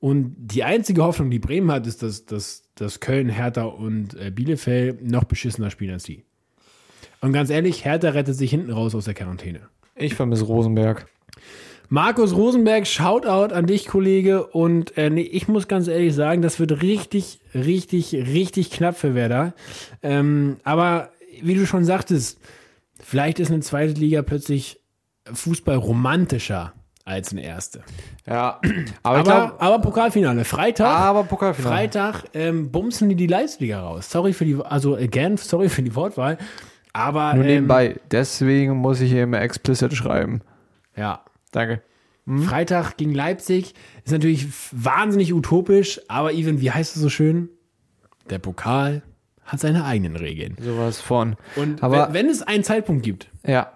Und 0.00 0.34
die 0.38 0.64
einzige 0.64 1.02
Hoffnung, 1.02 1.30
die 1.30 1.40
Bremen 1.40 1.70
hat, 1.72 1.86
ist, 1.86 2.02
dass, 2.02 2.24
dass, 2.24 2.62
dass 2.74 3.00
Köln, 3.00 3.28
Hertha 3.28 3.64
und 3.64 4.14
äh, 4.14 4.30
Bielefeld 4.30 5.04
noch 5.04 5.24
beschissener 5.24 5.70
spielen 5.70 5.94
als 5.94 6.04
die. 6.04 6.24
Und 7.20 7.32
ganz 7.32 7.50
ehrlich, 7.50 7.84
Hertha 7.84 8.10
rettet 8.10 8.36
sich 8.36 8.50
hinten 8.50 8.70
raus 8.70 8.94
aus 8.94 9.06
der 9.06 9.14
Quarantäne. 9.14 9.62
Ich 9.96 10.14
vermisse 10.14 10.44
Rosenberg. 10.44 11.08
Markus 11.90 12.34
Rosenberg, 12.36 12.86
Shoutout 12.86 13.54
an 13.54 13.66
dich, 13.66 13.86
Kollege. 13.86 14.46
Und 14.46 14.96
äh, 14.98 15.08
nee, 15.10 15.22
ich 15.22 15.48
muss 15.48 15.68
ganz 15.68 15.88
ehrlich 15.88 16.14
sagen, 16.14 16.42
das 16.42 16.60
wird 16.60 16.82
richtig, 16.82 17.40
richtig, 17.54 18.14
richtig 18.14 18.70
knapp 18.70 18.96
für 18.96 19.14
Werder. 19.14 19.54
Ähm, 20.02 20.58
aber 20.64 21.10
wie 21.42 21.54
du 21.54 21.66
schon 21.66 21.84
sagtest, 21.84 22.38
vielleicht 23.00 23.38
ist 23.40 23.50
eine 23.50 23.60
zweite 23.60 23.94
Liga 23.94 24.22
plötzlich 24.22 24.80
Fußball 25.32 25.76
romantischer 25.76 26.74
als 27.04 27.32
eine 27.32 27.42
erste. 27.42 27.82
Ja, 28.26 28.60
aber, 29.02 29.16
Aber, 29.16 29.18
ich 29.18 29.24
glaube, 29.24 29.60
aber 29.60 29.78
Pokalfinale, 29.78 30.44
Freitag. 30.44 30.86
aber 30.86 31.24
Pokalfinale. 31.24 31.74
Freitag 31.74 32.24
ähm, 32.34 32.70
bumsen 32.70 33.08
die 33.08 33.14
die 33.14 33.26
Leistliga 33.26 33.80
raus. 33.80 34.10
Sorry 34.10 34.34
für 34.34 34.44
die, 34.44 34.58
also 34.62 34.94
again, 34.94 35.38
sorry 35.38 35.70
für 35.70 35.82
die 35.82 35.94
Wortwahl. 35.94 36.36
Aber 36.92 37.32
Nur 37.32 37.44
ähm, 37.44 37.50
nebenbei. 37.50 37.96
Deswegen 38.10 38.76
muss 38.76 39.00
ich 39.00 39.10
hier 39.10 39.22
immer 39.22 39.40
explicit 39.40 39.94
schreiben. 39.94 40.42
ja, 40.96 41.22
Danke. 41.52 41.82
Freitag 42.46 42.98
gegen 42.98 43.14
Leipzig 43.14 43.72
ist 44.04 44.12
natürlich 44.12 44.46
wahnsinnig 44.72 45.32
utopisch, 45.32 45.98
aber 46.08 46.32
even, 46.34 46.60
wie 46.60 46.70
heißt 46.70 46.94
es 46.94 47.00
so 47.00 47.08
schön? 47.08 47.48
Der 48.28 48.38
Pokal 48.38 49.02
hat 49.44 49.60
seine 49.60 49.86
eigenen 49.86 50.14
Regeln. 50.14 50.54
Sowas 50.60 51.00
von. 51.00 51.36
Und 51.56 51.82
Aber- 51.82 52.08
wenn, 52.08 52.14
wenn 52.14 52.26
es 52.28 52.42
einen 52.42 52.64
Zeitpunkt 52.64 53.02
gibt, 53.02 53.30
Ja. 53.46 53.72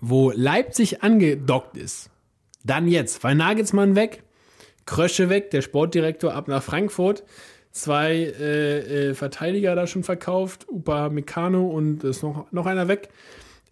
wo 0.00 0.30
Leipzig 0.34 1.02
angedockt 1.02 1.76
ist, 1.76 2.08
dann 2.64 2.88
jetzt, 2.88 3.22
weil 3.22 3.34
Nagelsmann 3.34 3.94
weg, 3.94 4.22
Krösche 4.86 5.28
weg, 5.28 5.50
der 5.50 5.60
Sportdirektor 5.60 6.32
ab 6.32 6.48
nach 6.48 6.62
Frankfurt, 6.62 7.24
zwei 7.72 8.14
äh, 8.14 9.10
äh, 9.10 9.14
Verteidiger 9.14 9.74
da 9.74 9.86
schon 9.86 10.02
verkauft, 10.02 10.66
Upa 10.70 11.10
Meccano 11.10 11.66
und 11.68 12.04
ist 12.04 12.22
noch, 12.22 12.50
noch 12.52 12.64
einer 12.64 12.88
weg. 12.88 13.10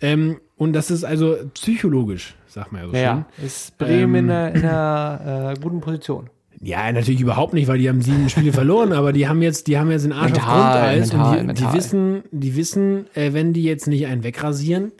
Ähm, 0.00 0.40
und 0.57 0.72
das 0.72 0.90
ist 0.90 1.04
also 1.04 1.37
psychologisch, 1.54 2.35
sagt 2.46 2.72
man 2.72 2.83
ja 2.83 2.88
so 2.88 2.94
Ja. 2.96 3.26
schön. 3.38 3.46
Ist 3.46 3.78
Bremen 3.78 4.14
Ähm, 4.14 4.24
in 4.26 4.30
einer, 4.30 4.54
in 4.54 4.64
einer 4.64 5.52
äh, 5.57 5.61
guten 5.61 5.80
Position. 5.80 6.30
Ja, 6.61 6.90
natürlich 6.92 7.20
überhaupt 7.20 7.52
nicht, 7.52 7.68
weil 7.68 7.78
die 7.78 7.88
haben 7.88 8.00
sieben 8.00 8.28
Spiele 8.30 8.52
verloren, 8.54 8.92
aber 8.92 9.12
die 9.12 9.28
haben 9.28 9.42
jetzt, 9.42 9.66
die 9.66 9.78
haben 9.78 9.90
jetzt 9.90 10.04
den 10.04 10.12
Arsch 10.12 10.33
auf 10.33 10.38
Mental, 10.38 10.62
Grundeis 10.98 11.12
mental, 11.12 11.38
und 11.40 11.59
die, 11.59 11.64
die 11.64 11.72
wissen, 11.72 12.22
die 12.30 12.57
wissen, 12.57 13.07
äh, 13.14 13.33
wenn 13.33 13.52
die 13.52 13.62
jetzt 13.64 13.87
nicht 13.87 14.07
einen 14.07 14.22
wegrasieren 14.24 14.92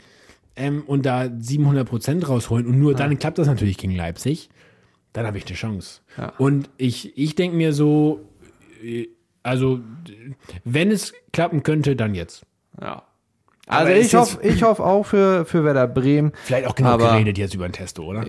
ähm, 0.57 0.83
und 0.87 1.07
da 1.07 1.29
700 1.39 1.89
Prozent 1.89 2.29
rausholen 2.29 2.67
und 2.67 2.79
nur 2.79 2.95
dann 2.95 3.19
klappt 3.19 3.39
das 3.39 3.47
natürlich 3.47 3.79
gegen 3.79 3.95
Leipzig, 3.95 4.51
dann 5.13 5.27
habe 5.27 5.39
ich 5.39 5.47
eine 5.47 5.55
Chance. 5.55 6.01
Ja. 6.19 6.33
Und 6.39 6.69
ich, 6.77 7.17
ich 7.17 7.35
denke 7.35 7.57
mir 7.57 7.73
so, 7.73 8.21
äh, 8.83 9.07
also 9.43 9.81
wenn 10.65 10.91
es 10.91 11.13
klappen 11.33 11.63
könnte, 11.63 11.97
dann 11.97 12.15
jetzt. 12.15 12.45
Ja. 12.81 13.05
Also 13.67 13.93
ich 13.93 14.15
hoffe, 14.15 14.39
ich 14.43 14.63
hoffe 14.63 14.85
auch 14.85 15.05
für, 15.07 15.47
für 15.47 15.65
Werder 15.65 15.87
Bremen. 15.87 16.33
Vielleicht 16.45 16.67
auch 16.67 16.75
genug 16.75 16.93
Aber- 16.93 17.11
geredet 17.13 17.39
jetzt 17.39 17.55
über 17.55 17.67
den 17.67 17.73
Testo, 17.73 18.03
oder? 18.05 18.25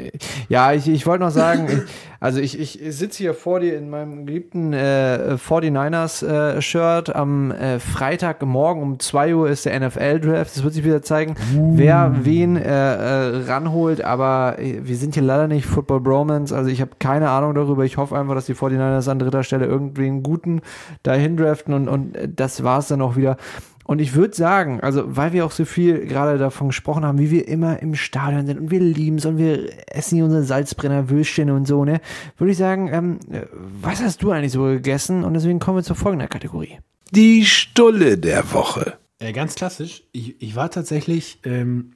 Ja, 0.48 0.72
ich, 0.72 0.88
ich 0.88 1.06
wollte 1.06 1.24
noch 1.26 1.32
sagen, 1.32 1.68
ich, 1.70 1.80
also 2.22 2.40
ich, 2.40 2.58
ich 2.60 2.80
sitze 2.96 3.18
hier 3.18 3.34
vor 3.34 3.60
dir 3.60 3.78
in 3.78 3.90
meinem 3.90 4.26
geliebten 4.26 4.72
äh, 4.74 5.36
49ers-Shirt. 5.36 7.16
Am 7.16 7.52
äh, 7.52 7.80
Freitagmorgen 7.80 8.82
um 8.82 9.00
2 9.00 9.36
Uhr 9.36 9.50
ist 9.50 9.66
der 9.66 9.80
NFL-Draft. 9.80 10.56
Es 10.56 10.64
wird 10.64 10.74
sich 10.74 10.84
wieder 10.86 11.02
zeigen, 11.02 11.36
wer 11.74 12.14
wen 12.24 12.56
äh, 12.56 12.64
äh, 12.64 13.44
ranholt. 13.48 14.04
Aber 14.04 14.56
äh, 14.60 14.80
wir 14.84 14.96
sind 14.96 15.14
hier 15.16 15.24
leider 15.24 15.48
nicht 15.48 15.66
Football 15.66 16.02
Bromance. 16.02 16.56
Also 16.56 16.70
ich 16.70 16.82
habe 16.82 16.92
keine 17.00 17.30
Ahnung 17.30 17.54
darüber. 17.56 17.84
Ich 17.84 17.98
hoffe 17.98 18.18
einfach, 18.18 18.36
dass 18.36 18.46
die 18.46 18.56
49ers 18.56 19.10
an 19.10 19.20
dritter 19.20 19.44
Stelle 19.44 19.66
irgendwie 19.66 20.06
einen 20.08 20.24
guten 20.24 20.62
dahin 21.04 21.38
draften. 21.38 21.74
Und, 21.74 21.88
und 21.88 22.16
äh, 22.16 22.30
das 22.34 22.64
war 22.64 22.80
es 22.80 22.88
dann 22.88 23.02
auch 23.02 23.16
wieder. 23.16 23.38
Und 23.86 24.00
ich 24.00 24.16
würde 24.16 24.36
sagen, 24.36 24.82
also 24.82 25.04
weil 25.06 25.32
wir 25.32 25.46
auch 25.46 25.52
so 25.52 25.64
viel 25.64 26.08
gerade 26.08 26.40
davon 26.40 26.68
gesprochen 26.68 27.06
haben, 27.06 27.20
wie 27.20 27.30
wir 27.30 27.48
immer 27.48 27.82
im 27.82 27.94
Stadion 27.94 28.48
sind 28.48 28.60
und 28.60 28.72
wir 28.72 28.80
lieben 28.80 29.18
es 29.18 29.26
und 29.26 29.38
wir 29.38 29.70
essen 29.88 30.16
hier 30.16 30.26
unsere 30.26 30.44
Salzbrenner 30.44 31.10
Würstchen 31.10 31.52
und 31.52 31.68
so, 31.68 31.86
ne, 31.86 32.02
würde 32.38 32.52
ich 32.52 32.58
sagen, 32.58 32.90
ähm, 32.92 33.20
äh, 33.32 33.46
was 33.52 34.02
hast 34.02 34.24
du 34.24 34.32
eigentlich 34.32 34.54
so 34.54 34.64
gegessen? 34.64 35.24
Und 35.24 35.36
deswegen 35.36 35.60
kommen 35.60 35.78
wir 35.78 35.84
zur 35.84 35.96
folgenden 35.96 36.30
Kategorie. 36.30 36.80
Die 37.12 37.46
Stulle 37.46 38.18
der 38.18 38.52
Woche. 38.54 38.98
Äh, 39.20 39.34
ganz 39.34 39.54
klassisch. 39.54 40.04
Ich, 40.12 40.42
ich 40.42 40.56
war 40.56 40.72
tatsächlich 40.72 41.40
ähm, 41.44 41.94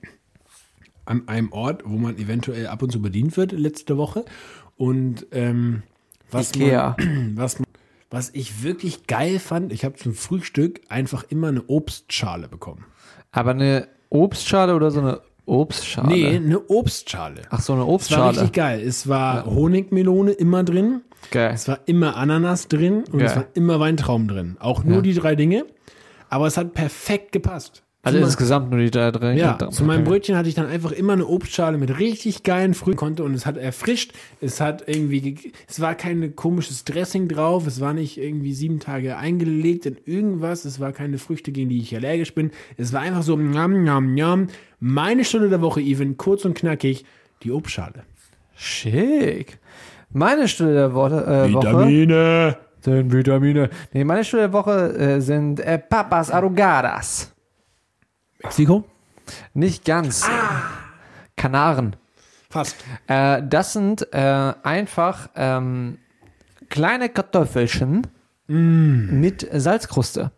an 1.05 1.27
einem 1.27 1.51
Ort, 1.51 1.81
wo 1.85 1.97
man 1.97 2.17
eventuell 2.19 2.67
ab 2.67 2.83
und 2.83 2.91
zu 2.91 3.01
bedient 3.01 3.35
wird, 3.35 3.51
letzte 3.51 3.97
Woche. 3.97 4.25
Und 4.77 5.25
ähm, 5.31 5.81
was, 6.29 6.51
Ikea. 6.51 6.95
Man, 6.99 7.31
was, 7.35 7.61
was 8.09 8.29
ich 8.33 8.63
wirklich 8.63 9.07
geil 9.07 9.39
fand, 9.39 9.71
ich 9.71 9.85
habe 9.85 9.95
zum 9.95 10.13
Frühstück 10.13 10.81
einfach 10.89 11.23
immer 11.29 11.49
eine 11.49 11.63
Obstschale 11.67 12.47
bekommen. 12.47 12.85
Aber 13.31 13.51
eine 13.51 13.87
Obstschale 14.09 14.75
oder 14.75 14.89
so 14.91 14.99
eine 15.01 15.21
Obstschale? 15.45 16.07
Nee, 16.07 16.35
eine 16.35 16.59
Obstschale. 16.69 17.41
Ach 17.49 17.61
so, 17.61 17.73
eine 17.73 17.81
Es 17.83 17.87
war 17.87 17.93
Obstschale. 17.93 18.29
richtig 18.31 18.53
geil. 18.53 18.81
Es 18.81 19.07
war 19.07 19.45
Honigmelone 19.45 20.31
immer 20.31 20.63
drin. 20.63 21.01
Geil. 21.31 21.51
Es 21.53 21.67
war 21.67 21.79
immer 21.85 22.15
Ananas 22.17 22.67
drin 22.67 23.03
und 23.11 23.19
es 23.21 23.33
Geil. 23.33 23.35
war 23.43 23.45
immer 23.53 23.79
Weintraum 23.79 24.27
drin. 24.27 24.57
Auch 24.59 24.83
nur 24.83 24.97
Ja. 24.97 25.01
die 25.01 25.13
drei 25.13 25.35
Dinge. 25.35 25.65
Aber 26.29 26.47
es 26.47 26.57
hat 26.57 26.73
perfekt 26.73 27.31
gepasst. 27.31 27.83
Also 28.01 28.17
Zu 28.19 28.23
insgesamt 28.25 28.71
nur 28.71 28.79
die 28.79 28.91
da 28.91 29.11
drin. 29.11 29.37
Ja, 29.37 29.53
drin. 29.57 29.71
zu 29.71 29.83
meinem. 29.83 30.05
Brötchen 30.05 30.37
hatte 30.37 30.47
ich 30.47 30.55
dann 30.55 30.67
einfach 30.67 30.93
immer 30.93 31.11
eine 31.13 31.25
Obstschale 31.27 31.77
mit 31.77 31.99
richtig 31.99 32.43
geilen 32.43 32.73
Früchten 32.73 32.95
konnte 32.97 33.23
und 33.25 33.33
es 33.33 33.45
hat 33.45 33.57
erfrischt. 33.57 34.13
Es 34.39 34.61
hat 34.61 34.87
irgendwie, 34.87 35.19
ge- 35.19 35.51
es 35.67 35.81
war 35.81 35.95
kein 35.95 36.33
komisches 36.37 36.85
Dressing 36.85 37.27
drauf. 37.27 37.67
Es 37.67 37.81
war 37.81 37.93
nicht 37.93 38.17
irgendwie 38.17 38.53
sieben 38.53 38.79
Tage 38.79 39.17
eingelegt 39.17 39.85
in 39.85 39.97
irgendwas. 40.05 40.63
Es 40.63 40.79
war 40.79 40.93
keine 40.93 41.17
Früchte, 41.17 41.51
gegen 41.51 41.67
die 41.69 41.79
ich 41.79 41.93
allergisch 41.93 42.33
bin. 42.33 42.51
Es 42.77 42.93
war 42.93 43.01
einfach 43.01 43.21
so, 43.23 43.35
njam, 43.35 43.83
njam, 43.83 44.13
njam. 44.13 44.47
Meine 44.79 45.25
Stunde 45.25 45.49
der 45.49 45.59
Woche, 45.61 45.81
even, 45.81 46.15
kurz 46.15 46.45
und 46.45 46.53
knackig, 46.57 47.03
die 47.43 47.51
Obstschale. 47.51 48.03
Schick. 48.55 49.57
Meine 50.11 50.47
Stunde 50.47 50.73
der 50.73 50.93
Woche, 50.93 51.15
äh, 51.25 51.53
Woche 51.53 51.67
Vitamine. 51.67 52.57
sind 52.79 53.11
Vitamine. 53.11 53.69
Nee, 53.91 54.05
meine 54.05 54.23
Stunde 54.23 54.45
der 54.45 54.53
Woche 54.53 54.93
äh, 54.97 55.19
sind 55.21 55.59
äh, 55.59 55.77
Papas 55.77 56.31
Arrugadas. 56.31 57.33
Mexiko? 58.43 58.83
Nicht 59.53 59.85
ganz. 59.85 60.27
Kanaren. 61.35 61.95
Fast. 62.49 62.75
Äh, 63.07 63.43
das 63.47 63.73
sind 63.73 64.11
äh, 64.13 64.53
einfach 64.63 65.29
ähm, 65.35 65.97
kleine 66.69 67.09
Kartoffelchen 67.09 68.07
mit 68.47 69.47
Salzkruste. 69.53 70.31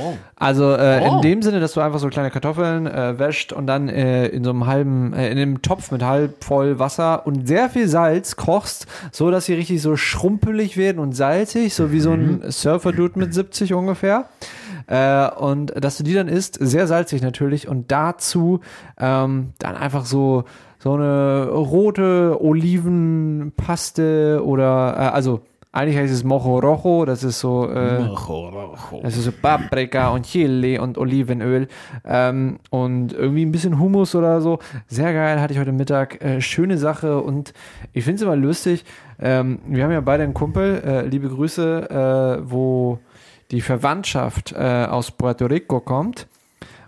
Oh. 0.00 0.12
Also 0.36 0.74
äh, 0.76 1.00
Oh. 1.02 1.16
in 1.16 1.22
dem 1.22 1.42
Sinne, 1.42 1.58
dass 1.58 1.72
du 1.72 1.80
einfach 1.80 1.98
so 1.98 2.08
kleine 2.08 2.30
Kartoffeln 2.30 2.86
äh, 2.86 3.18
wäscht 3.18 3.52
und 3.52 3.66
dann 3.66 3.88
äh, 3.88 4.26
in 4.28 4.44
so 4.44 4.50
einem 4.50 4.66
halben, 4.66 5.12
äh, 5.12 5.28
in 5.32 5.38
einem 5.38 5.60
Topf 5.62 5.90
mit 5.90 6.04
halb 6.04 6.44
voll 6.44 6.78
Wasser 6.78 7.26
und 7.26 7.48
sehr 7.48 7.68
viel 7.68 7.88
Salz 7.88 8.36
kochst, 8.36 8.86
so 9.10 9.32
dass 9.32 9.46
sie 9.46 9.54
richtig 9.54 9.82
so 9.82 9.96
schrumpelig 9.96 10.76
werden 10.76 11.00
und 11.00 11.14
salzig, 11.14 11.74
so 11.74 11.90
wie 11.90 11.98
so 11.98 12.12
ein 12.12 12.44
Surfer-Dude 12.48 13.18
mit 13.18 13.34
70 13.34 13.74
ungefähr. 13.74 14.28
Äh, 14.86 15.30
und 15.30 15.72
dass 15.82 15.96
du 15.96 16.04
die 16.04 16.14
dann 16.14 16.28
isst, 16.28 16.58
sehr 16.60 16.86
salzig 16.86 17.22
natürlich. 17.22 17.68
Und 17.68 17.90
dazu 17.90 18.60
ähm, 18.98 19.54
dann 19.58 19.76
einfach 19.76 20.04
so 20.04 20.44
so 20.78 20.94
eine 20.94 21.48
rote 21.48 22.38
Olivenpaste 22.40 24.42
oder 24.44 24.94
äh, 24.96 25.14
also 25.14 25.42
eigentlich 25.74 25.96
heißt 25.96 26.12
es 26.12 26.22
Mojo 26.22 26.58
Rojo, 26.58 27.06
das 27.06 27.24
ist 27.24 27.40
so 27.40 27.66
äh, 27.70 28.06
das 29.02 29.16
ist 29.16 29.24
so 29.24 29.32
Paprika 29.32 30.10
und 30.10 30.26
Chili 30.26 30.78
und 30.78 30.98
Olivenöl. 30.98 31.66
Ähm, 32.04 32.58
und 32.68 33.14
irgendwie 33.14 33.46
ein 33.46 33.52
bisschen 33.52 33.78
Hummus 33.78 34.14
oder 34.14 34.42
so. 34.42 34.58
Sehr 34.86 35.14
geil, 35.14 35.40
hatte 35.40 35.54
ich 35.54 35.58
heute 35.58 35.72
Mittag. 35.72 36.22
Äh, 36.22 36.42
schöne 36.42 36.76
Sache. 36.76 37.22
Und 37.22 37.54
ich 37.94 38.04
finde 38.04 38.16
es 38.16 38.22
immer 38.22 38.36
lustig. 38.36 38.84
Ähm, 39.18 39.60
wir 39.66 39.84
haben 39.84 39.92
ja 39.92 40.02
beide 40.02 40.24
einen 40.24 40.34
Kumpel, 40.34 40.82
äh, 40.84 41.06
liebe 41.06 41.30
Grüße, 41.30 42.42
äh, 42.42 42.50
wo 42.50 42.98
die 43.52 43.60
Verwandtschaft 43.60 44.52
äh, 44.52 44.86
aus 44.86 45.12
Puerto 45.12 45.46
Rico 45.46 45.80
kommt. 45.80 46.26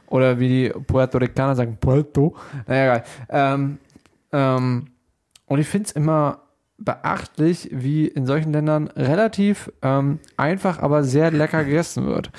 Oder 0.06 0.38
wie 0.38 0.48
die 0.48 0.68
Puerto 0.70 1.18
Ricaner 1.18 1.54
sagen, 1.54 1.76
Puerto. 1.80 2.34
Naja, 2.66 2.84
egal. 2.84 3.04
Ähm, 3.28 3.78
ähm, 4.32 4.86
und 5.46 5.58
ich 5.58 5.68
finde 5.68 5.86
es 5.86 5.92
immer 5.92 6.40
beachtlich, 6.78 7.68
wie 7.72 8.06
in 8.06 8.26
solchen 8.26 8.52
Ländern 8.52 8.88
relativ 8.88 9.70
ähm, 9.82 10.18
einfach, 10.36 10.80
aber 10.80 11.04
sehr 11.04 11.30
lecker 11.30 11.64
gegessen 11.64 12.06
wird. 12.06 12.30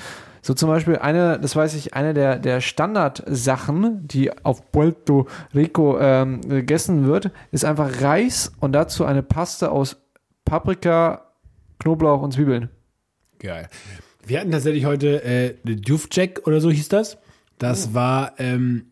So 0.42 0.54
zum 0.54 0.68
Beispiel 0.68 0.96
eine, 0.98 1.40
das 1.40 1.56
weiß 1.56 1.74
ich, 1.74 1.94
eine 1.94 2.14
der, 2.14 2.38
der 2.38 2.60
Standardsachen, 2.60 4.06
die 4.06 4.30
auf 4.44 4.70
Puerto 4.70 5.26
Rico 5.54 5.98
ähm, 5.98 6.40
gegessen 6.42 7.06
wird, 7.06 7.32
ist 7.50 7.64
einfach 7.64 8.00
Reis 8.00 8.52
und 8.60 8.72
dazu 8.72 9.04
eine 9.04 9.24
Paste 9.24 9.72
aus 9.72 9.96
Paprika, 10.44 11.32
Knoblauch 11.80 12.22
und 12.22 12.32
Zwiebeln. 12.32 12.70
Geil. 13.40 13.68
Wir 14.26 14.40
hatten 14.40 14.50
tatsächlich 14.50 14.84
heute 14.84 15.22
äh, 15.24 15.54
Dufjack 15.64 16.46
oder 16.46 16.60
so 16.60 16.70
hieß 16.70 16.88
das. 16.88 17.16
Oh. 17.16 17.18
Das 17.58 17.94
war 17.94 18.32
ähm, 18.38 18.86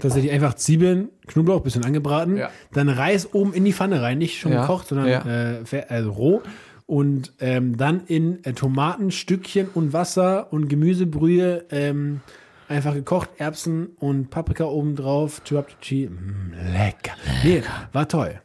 tatsächlich 0.00 0.32
einfach 0.32 0.54
Zwiebeln, 0.54 1.08
Knoblauch, 1.26 1.60
bisschen 1.62 1.84
angebraten, 1.84 2.36
Ja. 2.36 2.50
dann 2.72 2.88
Reis 2.88 3.34
oben 3.34 3.52
in 3.52 3.64
die 3.64 3.72
Pfanne 3.72 4.00
rein, 4.02 4.18
nicht 4.18 4.38
schon 4.38 4.52
Ja, 4.52 4.62
gekocht, 4.62 4.86
sondern 4.88 5.08
ja. 5.08 5.20
äh, 5.20 5.64
fer- 5.64 5.90
also 5.90 6.10
roh. 6.12 6.42
Und 6.86 7.32
ähm, 7.40 7.76
dann 7.76 8.02
in 8.06 8.44
äh, 8.44 8.52
Tomatenstückchen 8.52 9.68
und 9.74 9.92
Wasser 9.92 10.52
und 10.52 10.68
Gemüsebrühe 10.68 11.64
ähm, 11.70 12.20
einfach 12.68 12.94
gekocht, 12.94 13.28
Erbsen 13.38 13.88
und 13.98 14.30
Paprika 14.30 14.64
oben 14.64 14.94
drauf, 14.94 15.42
Chibabchichi. 15.44 16.08
Mm, 16.08 16.52
lecker. 16.72 17.12
Nee, 17.42 17.62
war 17.92 18.06
toll. 18.08 18.40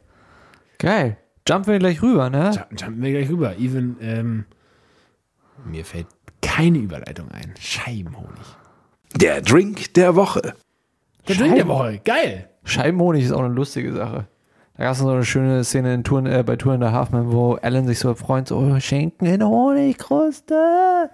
Geil. 0.78 1.16
Jumpen 1.48 1.72
wir 1.72 1.78
gleich 1.78 2.02
rüber, 2.02 2.30
ne? 2.30 2.50
Jump- 2.52 2.80
Jumpen 2.80 3.02
wir 3.02 3.10
gleich 3.12 3.28
rüber. 3.28 3.54
Even, 3.58 3.96
ähm, 4.00 4.44
mir 5.64 5.84
fällt 5.84 6.06
keine 6.40 6.78
Überleitung 6.78 7.30
ein. 7.30 7.54
Scheibenhonig. 7.58 8.56
Der 9.16 9.40
Drink 9.40 9.94
der 9.94 10.16
Woche. 10.16 10.54
Der 11.28 11.36
Drink 11.36 11.56
der 11.56 11.68
Woche. 11.68 12.00
Geil. 12.04 12.48
Scheibenhonig 12.64 13.24
ist 13.24 13.32
auch 13.32 13.40
eine 13.40 13.54
lustige 13.54 13.92
Sache. 13.92 14.26
Da 14.76 14.84
gab 14.84 14.92
es 14.92 14.98
so 14.98 15.08
eine 15.08 15.24
schöne 15.24 15.64
Szene 15.64 15.94
in 15.94 16.04
Touren, 16.04 16.26
äh, 16.26 16.42
bei 16.44 16.56
Touren 16.56 16.80
der 16.80 16.92
Halfman, 16.92 17.30
wo 17.30 17.54
Alan 17.54 17.86
sich 17.86 17.98
so 17.98 18.14
freut, 18.14 18.48
so 18.48 18.80
Schinken 18.80 19.26
in 19.26 19.44
Honigkruste. 19.44 21.10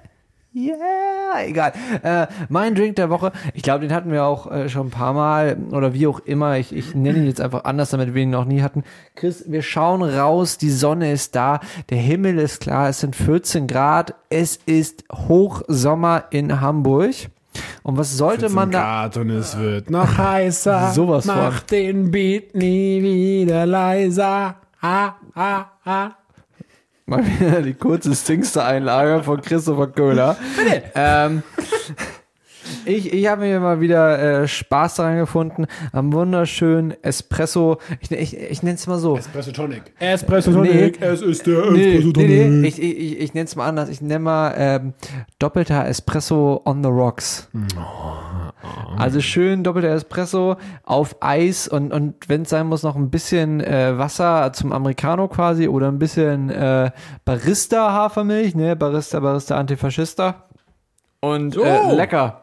Yeah, 0.58 1.46
egal. 1.46 1.72
Äh, 2.02 2.26
mein 2.48 2.74
Drink 2.74 2.96
der 2.96 3.10
Woche, 3.10 3.30
ich 3.54 3.62
glaube, 3.62 3.80
den 3.86 3.94
hatten 3.94 4.10
wir 4.10 4.24
auch 4.24 4.50
äh, 4.50 4.68
schon 4.68 4.88
ein 4.88 4.90
paar 4.90 5.12
Mal 5.12 5.56
oder 5.70 5.94
wie 5.94 6.08
auch 6.08 6.18
immer. 6.20 6.58
Ich, 6.58 6.74
ich 6.74 6.94
nenne 6.96 7.18
ihn 7.18 7.26
jetzt 7.26 7.40
einfach 7.40 7.64
anders, 7.64 7.90
damit 7.90 8.12
wir 8.12 8.22
ihn 8.22 8.30
noch 8.30 8.44
nie 8.44 8.62
hatten. 8.62 8.82
Chris, 9.14 9.44
wir 9.46 9.62
schauen 9.62 10.02
raus, 10.02 10.58
die 10.58 10.70
Sonne 10.70 11.12
ist 11.12 11.36
da, 11.36 11.60
der 11.90 11.98
Himmel 11.98 12.38
ist 12.38 12.60
klar, 12.60 12.88
es 12.88 13.00
sind 13.00 13.14
14 13.14 13.68
Grad, 13.68 14.14
es 14.30 14.58
ist 14.66 15.04
Hochsommer 15.12 16.24
in 16.30 16.60
Hamburg. 16.60 17.14
Und 17.82 17.96
was 17.96 18.16
sollte 18.16 18.48
man 18.48 18.70
da 18.70 18.80
Grad 18.80 19.16
und 19.16 19.30
es 19.30 19.56
wird 19.58 19.90
noch 19.90 20.18
heißer. 20.18 20.90
Sowas 20.92 21.26
von. 21.26 21.36
Mach 21.36 21.60
den 21.60 22.10
Beat 22.10 22.54
nie 22.54 23.02
wieder 23.02 23.64
leiser. 23.64 24.56
Ha, 24.82 25.16
ha, 25.34 25.70
ha. 25.84 26.16
Mal 27.08 27.24
wieder 27.26 27.62
die 27.62 27.72
kurze 27.72 28.12
Singster-Einlage 28.12 29.22
von 29.22 29.40
Christopher 29.40 29.86
Köhler. 29.86 30.36
Bitte. 30.56 30.82
Ähm, 30.94 31.42
ich 32.88 33.12
ich 33.12 33.26
habe 33.28 33.42
mir 33.42 33.60
mal 33.60 33.80
wieder 33.80 34.42
äh, 34.42 34.48
Spaß 34.48 34.96
daran 34.96 35.18
gefunden, 35.18 35.66
am 35.92 36.12
wunderschönen 36.12 36.94
Espresso. 37.02 37.78
Ich, 38.00 38.10
ich, 38.10 38.36
ich 38.36 38.62
nenne 38.62 38.76
es 38.76 38.86
mal 38.86 38.98
so. 38.98 39.16
Espresso 39.16 39.52
Tonic. 39.52 39.82
Espresso 39.98 40.52
Tonic, 40.52 41.00
Es 41.00 41.22
ist 41.22 41.46
der 41.46 41.70
Nee, 41.70 41.98
nee, 42.14 42.48
nee, 42.48 42.68
ich, 42.68 42.82
ich, 42.82 42.98
ich, 42.98 43.20
ich 43.20 43.34
nenne 43.34 43.44
es 43.46 43.54
mal 43.56 43.66
anders. 43.68 43.88
Ich 43.88 44.00
nenne 44.00 44.18
mal 44.18 44.54
ähm, 44.56 44.94
doppelter 45.38 45.86
Espresso 45.86 46.62
on 46.64 46.82
the 46.82 46.88
rocks. 46.88 47.48
Also 48.96 49.20
schön 49.20 49.62
doppelter 49.62 49.90
Espresso 49.90 50.56
auf 50.84 51.16
Eis 51.20 51.68
und, 51.68 51.92
und 51.92 52.28
wenn 52.28 52.42
es 52.42 52.48
sein 52.50 52.66
muss, 52.66 52.82
noch 52.82 52.96
ein 52.96 53.10
bisschen 53.10 53.60
äh, 53.60 53.96
Wasser 53.96 54.52
zum 54.52 54.72
Americano 54.72 55.28
quasi 55.28 55.68
oder 55.68 55.88
ein 55.88 55.98
bisschen 55.98 56.50
äh, 56.50 56.90
Barista-Hafermilch, 57.24 58.54
ne? 58.54 58.74
Barista, 58.76 59.20
Barista, 59.20 59.56
Antifaschista. 59.56 60.44
Und 61.20 61.54
So. 61.54 61.62
äh, 61.62 61.94
lecker. 61.94 62.42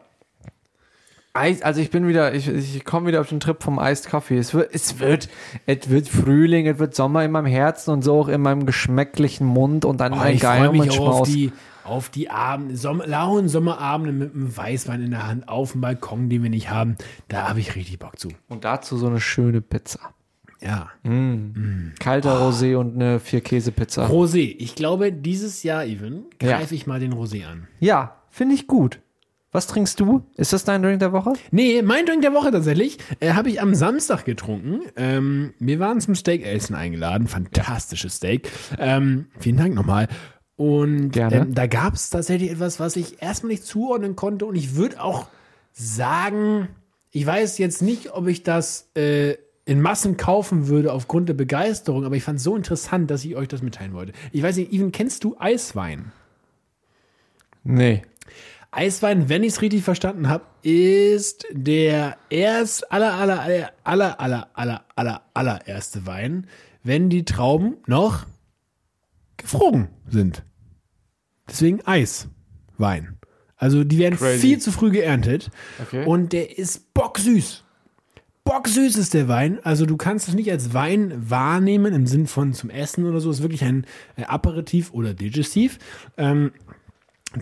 Eis, 1.36 1.62
also 1.62 1.80
ich 1.80 1.90
bin 1.90 2.06
wieder, 2.08 2.34
ich, 2.34 2.48
ich 2.48 2.84
komme 2.84 3.08
wieder 3.08 3.20
auf 3.20 3.28
den 3.28 3.40
Trip 3.40 3.62
vom 3.62 3.78
Iced 3.80 4.08
Coffee. 4.08 4.36
Es 4.38 4.54
wird, 4.54 4.74
es 4.74 4.98
wird, 4.98 5.28
es 5.66 5.88
wird 5.90 6.08
Frühling, 6.08 6.66
es 6.66 6.78
wird 6.78 6.94
Sommer 6.94 7.24
in 7.24 7.30
meinem 7.30 7.46
Herzen 7.46 7.90
und 7.92 8.02
so 8.02 8.20
auch 8.20 8.28
in 8.28 8.40
meinem 8.42 8.66
geschmäcklichen 8.66 9.46
Mund 9.46 9.84
und 9.84 10.00
dann 10.00 10.12
Oh, 10.14 10.18
ein 10.18 10.38
geiler 10.38 10.70
auch 10.70 11.20
auf 11.20 11.28
die, 11.28 11.52
auf 11.84 12.08
die 12.08 12.30
Abend, 12.30 12.78
Sommer, 12.78 13.06
lauen 13.06 13.48
Sommerabende 13.48 14.12
mit 14.12 14.34
einem 14.34 14.56
Weißwein 14.56 15.02
in 15.02 15.10
der 15.12 15.26
Hand 15.26 15.48
auf 15.48 15.72
dem 15.72 15.80
Balkon, 15.80 16.28
den 16.28 16.42
wir 16.42 16.50
nicht 16.50 16.70
haben. 16.70 16.96
Da 17.28 17.48
habe 17.48 17.60
ich 17.60 17.76
richtig 17.76 17.98
Bock 17.98 18.18
zu. 18.18 18.28
Und 18.48 18.64
dazu 18.64 18.96
so 18.96 19.06
eine 19.06 19.20
schöne 19.20 19.60
Pizza. 19.60 20.00
Ja. 20.60 20.88
Kalter 22.00 22.40
Rosé 22.40 22.76
und 22.76 22.94
eine 22.94 23.20
Vier-Käse-Pizza. 23.20 24.06
Rosé. 24.08 24.54
Ich 24.58 24.74
glaube, 24.74 25.12
dieses 25.12 25.62
Jahr, 25.62 25.84
Even, 25.84 26.24
Ja. 26.42 26.56
greife 26.56 26.74
ich 26.74 26.86
mal 26.86 26.98
den 26.98 27.12
Rosé 27.12 27.44
an. 27.46 27.68
Ja, 27.78 28.16
finde 28.30 28.54
ich 28.54 28.66
gut. 28.66 29.00
Was 29.56 29.66
trinkst 29.68 29.98
du? 30.00 30.22
Ist 30.36 30.52
das 30.52 30.64
dein 30.64 30.82
Drink 30.82 31.00
der 31.00 31.14
Woche? 31.14 31.32
Nee, 31.50 31.80
mein 31.80 32.04
Drink 32.04 32.20
der 32.20 32.34
Woche 32.34 32.50
tatsächlich 32.50 32.98
äh, 33.20 33.32
habe 33.32 33.48
ich 33.48 33.62
am 33.62 33.74
Samstag 33.74 34.26
getrunken. 34.26 34.82
Ähm, 34.96 35.54
wir 35.58 35.80
waren 35.80 35.98
zum 35.98 36.14
Steakessen 36.14 36.76
eingeladen. 36.76 37.26
Fantastisches 37.26 38.16
Steak. 38.16 38.50
Ähm, 38.78 39.28
vielen 39.38 39.56
Dank 39.56 39.74
nochmal. 39.74 40.08
Und 40.56 41.12
Gerne. 41.12 41.36
ähm, 41.36 41.54
da 41.54 41.66
gab 41.66 41.94
es 41.94 42.10
tatsächlich 42.10 42.50
etwas, 42.50 42.80
was 42.80 42.96
ich 42.96 43.22
erstmal 43.22 43.52
nicht 43.52 43.64
zuordnen 43.64 44.14
konnte. 44.14 44.44
Und 44.44 44.56
ich 44.56 44.74
würde 44.74 45.02
auch 45.02 45.28
sagen, 45.72 46.68
ich 47.10 47.24
weiß 47.24 47.56
jetzt 47.56 47.80
nicht, 47.80 48.12
ob 48.12 48.26
ich 48.26 48.42
das 48.42 48.90
äh, 48.94 49.36
in 49.64 49.80
Massen 49.80 50.18
kaufen 50.18 50.68
würde 50.68 50.92
aufgrund 50.92 51.30
der 51.30 51.34
Begeisterung, 51.34 52.04
aber 52.04 52.16
ich 52.16 52.24
fand 52.24 52.40
es 52.40 52.44
so 52.44 52.56
interessant, 52.56 53.10
dass 53.10 53.24
ich 53.24 53.36
euch 53.36 53.48
das 53.48 53.62
mitteilen 53.62 53.94
wollte. 53.94 54.12
Ich 54.32 54.42
weiß 54.42 54.58
nicht, 54.58 54.70
Even, 54.70 54.92
kennst 54.92 55.24
du 55.24 55.34
Eiswein? 55.38 56.12
Nee. 57.64 58.02
Eiswein, 58.76 59.28
wenn 59.28 59.42
ich 59.42 59.54
es 59.54 59.62
richtig 59.62 59.82
verstanden 59.82 60.28
habe, 60.28 60.44
ist 60.62 61.46
der 61.50 62.16
erst 62.30 62.92
aller 62.92 63.14
aller 63.14 63.40
aller 63.40 63.70
aller 63.84 64.20
aller 64.20 64.50
aller 64.54 64.84
aller 64.94 65.22
allererste 65.34 66.06
Wein, 66.06 66.46
wenn 66.82 67.08
die 67.08 67.24
Trauben 67.24 67.78
noch 67.86 68.26
gefroren 69.36 69.88
sind. 70.08 70.44
Deswegen 71.48 71.80
Eiswein. 71.86 73.16
Also 73.56 73.84
die 73.84 73.98
werden 73.98 74.18
Crazy. 74.18 74.40
viel 74.40 74.58
zu 74.58 74.70
früh 74.72 74.90
geerntet 74.90 75.50
Okay. 75.80 76.04
und 76.04 76.32
der 76.32 76.58
ist 76.58 76.92
bocksüß. 76.92 77.62
Bocksüß 78.44 78.96
ist 78.96 79.14
der 79.14 79.26
Wein. 79.28 79.58
Also 79.64 79.86
du 79.86 79.96
kannst 79.96 80.28
es 80.28 80.34
nicht 80.34 80.50
als 80.52 80.74
Wein 80.74 81.12
wahrnehmen 81.30 81.92
im 81.94 82.06
Sinn 82.06 82.26
von 82.26 82.52
zum 82.52 82.70
Essen 82.70 83.06
oder 83.06 83.20
so. 83.20 83.30
Es 83.30 83.38
ist 83.38 83.42
wirklich 83.42 83.64
ein 83.64 83.86
äh, 84.16 84.24
Aperitif 84.24 84.92
oder 84.92 85.14
Digestiv. 85.14 85.78
Ähm, 86.16 86.52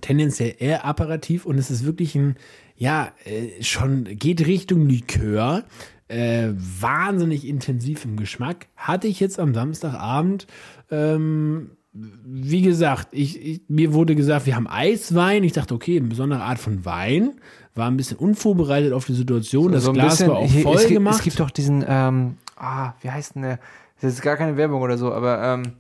tendenziell 0.01 0.55
eher 0.59 0.85
apparativ 0.85 1.47
und 1.47 1.59
es 1.59 1.71
ist 1.71 1.85
wirklich 1.85 2.15
ein, 2.15 2.37
ja, 2.77 3.13
äh, 3.25 3.63
schon 3.63 4.05
geht 4.05 4.47
Richtung 4.47 4.87
Likör. 4.89 5.65
Äh, 6.07 6.51
wahnsinnig 6.55 7.47
intensiv 7.49 8.05
im 8.05 8.17
Geschmack. 8.19 8.67
Hatte 8.77 9.09
ich 9.09 9.21
jetzt 9.21 9.41
am 9.41 9.55
Samstagabend. 9.55 10.47
Ähm, 10.91 11.71
wie 11.93 12.61
gesagt, 12.61 13.09
ich, 13.13 13.41
ich, 13.43 13.63
mir 13.69 13.95
wurde 13.95 14.15
gesagt, 14.15 14.45
wir 14.45 14.55
haben 14.55 14.67
Eiswein. 14.69 15.45
Ich 15.45 15.53
dachte, 15.55 15.75
okay, 15.75 15.97
eine 15.99 16.09
besondere 16.09 16.43
Art 16.43 16.59
von 16.59 16.85
Wein. 16.85 17.41
War 17.75 17.91
ein 17.91 17.97
bisschen 17.97 18.19
unvorbereitet 18.19 18.93
auf 18.93 19.07
die 19.07 19.15
Situation. 19.15 19.73
Das 19.73 19.85
So 19.85 19.93
Glas 19.95 20.19
bisschen- 20.19 20.29
war 20.29 20.37
auch 20.37 20.51
voll 20.51 20.75
es 20.77 20.83
gibt, 20.83 20.93
gemacht. 20.95 21.17
Es 21.17 21.23
gibt 21.25 21.41
doch 21.41 21.51
diesen, 21.51 21.83
ähm, 21.89 22.37
ah, 22.57 22.93
wie 23.01 23.11
heißt 23.11 23.37
denn 23.37 23.43
der? 23.43 23.59
Das 24.03 24.13
ist 24.13 24.21
gar 24.21 24.37
keine 24.37 24.59
Werbung 24.59 24.83
oder 24.83 24.99
so, 24.99 25.11
aber, 25.11 25.43
ähm, 25.43 25.73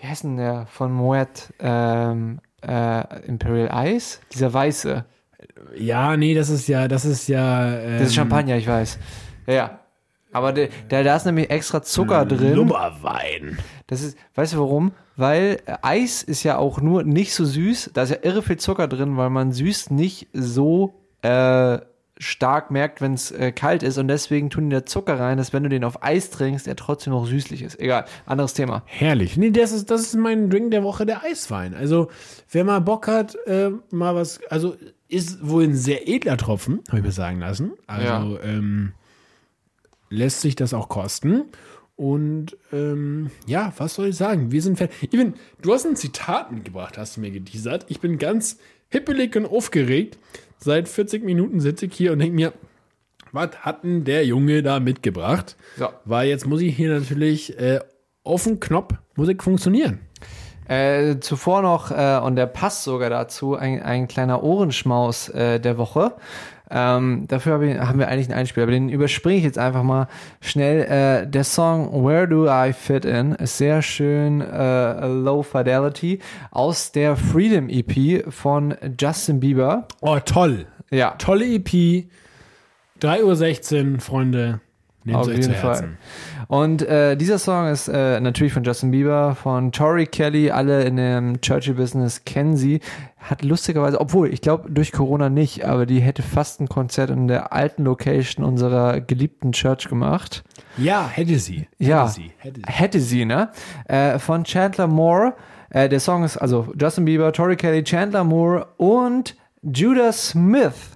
wie 0.00 0.06
heißt 0.06 0.22
denn 0.22 0.36
der 0.36 0.66
von 0.66 0.92
Moet, 0.92 1.52
ähm, 1.58 2.38
äh, 2.66 3.26
Imperial 3.26 3.70
Ice? 3.88 4.18
Dieser 4.32 4.52
weiße. 4.52 5.04
ja, 5.76 6.16
nee, 6.16 6.34
das 6.34 6.48
ist 6.50 6.68
ja, 6.68 6.88
das 6.88 7.04
ist 7.04 7.28
ja. 7.28 7.76
Ähm, 7.76 7.98
Das 7.98 8.08
ist 8.08 8.14
Champagner, 8.14 8.56
ich 8.56 8.66
weiß. 8.66 8.98
Ja, 9.46 9.54
Ja. 9.54 9.80
Aber 10.32 10.52
der, 10.52 10.68
der, 10.90 11.02
da 11.02 11.16
ist 11.16 11.24
nämlich 11.24 11.48
extra 11.48 11.82
Zucker 11.82 12.26
drin. 12.26 12.52
Lummerwein. 12.52 13.58
Das 13.86 14.02
ist, 14.02 14.18
weißt 14.34 14.52
du 14.52 14.58
warum? 14.58 14.92
Weil 15.16 15.60
äh, 15.64 15.76
Eis 15.80 16.22
ist 16.22 16.42
ja 16.42 16.58
auch 16.58 16.80
nur 16.80 17.04
nicht 17.04 17.32
so 17.32 17.46
süß. 17.46 17.92
Da 17.94 18.02
ist 18.02 18.10
ja 18.10 18.18
irre 18.20 18.42
viel 18.42 18.58
Zucker 18.58 18.86
drin, 18.86 19.16
weil 19.16 19.30
man 19.30 19.52
süß 19.52 19.90
nicht 19.90 20.28
so 20.34 20.94
äh, 21.22 21.78
stark 22.18 22.70
merkt, 22.70 23.00
wenn 23.00 23.14
es 23.14 23.30
äh, 23.30 23.52
kalt 23.52 23.82
ist. 23.82 23.98
Und 23.98 24.08
deswegen 24.08 24.50
tun 24.50 24.70
die 24.70 24.76
da 24.76 24.86
Zucker 24.86 25.18
rein, 25.18 25.38
dass 25.38 25.52
wenn 25.52 25.62
du 25.62 25.68
den 25.68 25.84
auf 25.84 26.02
Eis 26.02 26.30
trinkst, 26.30 26.66
er 26.66 26.76
trotzdem 26.76 27.12
noch 27.12 27.26
süßlich 27.26 27.62
ist. 27.62 27.78
Egal, 27.78 28.06
anderes 28.24 28.54
Thema. 28.54 28.82
Herrlich. 28.86 29.36
Nee, 29.36 29.50
das 29.50 29.72
ist, 29.72 29.90
das 29.90 30.02
ist 30.02 30.14
mein 30.14 30.50
Drink 30.50 30.70
der 30.70 30.82
Woche, 30.82 31.06
der 31.06 31.22
Eiswein. 31.22 31.74
Also, 31.74 32.10
wer 32.50 32.64
mal 32.64 32.80
Bock 32.80 33.06
hat, 33.08 33.36
äh, 33.46 33.70
mal 33.90 34.14
was, 34.14 34.40
also 34.50 34.76
ist 35.08 35.46
wohl 35.46 35.64
ein 35.64 35.74
sehr 35.74 36.08
edler 36.08 36.36
Tropfen, 36.36 36.80
habe 36.88 36.98
ich 36.98 37.04
mir 37.04 37.12
sagen 37.12 37.40
lassen. 37.40 37.72
Also, 37.86 38.40
ähm, 38.40 38.92
lässt 40.08 40.40
sich 40.40 40.56
das 40.56 40.74
auch 40.74 40.88
kosten. 40.88 41.44
Und 41.96 42.58
ähm, 42.72 43.30
ja, 43.46 43.72
was 43.78 43.94
soll 43.94 44.08
ich 44.08 44.16
sagen? 44.16 44.52
Wir 44.52 44.60
sind 44.60 44.76
fertig. 44.76 45.12
Even, 45.14 45.34
du 45.62 45.72
hast 45.72 45.86
ein 45.86 45.96
Zitat 45.96 46.52
mitgebracht, 46.52 46.98
hast 46.98 47.16
du 47.16 47.20
mir 47.20 47.30
geteasert. 47.30 47.86
Ich 47.88 48.00
bin 48.00 48.18
ganz 48.18 48.58
hippelig 48.90 49.34
und 49.36 49.46
aufgeregt. 49.46 50.18
Seit 50.66 50.88
40 50.88 51.22
Minuten 51.22 51.60
sitze 51.60 51.86
ich 51.86 51.94
hier 51.94 52.10
und 52.10 52.18
denke 52.18 52.34
mir, 52.34 52.52
was 53.30 53.50
hat 53.60 53.84
denn 53.84 54.02
der 54.02 54.26
Junge 54.26 54.64
da 54.64 54.80
mitgebracht? 54.80 55.54
So. 55.76 55.90
Weil 56.04 56.28
jetzt 56.28 56.44
muss 56.44 56.60
ich 56.60 56.74
hier 56.74 56.92
natürlich 56.92 57.56
äh, 57.56 57.78
auf 58.24 58.42
den 58.42 58.58
Knopf 58.58 58.94
Musik 59.14 59.44
funktionieren. 59.44 60.00
Äh, 60.66 61.20
zuvor 61.20 61.62
noch, 61.62 61.92
äh, 61.92 62.18
und 62.20 62.34
der 62.34 62.46
passt 62.46 62.82
sogar 62.82 63.10
dazu, 63.10 63.54
ein, 63.54 63.80
ein 63.80 64.08
kleiner 64.08 64.42
Ohrenschmaus 64.42 65.28
äh, 65.28 65.60
der 65.60 65.78
Woche. 65.78 66.16
Ähm, 66.70 67.26
dafür 67.28 67.54
hab 67.54 67.62
ich, 67.62 67.78
haben 67.78 67.98
wir 67.98 68.08
eigentlich 68.08 68.28
einen 68.28 68.38
Einspieler, 68.38 68.64
aber 68.64 68.72
den 68.72 68.88
überspringe 68.88 69.38
ich 69.38 69.44
jetzt 69.44 69.58
einfach 69.58 69.82
mal 69.82 70.08
schnell. 70.40 70.82
Äh, 70.82 71.26
der 71.28 71.44
Song 71.44 72.04
Where 72.04 72.26
Do 72.26 72.46
I 72.48 72.72
Fit 72.72 73.04
In 73.04 73.32
ist 73.32 73.58
sehr 73.58 73.82
schön 73.82 74.40
äh, 74.40 75.06
Low 75.06 75.42
Fidelity 75.42 76.18
aus 76.50 76.92
der 76.92 77.16
Freedom 77.16 77.68
EP 77.68 78.32
von 78.32 78.74
Justin 78.98 79.40
Bieber. 79.40 79.86
Oh, 80.00 80.18
toll. 80.24 80.66
Ja, 80.90 81.12
Tolle 81.18 81.46
EP. 81.46 82.06
3.16 83.00 83.94
Uhr, 83.94 84.00
Freunde. 84.00 84.60
Nehmt 85.06 85.18
Auf 85.18 85.28
jeden 85.28 85.54
Fall. 85.54 85.70
Herzen. 85.70 85.98
Und 86.48 86.82
äh, 86.82 87.16
dieser 87.16 87.38
Song 87.38 87.68
ist 87.68 87.86
äh, 87.86 88.18
natürlich 88.18 88.52
von 88.52 88.64
Justin 88.64 88.90
Bieber, 88.90 89.36
von 89.36 89.70
Tori 89.70 90.06
Kelly, 90.06 90.50
alle 90.50 90.82
in 90.82 90.96
dem 90.96 91.40
Churchy-Business 91.40 92.24
kennen 92.24 92.56
sie. 92.56 92.80
Hat 93.16 93.44
lustigerweise, 93.44 94.00
obwohl, 94.00 94.32
ich 94.32 94.40
glaube 94.40 94.68
durch 94.68 94.90
Corona 94.90 95.28
nicht, 95.28 95.64
aber 95.64 95.86
die 95.86 96.00
hätte 96.00 96.22
fast 96.22 96.60
ein 96.60 96.68
Konzert 96.68 97.10
in 97.10 97.28
der 97.28 97.52
alten 97.52 97.84
Location 97.84 98.44
unserer 98.44 99.00
geliebten 99.00 99.52
Church 99.52 99.88
gemacht. 99.88 100.42
Ja, 100.76 101.08
hätte 101.08 101.38
sie. 101.38 101.68
Hätte 101.78 101.90
Ja, 101.90 102.08
sie. 102.08 102.32
Hätte 102.38 102.60
sie. 102.60 102.72
hätte 102.72 103.00
sie, 103.00 103.24
ne? 103.24 103.50
Äh, 103.86 104.18
von 104.18 104.42
Chandler 104.42 104.88
Moore. 104.88 105.34
Äh, 105.70 105.88
der 105.88 106.00
Song 106.00 106.24
ist 106.24 106.36
also 106.36 106.72
Justin 106.76 107.04
Bieber, 107.04 107.32
Tori 107.32 107.54
Kelly, 107.54 107.84
Chandler 107.84 108.24
Moore 108.24 108.66
und 108.76 109.36
Judah 109.62 110.12
Smith. 110.12 110.95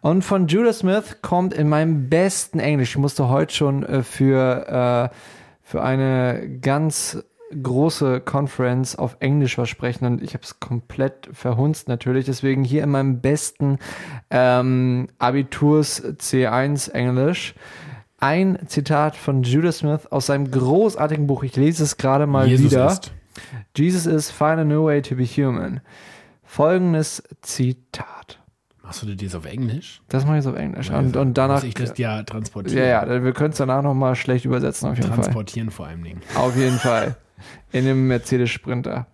Und 0.00 0.22
von 0.22 0.46
Judah 0.46 0.72
Smith 0.72 1.18
kommt 1.22 1.54
in 1.54 1.68
meinem 1.68 2.08
besten 2.08 2.58
Englisch, 2.58 2.90
ich 2.90 2.98
musste 2.98 3.28
heute 3.28 3.54
schon 3.54 3.82
äh, 3.84 4.02
für, 4.02 5.10
äh, 5.12 5.16
für 5.62 5.82
eine 5.82 6.58
ganz 6.60 7.22
große 7.62 8.20
Conference 8.20 8.96
auf 8.96 9.16
Englisch 9.20 9.56
was 9.56 9.68
sprechen 9.68 10.04
und 10.04 10.22
ich 10.22 10.34
habe 10.34 10.44
es 10.44 10.60
komplett 10.60 11.30
verhunzt 11.32 11.88
natürlich. 11.88 12.26
Deswegen 12.26 12.62
hier 12.64 12.82
in 12.82 12.90
meinem 12.90 13.20
besten 13.20 13.78
ähm, 14.30 15.08
Abiturs 15.18 16.04
C1 16.04 16.90
Englisch 16.92 17.54
ein 18.18 18.58
Zitat 18.66 19.16
von 19.16 19.42
Judah 19.44 19.72
Smith 19.72 20.06
aus 20.10 20.26
seinem 20.26 20.50
großartigen 20.50 21.26
Buch. 21.26 21.44
Ich 21.44 21.56
lese 21.56 21.84
es 21.84 21.96
gerade 21.96 22.26
mal 22.26 22.48
Jesus 22.48 22.72
wieder. 22.72 22.86
ist. 22.88 23.12
Jesus 23.76 24.06
is 24.06 24.30
find 24.30 24.58
a 24.58 24.64
new 24.64 24.84
way 24.84 25.00
to 25.00 25.14
be 25.14 25.24
human. 25.24 25.80
Folgendes 26.42 27.22
Zitat. 27.42 28.40
Machst 28.88 29.02
du 29.02 29.14
das 29.14 29.34
auf 29.34 29.44
Englisch? 29.44 30.00
Das 30.08 30.24
mache 30.24 30.38
ich 30.38 30.44
jetzt 30.46 30.54
auf 30.54 30.58
Englisch. 30.58 30.88
Und, 30.88 31.14
und 31.14 31.34
danach. 31.34 31.62
Ich 31.62 31.74
das 31.74 31.98
ja 31.98 32.22
transportieren. 32.22 32.78
Ja, 32.78 33.04
ja, 33.04 33.22
wir 33.22 33.34
können 33.34 33.50
es 33.50 33.58
danach 33.58 33.82
nochmal 33.82 34.14
schlecht 34.14 34.46
übersetzen, 34.46 34.88
auf 34.88 34.96
jeden 34.96 35.10
Fall. 35.10 35.24
Transportieren 35.24 35.70
vor 35.70 35.88
allem 35.88 36.02
Dingen. 36.02 36.22
Auf 36.34 36.56
jeden 36.56 36.78
Fall. 36.78 37.16
In 37.70 37.84
dem 37.84 38.08
Mercedes 38.08 38.48
Sprinter. 38.48 39.06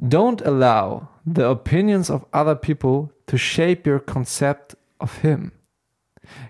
Don't 0.00 0.44
allow 0.44 1.06
the 1.24 1.44
opinions 1.44 2.10
of 2.10 2.26
other 2.32 2.56
people 2.56 3.10
to 3.28 3.36
shape 3.36 3.88
your 3.88 4.00
concept 4.00 4.76
of 4.98 5.22
Him. 5.22 5.52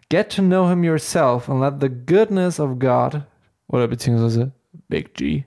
Get 0.09 0.35
to 0.37 0.41
know 0.41 0.71
Him 0.71 0.83
yourself 0.83 1.51
and 1.51 1.61
let 1.61 1.79
the 1.79 1.91
goodness 1.91 2.59
of 2.59 2.79
God, 2.79 3.27
oder 3.69 3.87
beziehungsweise 3.87 4.53
Big 4.89 5.13
G, 5.13 5.45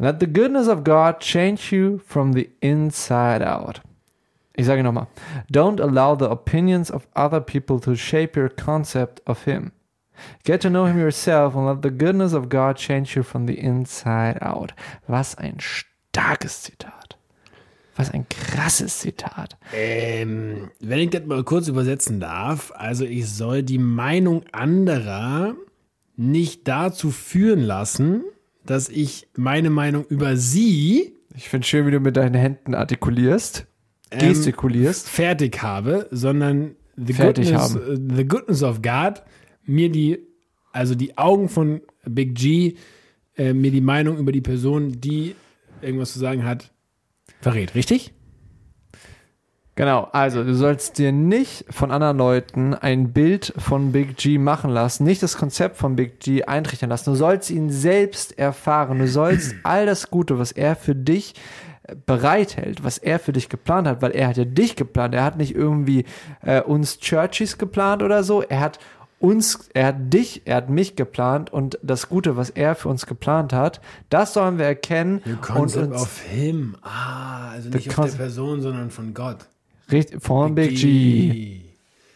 let 0.00 0.18
the 0.18 0.26
goodness 0.26 0.66
of 0.66 0.82
God 0.82 1.20
change 1.20 1.70
you 1.70 2.00
from 2.04 2.32
the 2.32 2.50
inside 2.60 3.40
out. 3.40 3.80
Ich 4.62 4.68
sage 4.68 4.84
nochmal. 4.84 5.08
Don't 5.50 5.80
allow 5.80 6.14
the 6.14 6.30
opinions 6.30 6.88
of 6.88 7.08
other 7.16 7.40
people 7.40 7.80
to 7.80 7.96
shape 7.96 8.36
your 8.36 8.48
concept 8.48 9.20
of 9.26 9.44
Him. 9.44 9.72
Get 10.44 10.60
to 10.60 10.70
know 10.70 10.84
him 10.84 11.00
yourself 11.00 11.56
and 11.56 11.66
let 11.66 11.82
the 11.82 11.90
goodness 11.90 12.32
of 12.32 12.48
God 12.48 12.76
change 12.76 13.16
you 13.16 13.24
from 13.24 13.46
the 13.48 13.58
inside 13.58 14.40
out. 14.40 14.72
Was 15.08 15.34
ein 15.36 15.58
starkes 15.58 16.62
Zitat. 16.62 17.16
Was 17.96 18.12
ein 18.12 18.24
krasses 18.28 19.00
Zitat. 19.00 19.56
Ähm, 19.74 20.70
wenn 20.78 21.00
ich 21.00 21.10
das 21.10 21.24
mal 21.26 21.42
kurz 21.42 21.66
übersetzen 21.66 22.20
darf, 22.20 22.70
also 22.76 23.04
ich 23.04 23.28
soll 23.28 23.64
die 23.64 23.78
Meinung 23.78 24.44
anderer 24.52 25.56
nicht 26.16 26.68
dazu 26.68 27.10
führen 27.10 27.62
lassen, 27.62 28.22
dass 28.64 28.88
ich 28.88 29.26
meine 29.34 29.70
Meinung 29.70 30.04
über 30.04 30.36
sie 30.36 31.16
Ich 31.34 31.48
finde 31.48 31.66
schön, 31.66 31.86
wie 31.86 31.90
du 31.90 32.00
mit 32.00 32.16
deinen 32.16 32.34
Händen 32.34 32.74
artikulierst, 32.74 33.66
ähm, 34.12 34.28
gestikulierst. 34.28 35.08
fertig 35.08 35.62
habe, 35.62 36.08
sondern 36.10 36.76
the 36.96 37.12
Fertig 37.12 37.50
goodness, 37.50 37.76
äh, 37.76 37.98
the 38.16 38.24
goodness 38.24 38.62
of 38.62 38.82
God 38.82 39.22
mir 39.64 39.90
die, 39.90 40.18
also 40.72 40.94
die 40.94 41.16
Augen 41.18 41.48
von 41.48 41.80
Big 42.04 42.34
G, 42.34 42.76
äh, 43.36 43.52
mir 43.52 43.70
die 43.70 43.80
Meinung 43.80 44.18
über 44.18 44.32
die 44.32 44.40
Person, 44.40 45.00
die 45.00 45.34
irgendwas 45.80 46.12
zu 46.12 46.18
sagen 46.18 46.44
hat, 46.44 46.72
verrät. 47.40 47.74
Richtig? 47.74 48.12
Genau, 49.74 50.02
also 50.12 50.44
du 50.44 50.54
sollst 50.54 50.98
dir 50.98 51.12
nicht 51.12 51.64
von 51.70 51.90
anderen 51.90 52.18
Leuten 52.18 52.74
ein 52.74 53.14
Bild 53.14 53.54
von 53.56 53.90
Big 53.90 54.18
G 54.18 54.36
machen 54.36 54.70
lassen, 54.70 55.04
nicht 55.04 55.22
das 55.22 55.38
Konzept 55.38 55.78
von 55.78 55.96
Big 55.96 56.20
G 56.20 56.44
eintrichtern 56.44 56.90
lassen. 56.90 57.10
Du 57.10 57.16
sollst 57.16 57.50
ihn 57.50 57.70
selbst 57.70 58.38
erfahren. 58.38 58.98
Du 58.98 59.08
sollst 59.08 59.54
all 59.62 59.86
das 59.86 60.10
Gute, 60.10 60.38
was 60.38 60.52
er 60.52 60.76
für 60.76 60.94
dich 60.94 61.34
bereithält, 62.06 62.84
was 62.84 62.98
er 62.98 63.18
für 63.18 63.32
dich 63.32 63.48
geplant 63.48 63.88
hat, 63.88 64.02
weil 64.02 64.12
er 64.12 64.28
hat 64.28 64.36
ja 64.36 64.44
dich 64.44 64.76
geplant. 64.76 65.14
Er 65.14 65.24
hat 65.24 65.36
nicht 65.36 65.54
irgendwie 65.54 66.04
äh, 66.42 66.60
uns 66.62 66.98
Churchies 66.98 67.58
geplant 67.58 68.02
oder 68.02 68.22
so. 68.22 68.42
Er 68.42 68.60
hat 68.60 68.78
uns, 69.18 69.68
er 69.72 69.86
hat 69.86 70.12
dich, 70.12 70.42
er 70.44 70.56
hat 70.56 70.70
mich 70.70 70.96
geplant 70.96 71.52
und 71.52 71.78
das 71.82 72.08
Gute, 72.08 72.36
was 72.36 72.50
er 72.50 72.74
für 72.74 72.88
uns 72.88 73.06
geplant 73.06 73.52
hat, 73.52 73.80
das 74.10 74.34
sollen 74.34 74.58
wir 74.58 74.66
erkennen 74.66 75.22
und 75.24 75.40
Concept 75.42 75.92
uns 75.92 76.02
of 76.02 76.20
him. 76.22 76.76
Ah, 76.82 77.50
also 77.50 77.68
nicht 77.68 77.96
auf 77.98 78.10
der 78.10 78.16
Person, 78.16 78.60
sondern 78.60 78.90
von 78.90 79.14
Gott. 79.14 79.46
richtig 79.90 80.22
von 80.22 80.54
Big 80.54 80.76
G. 80.76 81.60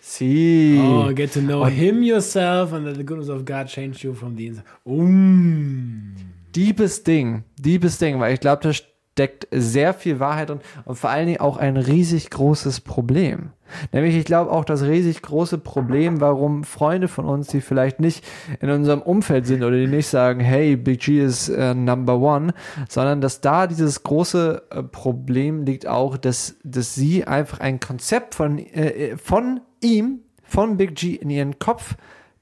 Sie. 0.01 0.81
Oh, 0.81 1.12
get 1.12 1.33
to 1.33 1.41
know 1.41 1.67
him 1.67 2.03
yourself 2.03 2.73
and 2.73 2.87
let 2.87 2.97
the 2.97 3.05
goodness 3.05 3.29
of 3.29 3.45
God 3.45 3.67
change 3.67 4.05
you 4.05 4.14
from 4.14 4.37
the 4.37 4.47
inside. 4.47 4.64
Um. 4.85 6.14
Diebes 6.55 7.03
Ding, 7.03 7.45
diebes 7.59 7.99
Ding, 7.99 8.19
weil 8.19 8.33
ich 8.33 8.41
glaube, 8.41 8.62
da 8.62 8.73
steckt 9.17 9.49
sehr 9.51 9.95
viel 9.95 10.21
Wahrheit 10.21 10.51
drin 10.51 10.61
und 10.85 10.97
vor 10.97 11.09
allen 11.09 11.25
Dingen 11.27 11.41
auch 11.41 11.57
ein 11.57 11.79
riesig 11.79 12.29
großes 12.29 12.83
Problem. 12.83 13.53
Nämlich, 13.91 14.14
ich 14.14 14.27
glaube 14.27 14.53
auch 14.53 14.67
das 14.67 14.83
riesig 14.83 15.23
große 15.23 15.57
Problem, 15.57 16.21
warum 16.21 16.64
Freunde 16.64 17.09
von 17.09 17.25
uns, 17.25 17.49
die 17.49 17.62
vielleicht 17.62 17.99
nicht 17.99 18.23
in 18.61 18.69
unserem 18.69 19.01
Umfeld 19.01 19.47
sind 19.47 19.64
oder 19.64 19.79
die 19.79 19.87
nicht 19.87 20.07
sagen, 20.07 20.41
hey, 20.41 20.77
Big 20.77 21.01
G 21.01 21.25
ist 21.25 21.49
äh, 21.49 21.73
Number 21.73 22.21
One, 22.21 22.53
sondern 22.91 23.23
dass 23.23 23.41
da 23.41 23.67
dieses 23.67 24.03
große 24.03 24.62
äh, 24.69 24.83
Problem 24.83 25.64
liegt 25.64 25.87
auch, 25.87 26.19
dass, 26.19 26.57
dass 26.62 26.95
sie 26.95 27.25
einfach 27.25 27.61
ein 27.61 27.81
Konzept 27.81 28.35
von, 28.35 28.59
äh, 28.59 29.17
von 29.17 29.62
ihm, 29.83 30.21
von 30.43 30.77
Big 30.77 30.95
G 30.95 31.14
in 31.14 31.31
ihren 31.31 31.59
Kopf 31.59 31.97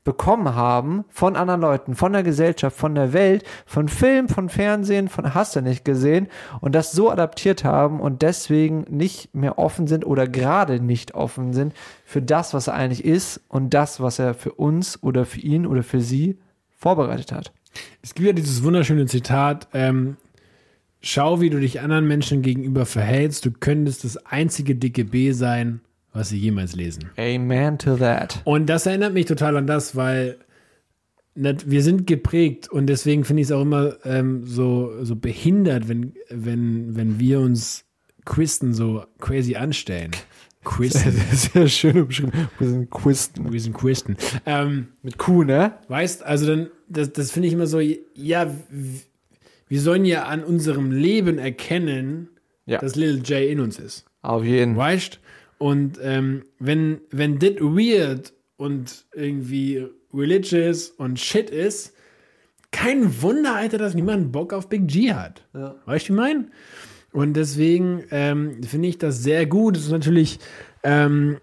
bekommen 0.04 0.54
haben 0.54 1.04
von 1.08 1.34
anderen 1.34 1.62
Leuten, 1.62 1.94
von 1.94 2.12
der 2.12 2.22
Gesellschaft, 2.22 2.76
von 2.76 2.94
der 2.94 3.14
Welt, 3.14 3.42
von 3.64 3.88
Film, 3.88 4.28
von 4.28 4.50
Fernsehen, 4.50 5.08
von 5.08 5.34
hast 5.34 5.56
du 5.56 5.62
nicht 5.62 5.84
gesehen 5.84 6.28
und 6.60 6.74
das 6.74 6.92
so 6.92 7.10
adaptiert 7.10 7.64
haben 7.64 8.00
und 8.00 8.20
deswegen 8.20 8.84
nicht 8.90 9.34
mehr 9.34 9.58
offen 9.58 9.86
sind 9.86 10.04
oder 10.04 10.28
gerade 10.28 10.78
nicht 10.78 11.14
offen 11.14 11.54
sind 11.54 11.72
für 12.04 12.20
das, 12.20 12.52
was 12.52 12.66
er 12.66 12.74
eigentlich 12.74 13.04
ist 13.04 13.40
und 13.48 13.72
das, 13.72 14.00
was 14.00 14.18
er 14.18 14.34
für 14.34 14.52
uns 14.52 15.02
oder 15.02 15.24
für 15.24 15.40
ihn 15.40 15.66
oder 15.66 15.82
für 15.82 16.02
sie 16.02 16.38
vorbereitet 16.76 17.32
hat. 17.32 17.52
Es 18.02 18.14
gibt 18.14 18.26
ja 18.26 18.34
dieses 18.34 18.62
wunderschöne 18.62 19.06
Zitat, 19.06 19.68
ähm, 19.72 20.18
schau, 21.00 21.40
wie 21.40 21.48
du 21.50 21.58
dich 21.58 21.80
anderen 21.80 22.06
Menschen 22.06 22.42
gegenüber 22.42 22.84
verhältst, 22.84 23.46
du 23.46 23.52
könntest 23.52 24.04
das 24.04 24.18
einzige 24.18 24.74
dicke 24.74 25.06
B 25.06 25.32
sein, 25.32 25.80
was 26.14 26.30
sie 26.30 26.38
jemals 26.38 26.74
lesen. 26.74 27.10
Amen 27.18 27.76
to 27.78 27.96
that. 27.96 28.40
Und 28.44 28.66
das 28.66 28.86
erinnert 28.86 29.12
mich 29.12 29.26
total 29.26 29.56
an 29.58 29.66
das, 29.66 29.94
weil 29.96 30.38
wir 31.34 31.82
sind 31.82 32.06
geprägt 32.06 32.70
und 32.70 32.86
deswegen 32.86 33.24
finde 33.24 33.42
ich 33.42 33.48
es 33.48 33.52
auch 33.52 33.62
immer 33.62 33.96
ähm, 34.04 34.46
so, 34.46 34.92
so 35.02 35.16
behindert, 35.16 35.88
wenn, 35.88 36.14
wenn, 36.30 36.94
wenn 36.96 37.18
wir 37.18 37.40
uns 37.40 37.84
Christen 38.24 38.72
so 38.72 39.04
crazy 39.18 39.56
anstellen. 39.56 40.12
Christen. 40.62 41.10
Sehr 41.32 41.68
schön 41.68 42.00
umschrieben. 42.02 42.32
Wir 42.58 42.68
sind 42.68 42.88
Quisten. 42.90 43.52
wir 43.52 43.60
sind 43.60 43.76
Christen. 43.76 44.16
Ähm, 44.46 44.88
Mit 45.02 45.18
Q, 45.18 45.42
ne? 45.42 45.74
Weißt, 45.88 46.22
also 46.22 46.46
dann, 46.46 46.68
das, 46.88 47.12
das 47.12 47.32
finde 47.32 47.48
ich 47.48 47.54
immer 47.54 47.66
so, 47.66 47.80
ja, 47.80 48.46
wir 49.68 49.80
sollen 49.80 50.04
ja 50.04 50.24
an 50.24 50.42
unserem 50.44 50.90
Leben 50.92 51.38
erkennen, 51.38 52.28
Ja. 52.64 52.78
dass 52.78 52.94
Little 52.96 53.18
J 53.22 53.50
in 53.50 53.60
uns 53.60 53.78
ist. 53.78 54.06
Auf 54.22 54.44
jeden. 54.44 54.76
Weißt? 54.76 55.18
Und 55.64 55.98
ähm, 56.02 56.44
wenn, 56.58 57.00
wenn 57.10 57.38
das 57.38 57.52
weird 57.60 58.34
und 58.58 59.06
irgendwie 59.14 59.86
religious 60.12 60.90
und 60.90 61.18
shit 61.18 61.48
ist, 61.48 61.94
kein 62.70 63.22
Wunder, 63.22 63.54
Alter, 63.54 63.78
dass 63.78 63.94
niemand 63.94 64.30
Bock 64.30 64.52
auf 64.52 64.68
Big 64.68 64.88
G 64.88 65.14
hat. 65.14 65.42
Ja. 65.54 65.76
Weißt 65.86 66.10
du, 66.10 66.12
wie 66.12 66.16
ich 66.16 66.20
meine? 66.20 66.48
Und 67.12 67.32
deswegen 67.32 68.04
ähm, 68.10 68.62
finde 68.62 68.88
ich 68.88 68.98
das 68.98 69.22
sehr 69.22 69.46
gut. 69.46 69.78
Es 69.78 69.84
ist 69.84 69.90
natürlich, 69.90 70.38
ähm, 70.82 71.38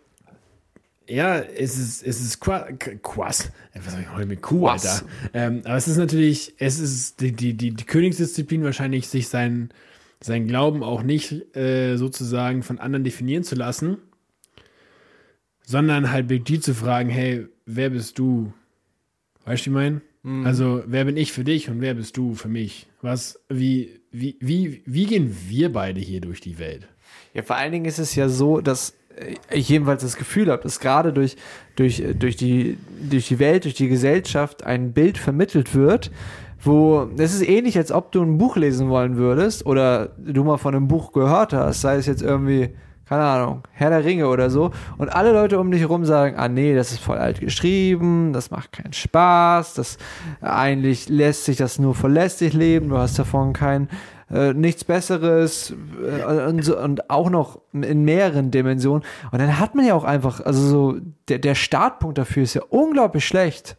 ja, 1.07 1.39
es 1.39 1.79
ist, 1.79 2.03
es 2.05 2.21
ist 2.21 2.39
qua- 2.39 2.71
quas. 3.01 3.47
Äh, 3.73 3.79
Was 3.83 3.93
sag 3.93 4.01
ich 4.03 4.13
heute 4.13 4.27
mit 4.27 4.43
Kuh. 4.43 4.67
Alter? 4.67 5.01
Ähm, 5.33 5.61
aber 5.63 5.77
es 5.77 5.87
ist 5.87 5.97
natürlich, 5.97 6.53
es 6.59 6.77
ist 6.77 7.21
die, 7.21 7.31
die, 7.31 7.55
die, 7.55 7.71
die 7.71 7.85
Königsdisziplin 7.85 8.63
wahrscheinlich, 8.63 9.07
sich 9.07 9.29
sein, 9.29 9.69
sein 10.19 10.45
Glauben 10.45 10.83
auch 10.83 11.01
nicht 11.01 11.55
äh, 11.57 11.95
sozusagen 11.97 12.61
von 12.61 12.77
anderen 12.77 13.03
definieren 13.03 13.43
zu 13.43 13.55
lassen, 13.55 13.97
sondern 15.71 16.11
halt 16.11 16.27
Big 16.27 16.45
G 16.45 16.59
zu 16.59 16.75
fragen, 16.75 17.09
hey, 17.09 17.47
wer 17.65 17.89
bist 17.89 18.19
du? 18.19 18.51
Weißt 19.45 19.65
du, 19.65 19.71
wie 19.71 19.71
ich 19.71 19.73
meine? 19.73 20.01
Also, 20.45 20.83
wer 20.85 21.05
bin 21.05 21.17
ich 21.17 21.31
für 21.31 21.43
dich 21.43 21.69
und 21.69 21.81
wer 21.81 21.95
bist 21.95 22.15
du 22.15 22.35
für 22.35 22.49
mich? 22.49 22.87
Was, 23.01 23.39
wie, 23.49 24.01
wie, 24.11 24.37
wie, 24.39 24.83
wie 24.85 25.05
gehen 25.05 25.35
wir 25.47 25.71
beide 25.71 25.99
hier 25.99 26.21
durch 26.21 26.41
die 26.41 26.59
Welt? 26.59 26.87
Ja, 27.33 27.41
vor 27.41 27.55
allen 27.55 27.71
Dingen 27.71 27.85
ist 27.85 27.97
es 27.97 28.13
ja 28.13 28.29
so, 28.29 28.61
dass 28.61 28.93
ich 29.49 29.69
jedenfalls 29.69 30.03
das 30.03 30.17
Gefühl 30.17 30.51
habe, 30.51 30.61
dass 30.61 30.79
gerade 30.79 31.11
durch, 31.13 31.37
durch, 31.75 32.03
durch, 32.19 32.35
die, 32.35 32.77
durch 33.09 33.29
die 33.29 33.39
Welt, 33.39 33.63
durch 33.63 33.73
die 33.73 33.87
Gesellschaft 33.87 34.63
ein 34.63 34.93
Bild 34.93 35.17
vermittelt 35.17 35.73
wird, 35.73 36.11
wo 36.61 37.09
es 37.17 37.33
ist 37.33 37.47
ähnlich, 37.47 37.77
als 37.77 37.91
ob 37.91 38.11
du 38.11 38.21
ein 38.21 38.37
Buch 38.37 38.57
lesen 38.57 38.89
wollen 38.89 39.17
würdest 39.17 39.65
oder 39.65 40.15
du 40.17 40.43
mal 40.43 40.57
von 40.57 40.75
einem 40.75 40.87
Buch 40.87 41.13
gehört 41.13 41.53
hast, 41.53 41.81
sei 41.81 41.95
es 41.95 42.05
jetzt 42.05 42.21
irgendwie, 42.21 42.69
keine 43.11 43.25
Ahnung, 43.25 43.63
Herr 43.73 43.89
der 43.89 44.05
Ringe 44.05 44.29
oder 44.29 44.49
so, 44.49 44.71
und 44.97 45.09
alle 45.09 45.33
Leute 45.33 45.59
um 45.59 45.69
dich 45.69 45.81
herum 45.81 46.05
sagen, 46.05 46.37
ah 46.37 46.47
nee, 46.47 46.73
das 46.73 46.93
ist 46.93 47.01
voll 47.01 47.17
alt 47.17 47.41
geschrieben, 47.41 48.31
das 48.31 48.51
macht 48.51 48.71
keinen 48.71 48.93
Spaß, 48.93 49.73
das 49.73 49.97
eigentlich 50.39 51.09
lässt 51.09 51.43
sich 51.43 51.57
das 51.57 51.77
nur 51.77 51.93
verlässlich 51.93 52.53
leben, 52.53 52.87
du 52.87 52.97
hast 52.97 53.19
davon 53.19 53.51
kein 53.51 53.89
äh, 54.31 54.53
nichts 54.53 54.85
Besseres 54.85 55.75
äh, 56.01 56.47
und, 56.47 56.63
so, 56.63 56.79
und 56.79 57.09
auch 57.09 57.29
noch 57.29 57.59
in 57.73 58.05
mehreren 58.05 58.49
Dimensionen. 58.49 59.03
Und 59.29 59.39
dann 59.39 59.59
hat 59.59 59.75
man 59.75 59.85
ja 59.85 59.93
auch 59.93 60.05
einfach, 60.05 60.39
also 60.39 60.61
so, 60.65 60.95
der, 61.27 61.39
der 61.39 61.55
Startpunkt 61.55 62.17
dafür 62.17 62.43
ist 62.43 62.53
ja 62.53 62.61
unglaublich 62.69 63.27
schlecht. 63.27 63.75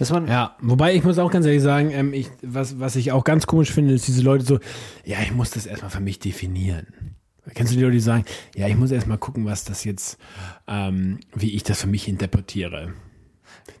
Dass 0.00 0.10
man, 0.10 0.26
Ja, 0.26 0.56
wobei 0.60 0.92
ich 0.96 1.04
muss 1.04 1.20
auch 1.20 1.30
ganz 1.30 1.46
ehrlich 1.46 1.62
sagen, 1.62 1.92
ähm, 1.92 2.12
ich, 2.12 2.30
was, 2.42 2.80
was 2.80 2.96
ich 2.96 3.12
auch 3.12 3.22
ganz 3.22 3.46
komisch 3.46 3.70
finde, 3.70 3.94
ist 3.94 4.08
diese 4.08 4.22
Leute 4.22 4.44
so, 4.44 4.58
ja, 5.04 5.18
ich 5.22 5.32
muss 5.32 5.50
das 5.50 5.66
erstmal 5.66 5.92
für 5.92 6.00
mich 6.00 6.18
definieren. 6.18 7.15
Kennst 7.54 7.72
du 7.72 7.76
die 7.76 7.82
Leute, 7.82 7.94
die 7.94 8.00
sagen, 8.00 8.24
ja, 8.54 8.66
ich 8.68 8.76
muss 8.76 8.90
erstmal 8.90 9.18
gucken, 9.18 9.44
was 9.44 9.64
das 9.64 9.84
jetzt, 9.84 10.18
ähm, 10.66 11.20
wie 11.34 11.54
ich 11.54 11.62
das 11.62 11.82
für 11.82 11.86
mich 11.86 12.08
interpretiere. 12.08 12.92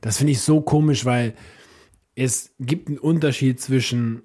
Das 0.00 0.18
finde 0.18 0.32
ich 0.32 0.40
so 0.40 0.60
komisch, 0.60 1.04
weil 1.04 1.34
es 2.14 2.54
gibt 2.60 2.88
einen 2.88 2.98
Unterschied 2.98 3.60
zwischen, 3.60 4.22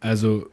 also 0.00 0.48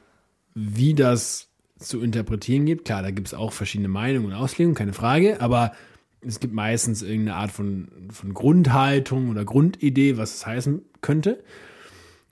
wie 0.53 0.93
das 0.93 1.49
zu 1.77 2.01
interpretieren 2.01 2.65
gibt. 2.65 2.85
Klar, 2.85 3.03
da 3.03 3.11
gibt 3.11 3.27
es 3.27 3.33
auch 3.33 3.51
verschiedene 3.51 3.89
Meinungen 3.89 4.27
und 4.27 4.33
Auslegungen, 4.33 4.75
keine 4.75 4.93
Frage, 4.93 5.41
aber 5.41 5.73
es 6.21 6.39
gibt 6.39 6.53
meistens 6.53 7.01
irgendeine 7.01 7.35
Art 7.35 7.51
von, 7.51 7.89
von 8.09 8.33
Grundhaltung 8.33 9.29
oder 9.29 9.43
Grundidee, 9.43 10.17
was 10.17 10.35
es 10.35 10.45
heißen 10.45 10.81
könnte. 11.01 11.43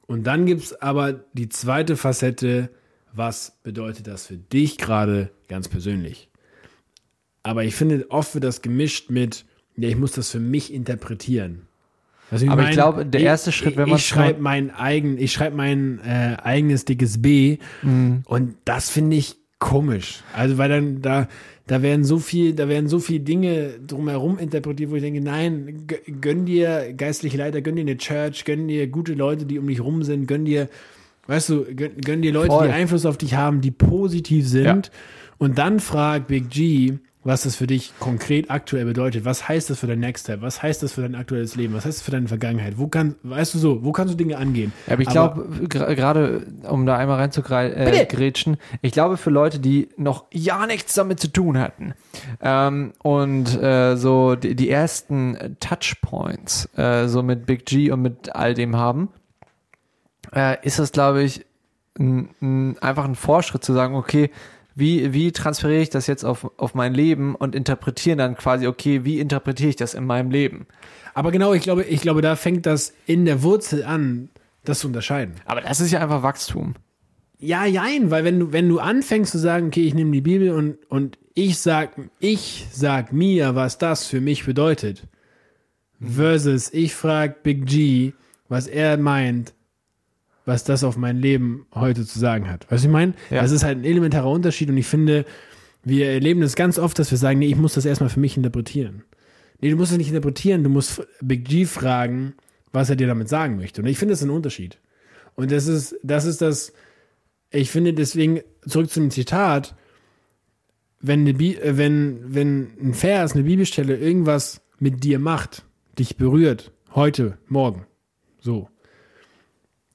Und 0.07 0.24
dann 0.24 0.45
gibt 0.45 0.64
es 0.64 0.82
aber 0.82 1.14
die 1.34 1.49
zweite 1.49 1.97
Facette, 1.97 2.70
was 3.14 3.57
bedeutet 3.64 4.07
das 4.07 4.28
für 4.28 4.38
dich 4.38 4.78
gerade 4.78 5.30
ganz 5.47 5.68
persönlich? 5.68 6.30
Aber 7.43 7.64
ich 7.64 7.76
finde, 7.76 8.05
oft 8.09 8.34
wird 8.36 8.43
das 8.43 8.62
gemischt 8.62 9.09
mit, 9.09 9.45
ja, 9.78 9.89
ich 9.89 9.97
muss 9.97 10.12
das 10.12 10.30
für 10.30 10.39
mich 10.39 10.74
interpretieren. 10.74 11.64
Also 12.30 12.47
Aber 12.47 12.64
ich 12.64 12.72
glaube, 12.72 13.05
der 13.05 13.22
erste 13.22 13.51
Schritt, 13.51 13.76
wenn 13.76 13.86
ich, 13.88 13.89
man's 13.91 14.01
ich 14.01 14.07
schreibe 14.07 14.41
mein 14.41 14.72
eigen, 14.72 15.18
ich 15.18 15.34
schreibe 15.34 15.55
mein 15.57 15.99
äh, 15.99 16.38
eigenes 16.41 16.86
dickes 16.86 17.22
B 17.22 17.57
Mhm. 17.82 18.22
und 18.26 18.55
das 18.64 18.89
finde 18.89 19.18
ich 19.18 19.36
komisch. 19.59 20.24
Also 20.34 20.57
weil 20.57 20.70
dann 20.70 21.01
da 21.01 21.28
da 21.68 21.82
werden 21.82 22.03
so 22.03 22.20
viel, 22.20 22.53
da 22.53 22.68
werden 22.68 22.88
so 22.89 22.99
viele 22.99 23.22
Dinge 23.22 23.80
drumherum 23.86 24.39
interpretiert, 24.39 24.91
wo 24.91 24.95
ich 24.95 25.01
denke, 25.01 25.22
nein, 25.22 25.86
gö- 25.88 26.20
gönn 26.20 26.45
dir 26.45 26.93
geistliche 26.93 27.38
Leiter, 27.38 27.62
gönn 27.62 27.76
dir 27.76 27.82
eine 27.82 27.97
Church, 27.97 28.43
gönn 28.45 28.68
dir 28.68 28.88
gute 28.88 29.14
Leute, 29.14 29.45
die 29.45 29.57
um 29.59 29.68
dich 29.68 29.80
rum 29.82 30.03
sind, 30.03 30.28
gönn 30.28 30.43
dir, 30.45 30.70
weißt 31.32 31.49
du, 31.49 31.63
gönn, 31.75 31.97
gönn 32.01 32.21
dir 32.21 32.34
Leute, 32.34 32.47
Voll. 32.47 32.67
die 32.67 32.73
Einfluss 32.73 33.05
auf 33.05 33.17
dich 33.17 33.36
haben, 33.36 33.61
die 33.61 33.71
positiv 33.71 34.47
sind. 34.47 34.65
Ja. 34.65 34.93
Und 35.38 35.57
dann 35.57 35.79
frag 35.79 36.27
Big 36.27 36.49
G, 36.49 36.99
was 37.23 37.43
das 37.43 37.55
für 37.55 37.67
dich 37.67 37.93
konkret 37.99 38.49
aktuell 38.49 38.86
bedeutet. 38.86 39.25
Was 39.25 39.47
heißt 39.47 39.69
das 39.69 39.79
für 39.79 39.88
dein 39.88 39.99
Next 39.99 40.25
Step? 40.25 40.41
Was 40.41 40.61
heißt 40.61 40.84
das 40.84 40.93
für 40.93 41.01
dein 41.01 41.15
aktuelles 41.15 41.55
Leben? 41.55 41.73
Was 41.73 41.86
heißt 41.86 41.99
das 41.99 42.03
für 42.03 42.11
deine 42.11 42.27
Vergangenheit? 42.27 42.77
Wo 42.77 42.88
kann, 42.88 43.15
weißt 43.23 43.53
du 43.53 43.59
so, 43.59 43.84
wo 43.84 43.91
kannst 43.91 44.13
du 44.13 44.17
Dinge 44.17 44.38
angehen? 44.38 44.73
Ja, 44.88 44.93
aber 44.93 45.01
ich 45.03 45.09
glaube, 45.09 45.47
gerade 45.69 46.47
um 46.67 46.86
da 46.86 46.97
einmal 46.97 47.17
reinzugrätschen, 47.17 48.55
äh, 48.55 48.77
ich 48.82 48.91
glaube 48.91 49.17
für 49.17 49.29
Leute, 49.29 49.59
die 49.59 49.89
noch 49.97 50.25
ja 50.34 50.65
nichts 50.65 50.95
damit 50.95 51.19
zu 51.19 51.27
tun 51.27 51.59
hatten 51.59 51.93
ähm, 52.41 52.93
und 53.03 53.61
äh, 53.61 53.95
so 53.95 54.36
die, 54.36 54.55
die 54.55 54.69
ersten 54.69 55.57
Touchpoints 55.59 56.69
äh, 56.75 57.07
so 57.07 57.23
mit 57.23 57.45
Big 57.45 57.65
G 57.65 57.91
und 57.91 58.01
mit 58.01 58.36
all 58.36 58.53
dem 58.53 58.75
haben, 58.75 59.09
äh, 60.34 60.57
ist 60.65 60.79
das, 60.79 60.91
glaube 60.91 61.23
ich, 61.23 61.45
ein, 61.99 62.29
ein, 62.41 62.79
einfach 62.79 63.05
ein 63.05 63.15
Fortschritt 63.15 63.63
zu 63.63 63.73
sagen, 63.73 63.95
okay, 63.95 64.32
wie, 64.75 65.13
wie 65.13 65.32
transferiere 65.32 65.82
ich 65.82 65.89
das 65.89 66.07
jetzt 66.07 66.23
auf, 66.23 66.49
auf 66.57 66.73
mein 66.75 66.93
Leben 66.93 67.36
und 67.36 67.55
interpretieren 67.55 68.17
dann 68.17 68.36
quasi, 68.36 68.67
okay, 68.67 69.03
wie 69.03 69.19
interpretiere 69.19 69.69
ich 69.69 69.75
das 69.75 69.93
in 69.93 70.05
meinem 70.05 70.32
Leben? 70.32 70.65
Aber 71.13 71.32
genau, 71.32 71.53
ich 71.53 71.63
glaube, 71.63 71.84
ich 71.84 72.01
glaube, 72.01 72.21
da 72.21 72.36
fängt 72.36 72.65
das 72.65 72.93
in 73.05 73.25
der 73.25 73.43
Wurzel 73.43 73.84
an, 73.84 74.29
das 74.63 74.79
zu 74.79 74.88
unterscheiden. 74.88 75.36
Aber 75.45 75.61
das 75.61 75.82
ist 75.82 75.91
ja 75.91 75.99
einfach 75.99 76.23
Wachstum. 76.23 76.75
Ja, 77.39 77.65
jein, 77.65 78.11
weil 78.11 78.23
wenn 78.23 78.39
du, 78.39 78.53
wenn 78.53 78.69
du 78.69 78.79
anfängst 78.79 79.32
zu 79.32 79.39
sagen, 79.39 79.67
okay, 79.67 79.82
ich 79.82 79.93
nehme 79.93 80.11
die 80.11 80.21
Bibel 80.21 80.51
und, 80.51 80.77
und 80.89 81.17
ich 81.34 81.57
sag, 81.57 81.91
ich 82.19 82.67
sag 82.71 83.11
mir, 83.11 83.55
was 83.55 83.77
das 83.77 84.05
für 84.05 84.21
mich 84.21 84.45
bedeutet, 84.45 85.07
versus 85.99 86.71
ich 86.71 86.93
frag 86.93 87.43
Big 87.43 87.65
G, 87.65 88.13
was 88.47 88.67
er 88.67 88.97
meint, 88.97 89.53
was 90.52 90.66
das 90.66 90.84
auf 90.84 90.97
mein 90.97 91.16
Leben 91.16 91.66
heute 91.74 92.06
zu 92.06 92.20
sagen 92.20 92.49
hat. 92.49 92.70
Weißt 92.70 92.84
du, 92.84 92.89
ich 92.89 92.91
meine? 92.91 93.14
Ja. 93.30 93.41
Das 93.41 93.52
ist 93.52 93.64
halt 93.64 93.78
ein 93.78 93.86
elementarer 93.86 94.30
Unterschied 94.30 94.70
und 94.70 94.76
ich 94.76 94.86
finde, 94.86 95.24
wir 95.86 96.10
erleben 96.10 96.41
das 96.41 96.58
ganz 96.58 96.78
oft, 96.78 96.99
dass 96.99 97.10
wir 97.10 97.18
sagen, 97.18 97.39
nee, 97.39 97.47
ich 97.47 97.56
muss 97.56 97.76
das 97.76 97.86
erstmal 97.86 98.10
für 98.10 98.20
mich 98.20 98.36
interpretieren. 98.36 99.04
Nee, 99.62 99.70
du 99.70 99.78
musst 99.78 99.93
es 99.93 99.97
nicht 99.97 100.10
interpretieren, 100.10 100.62
du 100.62 100.70
musst 100.70 101.08
Big 101.22 101.45
G 101.45 101.64
fragen, 101.64 102.34
was 102.74 102.89
er 102.89 102.97
dir 102.97 103.08
damit 103.08 103.30
sagen 103.30 103.56
möchte. 103.56 103.82
Und 103.82 103.88
ich 103.88 103.97
finde, 103.97 104.12
das 104.12 104.20
ist 104.20 104.28
ein 104.28 104.32
Unterschied. 104.32 104.78
Und 105.36 105.54
das 105.54 105.68
ist, 105.68 105.95
das 106.04 106.26
ist 106.26 106.41
das, 106.41 106.74
ich 107.49 107.72
finde 107.72 107.93
deswegen, 107.93 108.41
zurück 108.68 108.89
zum 108.89 109.10
Zitat, 109.10 109.74
wenn, 110.99 111.22
eine 111.22 111.34
Bi 111.34 111.56
äh, 111.56 111.78
wenn, 111.78 112.20
wenn 112.28 112.72
ein 112.82 112.93
Vers, 112.93 113.36
eine 113.36 113.43
Bibelstelle 113.43 113.95
irgendwas 113.95 114.60
mit 114.80 115.02
dir 115.06 115.18
macht, 115.18 115.64
dich 115.97 116.18
berührt, 116.18 116.74
heute, 116.93 117.38
morgen, 117.47 117.86
so, 118.41 118.68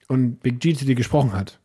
und 0.09 0.41
Big 0.41 0.61
G 0.61 0.75
zu 0.75 0.85
dir 0.85 0.95
gesprochen 0.95 1.33
hat, 1.33 1.59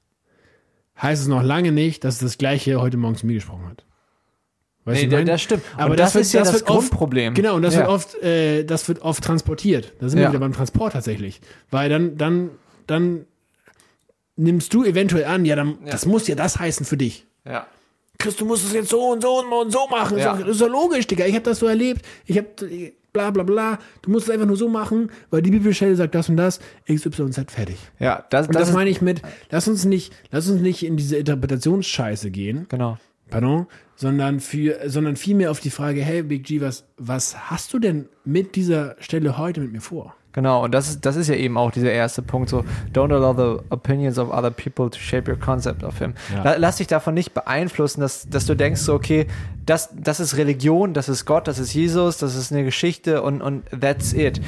heißt 1.02 1.22
es 1.22 1.28
noch 1.28 1.44
lange 1.44 1.72
nicht, 1.72 2.04
dass 2.04 2.16
es 2.16 2.22
das 2.22 2.38
Gleiche 2.38 2.80
heute 2.82 2.98
Morgen 2.98 3.16
zu 3.16 3.26
mir 3.26 3.34
gesprochen 3.36 3.68
hat. 3.68 3.86
Weißt 4.84 5.04
Nee, 5.04 5.08
du, 5.10 5.26
das 5.26 5.42
stimmt. 5.44 5.64
Aber 5.78 5.96
das, 5.96 6.08
das 6.08 6.16
wird, 6.16 6.22
ist 6.26 6.34
ja 6.34 6.40
das 6.40 6.52
das 6.52 6.62
wird 6.62 6.70
oft, 6.70 6.78
Grundproblem. 6.90 7.34
Genau, 7.36 7.56
und 7.56 7.62
das 7.62 7.76
Ja. 7.76 7.82
wird 7.82 7.90
oft, 7.90 8.16
äh, 8.24 8.64
das 8.64 8.88
wird 8.88 9.02
oft 9.04 9.24
transportiert. 9.24 9.94
Da 10.00 10.10
sind 10.10 10.18
wir 10.18 10.24
Ja. 10.24 10.30
wieder 10.30 10.40
beim 10.40 10.54
Transport 10.54 10.94
tatsächlich. 10.94 11.40
Weil 11.70 11.88
dann, 11.90 12.18
dann, 12.18 12.50
dann 12.88 13.26
nimmst 14.38 14.74
du 14.74 14.84
eventuell 14.84 15.26
an, 15.26 15.46
ja, 15.46 15.56
dann, 15.56 15.78
das 15.86 16.08
muss 16.08 16.28
ja 16.28 16.34
das 16.34 16.60
heißen 16.60 16.86
für 16.86 16.98
dich. 16.98 17.28
Ja. 17.46 17.68
Chris, 18.18 18.36
du 18.38 18.46
musst 18.46 18.66
es 18.66 18.74
jetzt 18.74 18.90
so 18.90 19.10
und 19.12 19.22
so 19.22 19.40
und 19.40 19.72
so 19.72 19.88
machen. 19.88 20.18
Ja. 20.18 20.36
Das 20.36 20.48
ist 20.50 20.62
doch 20.62 20.70
logisch, 20.70 21.06
Digga. 21.08 21.26
Ich 21.26 21.34
habe 21.36 21.44
das 21.44 21.60
so 21.60 21.68
erlebt. 21.68 22.04
Ich 22.26 22.38
habe 22.38 22.48
bla 23.14 23.32
bla 23.32 23.44
bla. 23.44 23.80
Du 24.02 24.12
musst 24.12 24.28
es 24.28 24.34
einfach 24.34 24.48
nur 24.48 24.58
so 24.58 24.70
machen, 24.70 25.12
weil 25.30 25.42
die 25.42 25.52
Bibelstelle 25.52 25.96
sagt 25.96 26.16
das 26.16 26.30
und 26.30 26.38
das. 26.38 26.60
X, 26.86 27.06
Y, 27.06 27.32
Z, 27.32 27.52
fertig. 27.52 27.78
Ja, 28.00 28.26
das, 28.30 28.48
Und 28.48 28.56
das, 28.56 28.68
das, 28.68 28.74
meine 28.74 28.90
ich 28.90 29.02
mit, 29.02 29.22
lass 29.50 29.68
uns 29.68 29.86
nicht, 29.86 30.14
lass 30.32 30.50
uns 30.50 30.62
nicht 30.62 30.86
in 30.86 30.98
diese 30.98 31.18
Interpretationsscheiße 31.18 32.32
gehen, 32.32 32.66
genau. 32.70 32.98
pardon, 33.30 33.68
sondern 33.96 34.40
für, 34.40 34.90
sondern 34.90 35.16
vielmehr 35.16 35.52
auf 35.52 35.60
die 35.60 35.70
Frage, 35.70 36.02
hey 36.02 36.24
Big 36.24 36.46
G, 36.46 36.62
was, 36.62 36.86
was 36.98 37.50
hast 37.50 37.74
du 37.74 37.80
denn 37.80 38.10
mit 38.24 38.56
dieser 38.56 38.96
Stelle 39.00 39.38
heute 39.38 39.62
mit 39.62 39.72
mir 39.72 39.82
vor? 39.82 40.16
Genau, 40.34 40.64
und 40.64 40.74
das 40.74 40.88
ist, 40.90 41.06
das 41.06 41.18
ist 41.18 41.28
ja 41.28 41.36
eben 41.36 41.58
auch 41.58 41.72
dieser 41.72 41.92
erste 41.92 42.22
Punkt, 42.22 42.50
so, 42.50 42.64
don't 42.94 43.14
allow 43.14 43.34
the 43.36 43.62
opinions 43.70 44.18
of 44.18 44.30
other 44.32 44.50
people 44.52 44.90
to 44.90 44.98
shape 44.98 45.30
your 45.30 45.38
concept 45.38 45.84
of 45.84 45.98
him. 46.00 46.14
Ja. 46.34 46.44
La- 46.44 46.56
Lass 46.58 46.78
dich 46.78 46.88
davon 46.88 47.14
nicht 47.14 47.34
beeinflussen, 47.34 48.00
dass, 48.02 48.30
dass 48.30 48.46
du 48.46 48.56
denkst, 48.56 48.80
so, 48.82 48.94
okay, 48.94 49.28
das, 49.66 49.90
das 49.94 50.20
ist 50.22 50.38
Religion, 50.38 50.94
das 50.94 51.10
ist 51.10 51.26
Gott, 51.26 51.48
das 51.48 51.60
ist 51.60 51.74
Jesus, 51.74 52.18
das 52.18 52.36
ist 52.36 52.52
eine 52.52 52.64
Geschichte 52.64 53.22
und, 53.22 53.42
und 53.42 53.64
that's 53.78 54.14
it. 54.14 54.40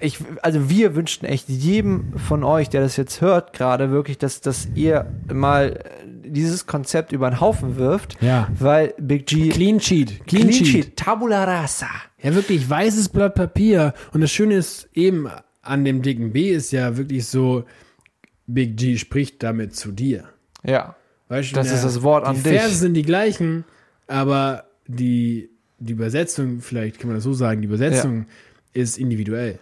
Ich, 0.00 0.18
also 0.42 0.68
wir 0.68 0.96
wünschten 0.96 1.26
echt 1.28 1.48
jedem 1.48 2.18
von 2.18 2.42
euch, 2.42 2.68
der 2.68 2.80
das 2.82 2.96
jetzt 2.96 3.20
hört, 3.20 3.52
gerade 3.52 3.90
wirklich, 3.92 4.18
dass, 4.18 4.40
dass 4.40 4.66
ihr 4.74 5.06
mal 5.32 5.78
dieses 6.26 6.66
Konzept 6.66 7.12
über 7.12 7.30
den 7.30 7.40
Haufen 7.40 7.76
wirft, 7.76 8.20
Ja. 8.20 8.48
weil 8.58 8.94
Big 8.98 9.26
G 9.26 9.50
Clean 9.50 9.78
Sheet. 9.80 10.26
Clean 10.26 10.52
Sheet, 10.52 10.96
Tabula 10.96 11.44
Rasa. 11.44 11.86
Ja, 12.24 12.34
wirklich 12.34 12.68
weißes 12.68 13.10
Blatt 13.10 13.34
Papier. 13.36 13.94
Und 14.12 14.20
das 14.22 14.32
Schöne 14.32 14.56
ist 14.56 14.88
eben 14.94 15.28
an 15.62 15.84
dem 15.84 16.02
dicken 16.02 16.32
B 16.32 16.50
ist 16.50 16.72
ja 16.72 16.96
wirklich 16.96 17.26
so, 17.26 17.64
Big 18.46 18.76
G 18.76 18.96
spricht 18.98 19.42
damit 19.42 19.76
zu 19.76 19.92
dir. 19.92 20.24
Ja. 20.64 20.96
Weißt 21.28 21.52
du, 21.52 21.54
Das 21.56 21.68
der- 21.68 21.76
ist 21.76 21.84
das 21.84 22.02
Wort 22.02 22.24
an 22.24 22.34
dich. 22.34 22.42
Die 22.44 22.48
Verse 22.50 22.74
sind 22.74 22.94
die 22.94 23.02
gleichen, 23.02 23.64
aber 24.06 24.64
die, 24.86 25.48
die 25.78 25.92
Übersetzung, 25.92 26.60
vielleicht 26.60 26.98
kann 26.98 27.08
man 27.08 27.16
das 27.16 27.24
so 27.24 27.32
sagen, 27.32 27.62
die 27.62 27.66
Übersetzung 27.68 28.26
ist 28.74 28.98
individuell. 28.98 29.58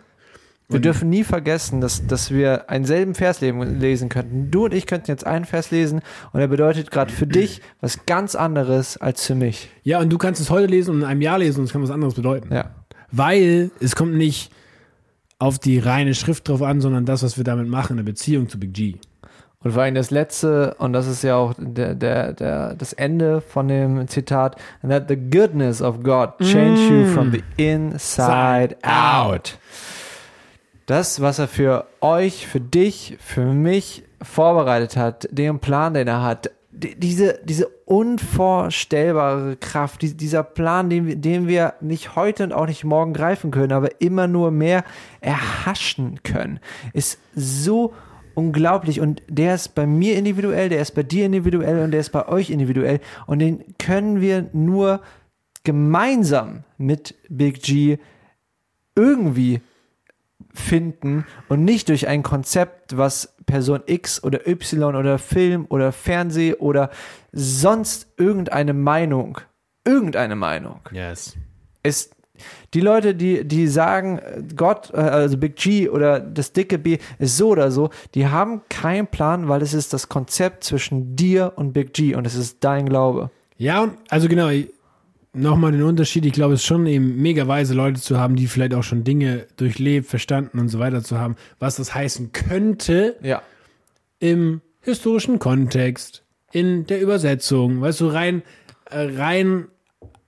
Wir 0.73 0.77
Und- 0.77 0.85
dürfen 0.85 1.11
nie 1.11 1.25
vergessen, 1.25 1.81
dass, 1.81 2.07
dass 2.07 2.31
wir 2.31 2.69
einen 2.71 2.85
selben 2.85 3.15
Vers 3.15 3.41
lesen 3.41 4.09
könnten. 4.09 4.51
Du 4.51 4.65
und 4.65 4.75
ich 4.75 4.87
könnten 4.87 5.11
jetzt 5.11 5.27
einen 5.27 5.45
Vers 5.45 5.71
lesen 5.71 6.01
und 6.33 6.41
er 6.41 6.49
bedeutet 6.49 6.91
gerade 6.91 7.13
für 7.13 7.27
dich 7.27 7.61
was 7.81 8.05
ganz 8.07 8.35
anderes 8.35 8.97
als 8.97 9.27
für 9.27 9.35
mich. 9.35 9.71
Ja, 9.83 10.01
und 10.01 10.11
du 10.11 10.19
kannst 10.19 10.41
es 10.41 10.51
heute 10.51 10.67
lesen 10.67 10.95
und 10.95 11.01
in 11.03 11.07
einem 11.07 11.21
Jahr 11.21 11.39
lesen 11.39 11.61
und 11.61 11.67
es 11.67 11.73
kann 11.73 11.83
was 11.83 11.91
anderes 11.91 12.15
bedeuten. 12.15 12.53
Ja. 12.55 12.71
Weil 13.11 13.71
es 13.81 13.95
kommt 13.95 14.15
nicht 14.15 14.51
auf 15.39 15.59
die 15.59 15.79
reine 15.79 16.15
Schrift 16.15 16.49
drauf 16.49 16.63
an, 16.63 16.81
sondern 16.81 17.05
das, 17.05 17.23
was 17.23 17.37
wir 17.37 17.45
damit 17.45 17.69
machen 17.69 17.93
in 17.93 17.97
der 18.05 18.11
Beziehung 18.13 18.49
zu 18.49 18.59
Big 18.59 18.73
G. 18.75 18.95
Und 19.65 19.73
vor 19.73 19.83
allem 19.83 19.95
das 19.95 20.11
letzte, 20.11 20.75
und 20.79 20.93
das 20.93 21.07
ist 21.07 21.23
ja 21.23 21.37
auch 21.37 21.55
der, 21.57 21.95
der, 21.95 22.33
der, 22.33 22.75
das 22.75 22.93
Ende 22.93 23.41
von 23.41 23.69
dem 23.69 24.09
Zitat, 24.09 24.57
and 24.83 24.91
that 24.91 25.05
the 25.09 25.17
goodness 25.17 25.81
of 25.81 26.03
God 26.03 26.31
change 26.41 26.81
you 26.89 27.07
from 27.07 27.31
the 27.31 27.43
inside 27.57 28.77
out. 28.83 29.57
Das, 30.87 31.21
was 31.21 31.39
er 31.39 31.49
für 31.49 31.87
euch, 32.01 32.47
für 32.47 32.61
dich, 32.61 33.17
für 33.21 33.45
mich 33.45 34.03
vorbereitet 34.21 34.97
hat, 34.97 35.29
den 35.31 35.59
Plan, 35.59 35.95
den 35.95 36.09
er 36.09 36.23
hat, 36.23 36.51
die- 36.71 36.99
diese, 36.99 37.39
diese 37.45 37.69
unvorstellbare 37.87 39.57
Kraft, 39.57 40.03
die, 40.03 40.17
dieser 40.17 40.43
Plan, 40.43 40.91
den, 40.91 41.21
den 41.21 41.47
wir 41.47 41.75
nicht 41.81 42.17
heute 42.17 42.45
und 42.45 42.53
auch 42.53 42.67
nicht 42.67 42.85
morgen 42.85 43.13
greifen 43.13 43.51
können, 43.51 43.73
aber 43.73 44.01
immer 44.01 44.27
nur 44.27 44.51
mehr 44.51 44.85
erhaschen 45.21 46.23
können, 46.23 46.61
ist 46.93 47.19
so 47.35 47.93
unglaublich. 48.35 49.01
Und 49.01 49.23
der 49.29 49.55
ist 49.55 49.75
bei 49.75 49.87
mir 49.87 50.17
individuell, 50.17 50.69
der 50.69 50.81
ist 50.81 50.93
bei 50.93 51.03
dir 51.03 51.27
individuell 51.27 51.85
und 51.85 51.91
der 51.91 52.01
ist 52.01 52.11
bei 52.11 52.27
euch 52.27 52.51
individuell. 52.51 53.01
Und 53.27 53.39
den 53.41 53.63
können 53.79 54.21
wir 54.21 54.49
nur 54.53 55.01
gemeinsam 55.65 56.65
mit 56.79 57.15
Big 57.29 57.63
G 57.63 57.99
irgendwie 58.97 59.61
finden 60.55 61.25
und 61.49 61.65
nicht 61.65 61.89
durch 61.89 62.09
ein 62.09 62.23
Konzept, 62.23 62.97
was 62.97 63.35
Person 63.47 63.83
X 63.87 64.23
oder 64.23 64.47
Y 64.47 64.95
oder 64.95 65.19
Film 65.19 65.67
oder 65.69 65.93
Fernseh 65.93 66.55
oder 66.55 66.91
sonst 67.33 68.09
irgendeine 68.17 68.75
Meinung, 68.75 69.39
irgendeine 69.85 70.37
Meinung 70.37 70.81
Yes. 70.93 71.37
ist 71.83 72.15
die 72.75 72.81
Leute, 72.81 73.15
die, 73.15 73.45
die 73.45 73.69
sagen, 73.69 74.21
Gott, 74.57 74.91
äh, 74.93 74.97
also 74.97 75.37
Big 75.37 75.57
G 75.57 75.89
oder 75.89 76.19
das 76.21 76.53
dicke 76.53 76.79
B 76.79 76.99
ist 77.19 77.37
so 77.37 77.51
oder 77.51 77.71
so, 77.71 77.91
die 78.15 78.27
haben 78.27 78.63
keinen 78.69 79.07
Plan, 79.07 79.49
weil 79.49 79.63
es 79.63 79.75
ist 79.75 79.93
das 79.93 80.09
Konzept 80.09 80.65
zwischen 80.65 81.15
dir 81.15 81.53
und 81.57 81.73
Big 81.73 81.93
G 81.93 82.15
und 82.15 82.27
es 82.27 82.35
ist 82.35 82.65
dein 82.65 82.89
Glaube. 82.89 83.31
Ja, 83.59 83.83
und 83.83 83.99
also 84.09 84.29
genau, 84.29 84.49
nochmal 85.33 85.73
den 85.73 85.83
Unterschied. 85.83 86.27
Ich 86.27 86.33
glaube, 86.33 86.55
es 86.55 86.61
ist 86.61 86.67
schon 86.67 86.87
eben 86.87 87.21
mega 87.23 87.47
weise 87.49 87.75
Leute 87.75 88.01
zu 88.01 88.19
haben, 88.19 88.37
die 88.37 88.47
vielleicht 88.47 88.75
auch 88.75 88.83
schon 88.83 89.05
Dinge 89.05 89.47
durchlebt, 89.57 90.07
verstanden 90.07 90.59
und 90.59 90.69
so 90.69 90.79
weiter 90.79 91.03
zu 91.03 91.19
haben, 91.19 91.37
was 91.59 91.77
das 91.77 91.95
heißen 91.95 92.33
könnte 92.33 93.17
Ja. 93.23 93.43
im 94.19 94.61
historischen 94.81 95.39
Kontext, 95.39 96.23
in 96.53 96.87
der 96.87 97.01
Übersetzung, 97.01 97.81
weißt 97.81 98.01
du, 98.01 98.09
rein, 98.09 98.43
äh, 98.91 99.09
rein 99.17 99.69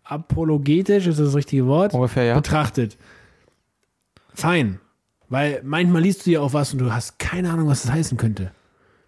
apologetisch, 0.05 1.07
ist 1.07 1.19
das 1.19 1.27
das 1.29 1.35
richtige 1.37 1.67
Wort? 1.67 1.93
Ungefähr, 1.95 2.25
ja. 2.25 2.35
Betrachtet. 2.35 2.97
Fein. 4.35 4.81
Weil 5.29 5.61
manchmal 5.65 6.03
liest 6.03 6.27
du 6.27 6.31
ja 6.31 6.41
auch 6.41 6.53
was 6.53 6.73
und 6.73 6.79
du 6.81 6.93
hast 6.93 7.19
keine 7.19 7.51
Ahnung, 7.51 7.69
was 7.69 7.83
das 7.83 7.93
heißen 7.93 8.17
könnte. 8.19 8.53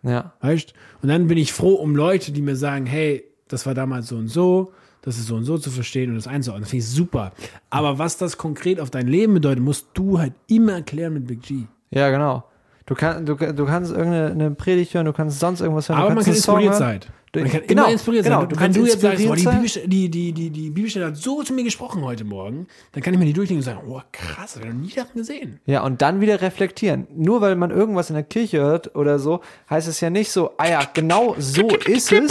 Ja. 0.03 0.33
Weißt? 0.41 0.73
Und 1.03 1.09
dann 1.09 1.27
bin 1.27 1.37
ich 1.39 1.53
froh 1.53 1.75
um 1.75 1.95
Leute, 1.95 2.33
die 2.33 2.43
mir 2.43 2.57
sagen, 2.57 2.87
hey, 2.87 3.25
das 3.49 3.67
war 3.67 3.75
damals 3.75 4.09
so 4.09 4.17
und 4.17 4.29
so, 4.29 4.73
das 5.07 5.17
ist 5.17 5.27
so 5.29 5.37
und 5.37 5.45
so 5.45 5.57
zu 5.57 5.71
verstehen 5.71 6.11
und 6.11 6.17
das 6.17 6.27
einzuordnen. 6.27 6.65
Das 6.65 6.71
finde 6.71 6.85
ich 6.85 6.91
super. 6.91 7.33
Aber 7.71 7.99
was 7.99 8.19
das 8.19 8.37
konkret 8.37 8.79
auf 8.81 8.91
dein 8.91 9.07
Leben 9.09 9.33
bedeutet, 9.35 9.65
musst 9.65 9.87
du 9.95 10.19
halt 10.19 10.35
immer 10.49 10.83
klären 10.83 11.15
mit 11.15 11.27
Big 11.27 11.41
G. 11.43 11.61
Ja, 11.91 12.11
genau. 12.11 12.45
Du, 12.85 12.95
kann, 12.95 13.25
du, 13.27 13.35
du 13.35 13.65
kannst 13.67 13.91
irgendeine 13.91 14.31
eine 14.31 14.51
Predigt 14.53 14.95
hören, 14.95 15.07
du 15.07 15.13
kannst 15.13 15.41
sonst 15.41 15.61
irgendwas 15.61 15.89
hören. 15.89 15.99
Aber 15.99 16.11
du 16.11 16.15
man 16.17 16.25
kann 16.25 16.35
Song 16.35 16.57
inspiriert 16.61 16.75
sein. 16.77 17.01
Du- 17.33 17.41
Man 17.41 17.51
kann 17.51 17.63
genau, 17.67 17.83
immer 17.85 17.93
inspiriert 17.93 18.25
genau, 18.25 18.41
sein. 18.41 18.49
du 18.49 18.55
Wenn 18.57 18.63
kannst 18.63 18.79
du 18.79 18.85
jetzt 18.87 19.01
sagst, 19.01 19.27
oh, 19.29 19.35
die. 19.35 19.45
Bibelstelle, 19.45 19.89
die, 19.89 20.09
die, 20.09 20.33
die, 20.33 20.51
die 20.51 20.71
Bibelstelle 20.71 21.07
hat 21.07 21.17
so 21.17 21.43
zu 21.43 21.53
mir 21.53 21.65
gesprochen 21.65 22.03
heute 22.03 22.25
Morgen, 22.25 22.67
dann 22.93 23.03
kann 23.03 23.13
ich 23.13 23.19
mir 23.19 23.27
die 23.27 23.33
durchlegen 23.33 23.59
und 23.61 23.65
sagen, 23.65 23.81
oh 23.89 24.01
krass, 24.13 24.55
das 24.55 24.57
habe 24.57 24.69
ich 24.69 24.73
noch 24.75 24.81
nie 24.81 24.93
daran 24.95 25.11
gesehen. 25.15 25.61
Ja, 25.67 25.83
und 25.83 26.01
dann 26.01 26.21
wieder 26.21 26.41
reflektieren. 26.41 27.07
Nur 27.15 27.41
weil 27.41 27.57
man 27.57 27.71
irgendwas 27.73 28.09
in 28.09 28.15
der 28.15 28.23
Kirche 28.23 28.59
hört 28.61 28.95
oder 28.95 29.19
so, 29.19 29.41
heißt 29.69 29.89
es 29.89 30.01
ja 30.01 30.09
nicht 30.11 30.31
so, 30.31 30.53
ah 30.57 30.69
ja, 30.69 30.83
genau 30.95 31.35
so 31.39 31.69
ist 31.87 32.13
es. 32.13 32.31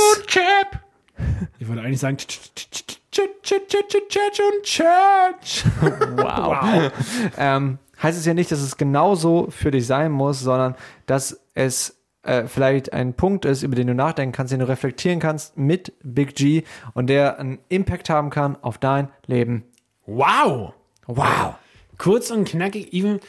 Ich 1.60 1.68
wollte 1.68 1.82
eigentlich 1.82 2.00
sagen. 2.00 2.18
Wow. 6.16 6.92
ähm, 7.38 7.80
heißt 8.02 8.18
es 8.18 8.26
ja 8.26 8.34
nicht, 8.34 8.52
dass 8.52 8.60
es 8.60 8.78
genauso 8.78 9.48
für 9.50 9.72
dich 9.72 9.88
sein 9.88 10.12
muss, 10.12 10.40
sondern 10.40 10.76
dass 11.06 11.40
es 11.54 11.98
äh, 12.24 12.48
vielleicht 12.48 12.92
ein 12.94 13.14
Punkt 13.14 13.46
ist, 13.46 13.64
über 13.64 13.76
den 13.76 13.88
du 13.88 13.96
nachdenken 13.96 14.34
kannst, 14.34 14.52
den 14.52 14.60
du 14.60 14.68
reflektieren 14.68 15.20
kannst 15.20 15.58
mit 15.58 15.94
Big 16.04 16.36
G 16.36 16.64
und 16.94 17.08
der 17.08 17.40
einen 17.40 17.60
Impact 17.70 18.10
haben 18.10 18.30
kann 18.30 18.58
auf 18.62 18.78
dein 18.78 19.10
Leben. 19.28 19.64
Wow. 20.06 20.74
Wow. 21.08 21.56
Kurz 21.98 22.32
und 22.32 22.48
knackig, 22.48 22.94
even. 22.94 23.20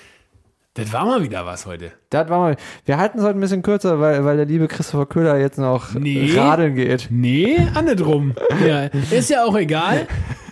Das 0.77 0.93
war 0.93 1.05
mal 1.07 1.23
wieder 1.23 1.45
was 1.47 1.65
heute. 1.67 1.93
Das 2.11 2.29
war 2.29 2.39
mal. 2.39 2.57
Wir 2.85 2.99
halten 2.99 3.19
es 3.19 3.25
heute 3.25 3.39
ein 3.39 3.41
bisschen 3.41 3.63
kürzer, 3.63 3.99
weil, 3.99 4.25
weil 4.25 4.37
der 4.37 4.47
liebe 4.47 4.69
Christopher 4.69 5.07
Köhler 5.07 5.39
jetzt 5.39 5.59
noch 5.59 5.95
Nee. 5.95 6.33
radeln 6.37 6.75
geht. 6.75 7.09
Nee, 7.11 7.57
andersrum. 7.75 8.35
Ja, 8.67 8.85
ist 9.11 9.31
ja 9.31 9.45
auch 9.45 9.57
egal. 9.57 10.07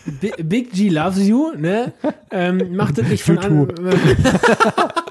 Bi- 0.07 0.33
Big 0.43 0.73
G 0.73 0.89
loves 0.89 1.19
you, 1.27 1.53
ne? 1.57 1.93
Ähm, 2.31 2.75
macht 2.77 2.99
das 2.99 3.07
nicht 3.09 3.23
von, 3.23 3.39
an, 3.39 3.69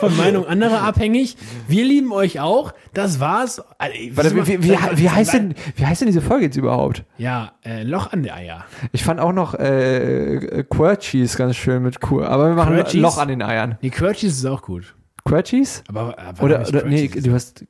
von 0.00 0.16
Meinung 0.16 0.46
anderer 0.46 0.82
abhängig. 0.82 1.36
Wir 1.68 1.84
lieben 1.84 2.12
euch 2.12 2.40
auch. 2.40 2.72
Das 2.94 3.20
war's. 3.20 3.62
Also, 3.78 3.94
Warte, 4.12 4.36
wie, 4.36 4.46
wie, 4.46 4.70
wie, 4.70 4.76
wie, 4.94 5.10
heißt 5.10 5.34
denn, 5.34 5.54
wie 5.76 5.86
heißt 5.86 6.00
denn 6.00 6.06
diese 6.06 6.22
Folge 6.22 6.46
jetzt 6.46 6.56
überhaupt? 6.56 7.04
Ja, 7.18 7.52
äh, 7.64 7.82
Loch 7.82 8.12
an 8.12 8.22
der 8.22 8.34
Eier. 8.34 8.64
Ich 8.92 9.04
fand 9.04 9.20
auch 9.20 9.32
noch 9.32 9.54
äh, 9.54 10.64
Quirchies 10.68 11.36
ganz 11.36 11.56
schön 11.56 11.82
mit 11.82 12.00
Q. 12.00 12.22
Aber 12.22 12.48
wir 12.48 12.54
machen 12.54 12.74
Quirchies? 12.74 13.00
Loch 13.00 13.18
an 13.18 13.28
den 13.28 13.42
Eiern. 13.42 13.78
Nee, 13.82 13.90
Quirchies 13.90 14.38
ist 14.38 14.46
auch 14.46 14.62
gut. 14.62 14.94
Quirchies? 15.26 15.82
Aber, 15.88 16.18
aber 16.18 16.42
Oder, 16.42 16.68
oder 16.68 16.84
nee, 16.84 17.08
du 17.08 17.32
hast 17.32 17.64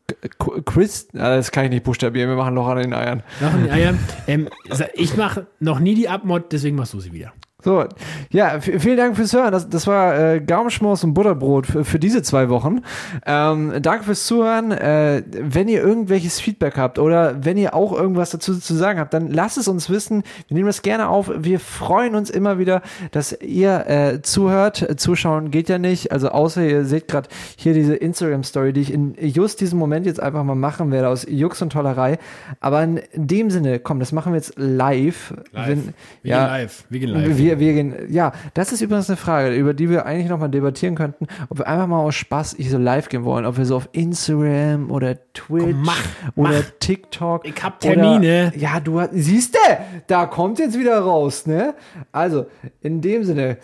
Chris, 0.67 1.09
ah, 1.15 1.37
das 1.37 1.51
kann 1.51 1.65
ich 1.65 1.71
nicht 1.71 1.85
buchstabieren, 1.85 2.29
wir 2.29 2.37
machen 2.37 2.55
Loch 2.55 2.69
an 2.69 2.79
den 2.79 2.93
Eiern. 2.93 3.23
Loch 3.41 3.53
an 3.53 3.65
der 3.65 3.73
Eier. 3.73 3.95
Ähm, 4.27 4.49
ich 4.95 5.17
mache 5.17 5.47
noch 5.59 5.81
nie 5.81 5.95
die 5.95 6.09
Abmod, 6.09 6.53
deswegen 6.53 6.77
machst 6.77 6.93
du 6.93 7.01
sie 7.01 7.13
wieder. 7.13 7.33
So, 7.67 7.85
ja, 8.31 8.61
vielen 8.61 8.97
Dank 8.97 9.17
fürs 9.17 9.33
Hören. 9.33 9.51
Das, 9.51 9.69
das 9.69 9.89
war 9.89 10.17
äh, 10.17 10.41
Gaumenschmaus 10.41 11.03
und 11.03 11.15
Butterbrot 11.15 11.67
für, 11.67 11.85
für 11.85 11.99
diese 11.99 12.23
zwei 12.23 12.49
Wochen. 12.49 12.83
Ähm, 13.27 13.73
danke 13.83 14.05
fürs 14.05 14.25
Zuhören. 14.25 14.71
Äh, 14.71 15.25
wenn 15.33 15.67
ihr 15.67 15.83
irgendwelches 15.83 16.39
Feedback 16.39 16.77
habt 16.77 17.01
oder 17.01 17.45
wenn 17.45 17.57
ihr 17.57 17.75
auch 17.75 17.93
irgendwas 17.93 18.31
dazu 18.31 18.57
zu 18.57 18.75
sagen 18.77 19.01
habt, 19.01 19.13
dann 19.13 19.33
lasst 19.33 19.59
es 19.59 19.67
uns 19.67 19.91
wissen. 19.91 20.23
Wir 20.47 20.55
nehmen 20.55 20.69
das 20.69 20.83
gerne 20.83 21.09
auf. 21.09 21.29
Wir 21.39 21.59
freuen 21.59 22.15
uns 22.15 22.31
immer 22.31 22.61
wieder, 22.61 22.83
dass 23.11 23.37
ihr 23.41 23.85
äh, 23.89 24.23
zuhört. 24.23 24.87
Zuschauen 25.01 25.51
geht 25.51 25.69
ja 25.69 25.79
nicht. 25.79 26.13
Also 26.13 26.29
außer 26.29 26.65
ihr 26.65 26.85
seht 26.85 27.09
gerade 27.09 27.29
hier 27.57 27.75
diese 27.75 27.97
Instagram-Story, 27.97 28.75
die 28.75 28.83
ich 28.83 28.93
in 28.93 29.17
just 29.19 29.61
diesem 29.61 29.81
Moment 29.81 30.07
jetzt 30.07 30.21
einfach 30.23 30.45
mal 30.45 30.55
machen 30.55 30.93
werde 30.93 31.09
aus 31.09 31.27
Jux 31.29 31.61
und 31.63 31.71
Tollerei. 31.73 32.19
Aber 32.61 32.85
in 32.85 33.01
dem 33.13 33.51
Sinne, 33.51 33.81
komm, 33.81 33.99
das 33.99 34.13
machen 34.13 34.35
wir 34.35 34.37
jetzt 34.37 34.53
live. 34.57 35.35
Live. 35.51 35.69
Wenn- 35.69 35.95
wir 36.23 36.31
ja, 36.31 36.39
gehen 36.45 36.49
live. 36.53 36.85
Wir 36.91 37.01
gehen 37.01 37.11
live. 37.11 37.39
wir, 37.39 37.56
wir 37.59 37.73
gehen, 37.73 37.95
ja, 38.09 38.33
das 38.55 38.73
ist 38.73 38.81
übrigens 38.81 39.09
eine 39.09 39.17
Frage, 39.17 39.55
über 39.55 39.75
die 39.75 39.91
wir 39.91 40.07
eigentlich 40.07 40.29
nochmal 40.29 40.49
debattieren 40.49 40.95
könnten, 40.95 41.27
ob 41.49 41.59
wir 41.59 41.67
einfach 41.67 41.87
mal 41.87 42.01
aus 42.01 42.15
Spaß 42.15 42.57
hier 42.59 42.71
so 42.71 42.79
live 42.79 43.09
gehen 43.09 43.25
wollen, 43.25 43.47
ob 43.47 43.59
wir 43.59 43.65
so 43.65 43.77
auf 43.77 43.89
Instagram 43.93 44.91
oder 44.91 45.17
Twitch 45.33 45.65
Komm, 45.65 45.83
mach, 45.83 46.05
oder 46.35 46.51
mach. 46.51 46.71
TikTok. 46.81 47.47
Ich 47.47 47.63
hab 47.63 47.81
Termine. 47.81 48.53
Oder, 48.53 48.57
ja, 48.57 48.81
du 48.81 49.01
hast, 49.01 49.11
siehst 49.13 49.55
du, 49.55 49.59
da 50.07 50.27
kommt 50.27 50.59
jetzt 50.59 50.79
wieder 50.79 50.99
raus, 50.99 51.47
ne? 51.47 51.75
Also, 52.13 52.47
in 52.81 53.01
dem 53.01 53.25
Sinne, 53.25 53.59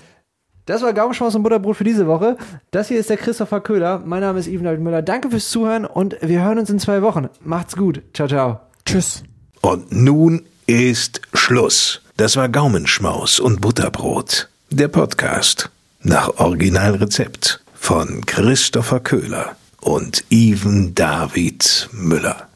das 0.67 0.83
war 0.83 0.93
Gaumenschmaus 0.93 1.35
und 1.35 1.43
Butterbrot 1.43 1.77
für 1.77 1.85
diese 1.85 2.07
Woche. 2.07 2.37
Das 2.71 2.89
hier 2.89 3.01
ist 3.01 3.11
der 3.11 3.17
Christopher 3.17 3.61
Köhler. 3.61 4.01
Mein 4.05 4.21
Name 4.21 4.39
ist 4.39 4.47
Even 4.47 4.65
David 4.65 4.81
Müller. 4.81 5.03
Danke 5.03 5.31
fürs 5.31 5.51
Zuhören 5.51 5.85
und 5.85 6.17
wir 6.23 6.43
hören 6.45 6.59
uns 6.59 6.71
in 6.71 6.79
zwei 6.79 7.03
Wochen. 7.03 7.29
Macht's 7.41 7.77
gut. 7.77 8.03
Ciao, 8.15 8.29
ciao. 8.29 8.61
Tschüss. 8.85 9.25
Und 9.61 9.91
nun 9.91 10.43
ist 10.67 11.21
Schluss. 11.35 12.02
Das 12.19 12.37
war 12.37 12.51
Gaumenschmaus 12.51 13.41
und 13.41 13.63
Butterbrot. 13.63 14.49
Der 14.71 14.89
Podcast 14.89 15.71
nach 16.03 16.29
Originalrezept 16.37 17.63
von 17.75 18.27
Christopher 18.27 19.01
Köhler 19.01 19.57
und 19.81 20.23
Even 20.31 20.95
David 20.95 21.89
Müller. 21.93 22.49